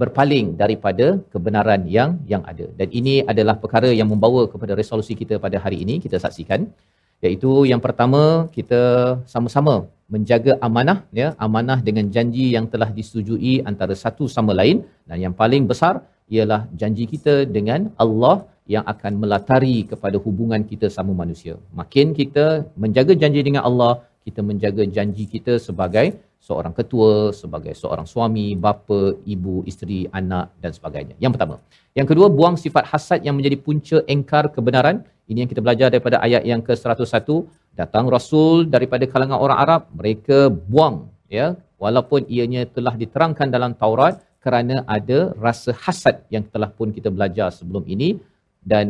berpaling 0.00 0.46
daripada 0.62 1.06
kebenaran 1.32 1.82
yang 1.96 2.10
yang 2.32 2.42
ada. 2.50 2.66
Dan 2.78 2.88
ini 2.98 3.14
adalah 3.32 3.54
perkara 3.62 3.90
yang 4.00 4.08
membawa 4.12 4.42
kepada 4.52 4.72
resolusi 4.80 5.14
kita 5.20 5.38
pada 5.44 5.56
hari 5.64 5.78
ini 5.84 5.96
kita 6.04 6.18
saksikan. 6.24 6.66
Iaitu 7.24 7.50
yang 7.70 7.80
pertama 7.84 8.22
kita 8.56 8.82
sama-sama 9.32 9.74
menjaga 10.14 10.52
amanah 10.66 10.98
ya 11.20 11.28
amanah 11.46 11.78
dengan 11.86 12.06
janji 12.14 12.46
yang 12.56 12.66
telah 12.72 12.90
disetujui 12.98 13.54
antara 13.70 13.94
satu 14.04 14.26
sama 14.36 14.52
lain. 14.60 14.84
Dan 15.08 15.18
yang 15.24 15.34
paling 15.42 15.64
besar 15.70 15.94
ialah 16.36 16.60
janji 16.80 17.04
kita 17.14 17.34
dengan 17.56 17.88
Allah 18.04 18.36
yang 18.72 18.84
akan 18.92 19.12
melatari 19.22 19.84
kepada 19.90 20.16
hubungan 20.16 20.64
kita 20.70 20.88
sama 20.96 21.12
manusia. 21.12 21.54
Makin 21.80 22.16
kita 22.16 22.64
menjaga 22.82 23.12
janji 23.22 23.40
dengan 23.44 23.62
Allah, 23.68 24.00
kita 24.24 24.40
menjaga 24.40 24.88
janji 24.88 25.24
kita 25.34 25.60
sebagai 25.60 26.06
seorang 26.40 26.72
ketua, 26.78 27.32
sebagai 27.40 27.72
seorang 27.82 28.06
suami, 28.12 28.46
bapa, 28.64 29.16
ibu, 29.34 29.64
isteri, 29.70 30.00
anak 30.20 30.52
dan 30.62 30.72
sebagainya. 30.76 31.14
Yang 31.24 31.32
pertama. 31.36 31.56
Yang 31.98 32.08
kedua, 32.12 32.26
buang 32.38 32.56
sifat 32.64 32.84
hasad 32.92 33.20
yang 33.26 33.36
menjadi 33.36 33.56
punca 33.66 33.96
engkar 34.14 34.44
kebenaran. 34.56 34.96
Ini 35.30 35.44
yang 35.44 35.50
kita 35.52 35.64
belajar 35.64 35.88
daripada 35.92 36.20
ayat 36.26 36.42
yang 36.50 36.60
ke-101. 36.60 37.28
Datang 37.80 38.04
Rasul 38.16 38.68
daripada 38.74 39.04
kalangan 39.12 39.40
orang 39.44 39.58
Arab, 39.64 39.82
mereka 40.00 40.48
buang. 40.52 40.96
ya 41.28 41.56
Walaupun 41.80 42.28
ianya 42.34 42.62
telah 42.76 42.94
diterangkan 43.02 43.48
dalam 43.56 43.72
Taurat, 43.76 44.20
kerana 44.44 44.84
ada 44.96 45.32
rasa 45.44 45.72
hasad 45.84 46.16
yang 46.34 46.44
telah 46.52 46.68
pun 46.68 46.92
kita 46.96 47.08
belajar 47.08 47.48
sebelum 47.48 47.84
ini 47.88 48.20
dan 48.72 48.86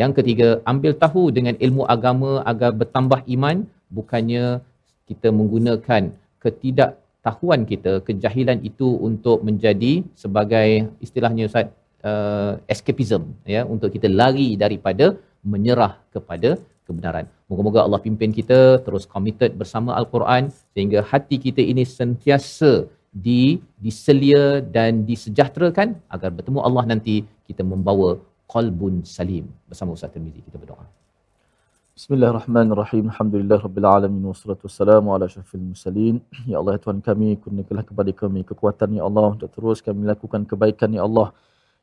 yang 0.00 0.12
ketiga 0.18 0.48
ambil 0.72 0.92
tahu 1.04 1.22
dengan 1.36 1.54
ilmu 1.66 1.82
agama 1.94 2.32
agar 2.52 2.70
bertambah 2.80 3.20
iman 3.34 3.56
bukannya 3.98 4.44
kita 5.10 5.28
menggunakan 5.38 6.02
ketidaktahuan 6.44 7.62
kita 7.72 7.92
kejahilan 8.06 8.58
itu 8.70 8.88
untuk 9.08 9.38
menjadi 9.48 9.92
sebagai 10.22 10.68
istilahnya 11.04 11.44
Ustaz 11.50 11.68
uh, 12.10 12.52
escapism 12.74 13.22
ya 13.54 13.62
untuk 13.74 13.90
kita 13.94 14.10
lari 14.20 14.48
daripada 14.64 15.06
menyerah 15.52 15.92
kepada 16.14 16.50
kebenaran. 16.86 17.26
Moga-moga 17.50 17.80
Allah 17.86 18.00
pimpin 18.06 18.30
kita 18.38 18.60
terus 18.86 19.04
committed 19.14 19.54
bersama 19.60 19.90
al-Quran 20.00 20.50
sehingga 20.74 21.00
hati 21.10 21.36
kita 21.46 21.62
ini 21.72 21.84
sentiasa 21.98 22.72
di 23.26 23.42
diselia 23.84 24.44
dan 24.76 25.02
disejahterakan 25.10 25.88
agar 26.14 26.30
bertemu 26.36 26.60
Allah 26.68 26.84
nanti 26.92 27.16
kita 27.48 27.62
membawa 27.72 28.10
qalbun 28.52 29.02
salim 29.04 29.46
bersama 29.68 29.92
Ustaz 29.96 30.10
Tirmizi 30.14 30.40
kita 30.46 30.58
berdoa. 30.62 30.86
Bismillahirrahmanirrahim. 31.96 33.08
Alhamdulillah 33.08 33.58
rabbil 33.66 33.88
alamin 33.88 34.22
wassalatu 34.30 34.68
wassalamu 34.68 35.16
ala 35.16 35.24
asyrafil 35.28 35.64
mursalin. 35.64 36.20
Ya 36.44 36.60
Allah 36.60 36.76
ya 36.76 36.80
Tuhan 36.84 37.00
kami, 37.00 37.40
kurniakanlah 37.40 37.84
kepada 37.88 38.10
kami 38.12 38.40
kekuatan 38.44 39.00
ya 39.00 39.02
Allah 39.08 39.32
untuk 39.32 39.48
terus 39.48 39.80
kami 39.80 40.04
lakukan 40.04 40.44
kebaikan 40.44 40.92
ya 40.92 41.08
Allah. 41.08 41.32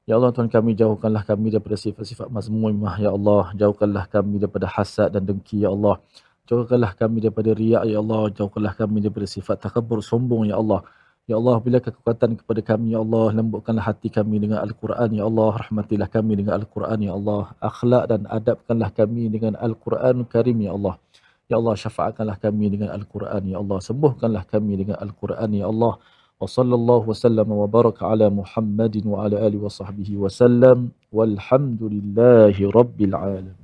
Ya 0.05 0.13
Allah 0.17 0.29
Tuhan 0.35 0.53
kami 0.53 0.77
jauhkanlah 0.77 1.23
kami 1.25 1.49
daripada 1.49 1.79
sifat-sifat 1.85 2.29
mazmumah 2.29 2.95
ya 3.01 3.09
Allah. 3.09 3.57
Jauhkanlah 3.57 4.05
kami 4.05 4.37
daripada 4.37 4.69
hasad 4.69 5.09
dan 5.17 5.25
dengki 5.25 5.65
ya 5.65 5.73
Allah. 5.75 5.97
Jauhkanlah 6.45 6.91
kami 6.93 7.17
daripada 7.23 7.49
riak 7.61 7.83
ya 7.89 7.97
Allah. 8.03 8.21
Jauhkanlah 8.37 8.73
kami 8.77 9.01
daripada 9.01 9.25
sifat 9.25 9.57
takabur 9.65 9.97
sombong 10.05 10.45
ya 10.51 10.61
Allah. 10.61 10.85
Ya 11.23 11.39
Allah, 11.39 11.55
bila 11.63 11.79
kekuatan 11.79 12.35
kepada 12.35 12.59
kami, 12.59 12.91
Ya 12.91 12.99
Allah, 12.99 13.31
lembutkanlah 13.31 13.85
hati 13.87 14.11
kami 14.11 14.43
dengan 14.43 14.59
Al-Quran, 14.59 15.09
Ya 15.15 15.23
Allah, 15.23 15.55
rahmatilah 15.55 16.11
kami 16.11 16.35
dengan 16.35 16.59
Al-Quran, 16.59 16.99
Ya 16.99 17.15
Allah, 17.15 17.55
akhlak 17.63 18.03
dan 18.11 18.27
adabkanlah 18.27 18.91
kami 18.91 19.31
dengan 19.31 19.55
Al-Quran 19.55 20.27
Karim, 20.27 20.59
Ya 20.59 20.75
Allah. 20.75 20.99
Ya 21.47 21.55
Allah, 21.63 21.79
syafaatkanlah 21.79 22.35
kami 22.43 22.75
dengan 22.75 22.91
Al-Quran, 22.91 23.55
Ya 23.55 23.57
Allah, 23.63 23.79
sembuhkanlah 23.79 24.43
kami 24.51 24.83
dengan 24.83 24.99
Al-Quran, 24.99 25.49
Ya 25.55 25.71
Allah. 25.71 25.95
Wa 26.43 26.47
sallallahu 26.51 27.07
wa 27.07 27.15
sallam 27.15 27.47
wa 27.55 27.67
baraka 27.71 28.03
ala 28.11 28.27
Muhammadin 28.27 29.07
wa 29.07 29.23
ala 29.23 29.47
alihi 29.47 29.63
wa 29.63 29.71
sahbihi 29.71 30.19
wa 30.19 30.27
sallam. 30.27 30.91
Walhamdulillahi 31.07 32.67
rabbil 32.67 33.15
alamin. 33.15 33.55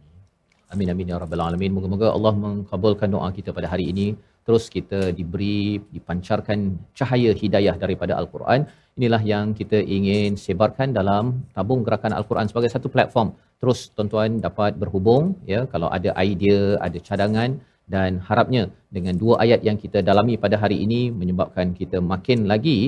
Amin 0.71 0.87
amin 0.93 1.11
ya 1.11 1.17
rabbal 1.19 1.43
alamin. 1.43 1.75
Moga-moga 1.75 2.13
Allah 2.15 2.31
mengabulkan 2.39 3.09
doa 3.11 3.27
kita 3.35 3.51
pada 3.51 3.67
hari 3.67 3.91
ini. 3.91 4.15
Terus 4.49 4.65
kita 4.75 4.99
diberi 5.17 5.77
dipancarkan 5.95 6.59
cahaya 6.97 7.31
hidayah 7.41 7.75
daripada 7.83 8.13
al-Quran. 8.19 8.65
Inilah 8.97 9.21
yang 9.31 9.53
kita 9.59 9.77
ingin 9.97 10.41
sebarkan 10.43 10.89
dalam 10.97 11.45
tabung 11.53 11.85
gerakan 11.85 12.17
al-Quran 12.17 12.49
sebagai 12.49 12.71
satu 12.73 12.89
platform. 12.95 13.29
Terus 13.61 13.79
tuan-tuan 13.93 14.41
dapat 14.47 14.73
berhubung 14.81 15.37
ya 15.53 15.69
kalau 15.73 15.89
ada 15.97 16.17
idea, 16.25 16.81
ada 16.87 16.97
cadangan 16.97 17.61
dan 17.93 18.17
harapnya 18.27 18.63
dengan 18.95 19.21
dua 19.21 19.37
ayat 19.45 19.61
yang 19.69 19.77
kita 19.83 20.01
dalami 20.09 20.33
pada 20.45 20.57
hari 20.63 20.81
ini 20.85 21.01
menyebabkan 21.21 21.77
kita 21.79 22.01
makin 22.13 22.49
lagi 22.51 22.79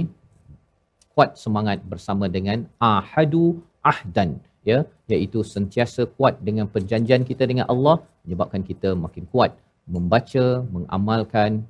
kuat 1.13 1.37
semangat 1.43 1.77
bersama 1.93 2.25
dengan 2.37 2.65
ahadu 2.91 3.45
ahdan 3.93 4.29
ya 4.69 4.81
iaitu 5.13 5.45
sentiasa 5.53 6.09
kuat 6.17 6.41
dengan 6.47 6.65
perjanjian 6.73 7.21
kita 7.29 7.45
dengan 7.51 7.69
Allah 7.73 7.95
menyebabkan 8.25 8.65
kita 8.69 8.89
makin 9.05 9.25
kuat 9.33 9.53
membaca 9.90 10.66
mengamalkan 10.68 11.62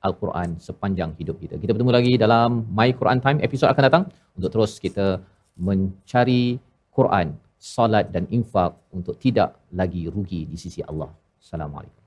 al-Quran 0.00 0.56
sepanjang 0.58 1.14
hidup 1.20 1.36
kita. 1.38 1.54
Kita 1.60 1.76
bertemu 1.76 1.92
lagi 1.92 2.12
dalam 2.16 2.66
My 2.72 2.90
Quran 2.96 3.20
Time 3.20 3.38
episod 3.44 3.68
akan 3.70 3.84
datang 3.86 4.04
untuk 4.34 4.50
terus 4.50 4.80
kita 4.80 5.20
mencari 5.60 6.56
Quran, 6.90 7.36
solat 7.60 8.08
dan 8.10 8.26
infak 8.32 8.74
untuk 8.90 9.20
tidak 9.20 9.54
lagi 9.70 10.08
rugi 10.08 10.48
di 10.48 10.56
sisi 10.56 10.80
Allah. 10.82 11.12
Assalamualaikum. 11.38 12.00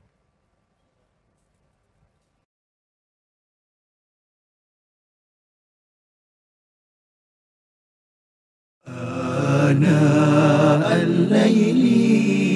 آناء 9.74 10.86
الليل 11.04 12.47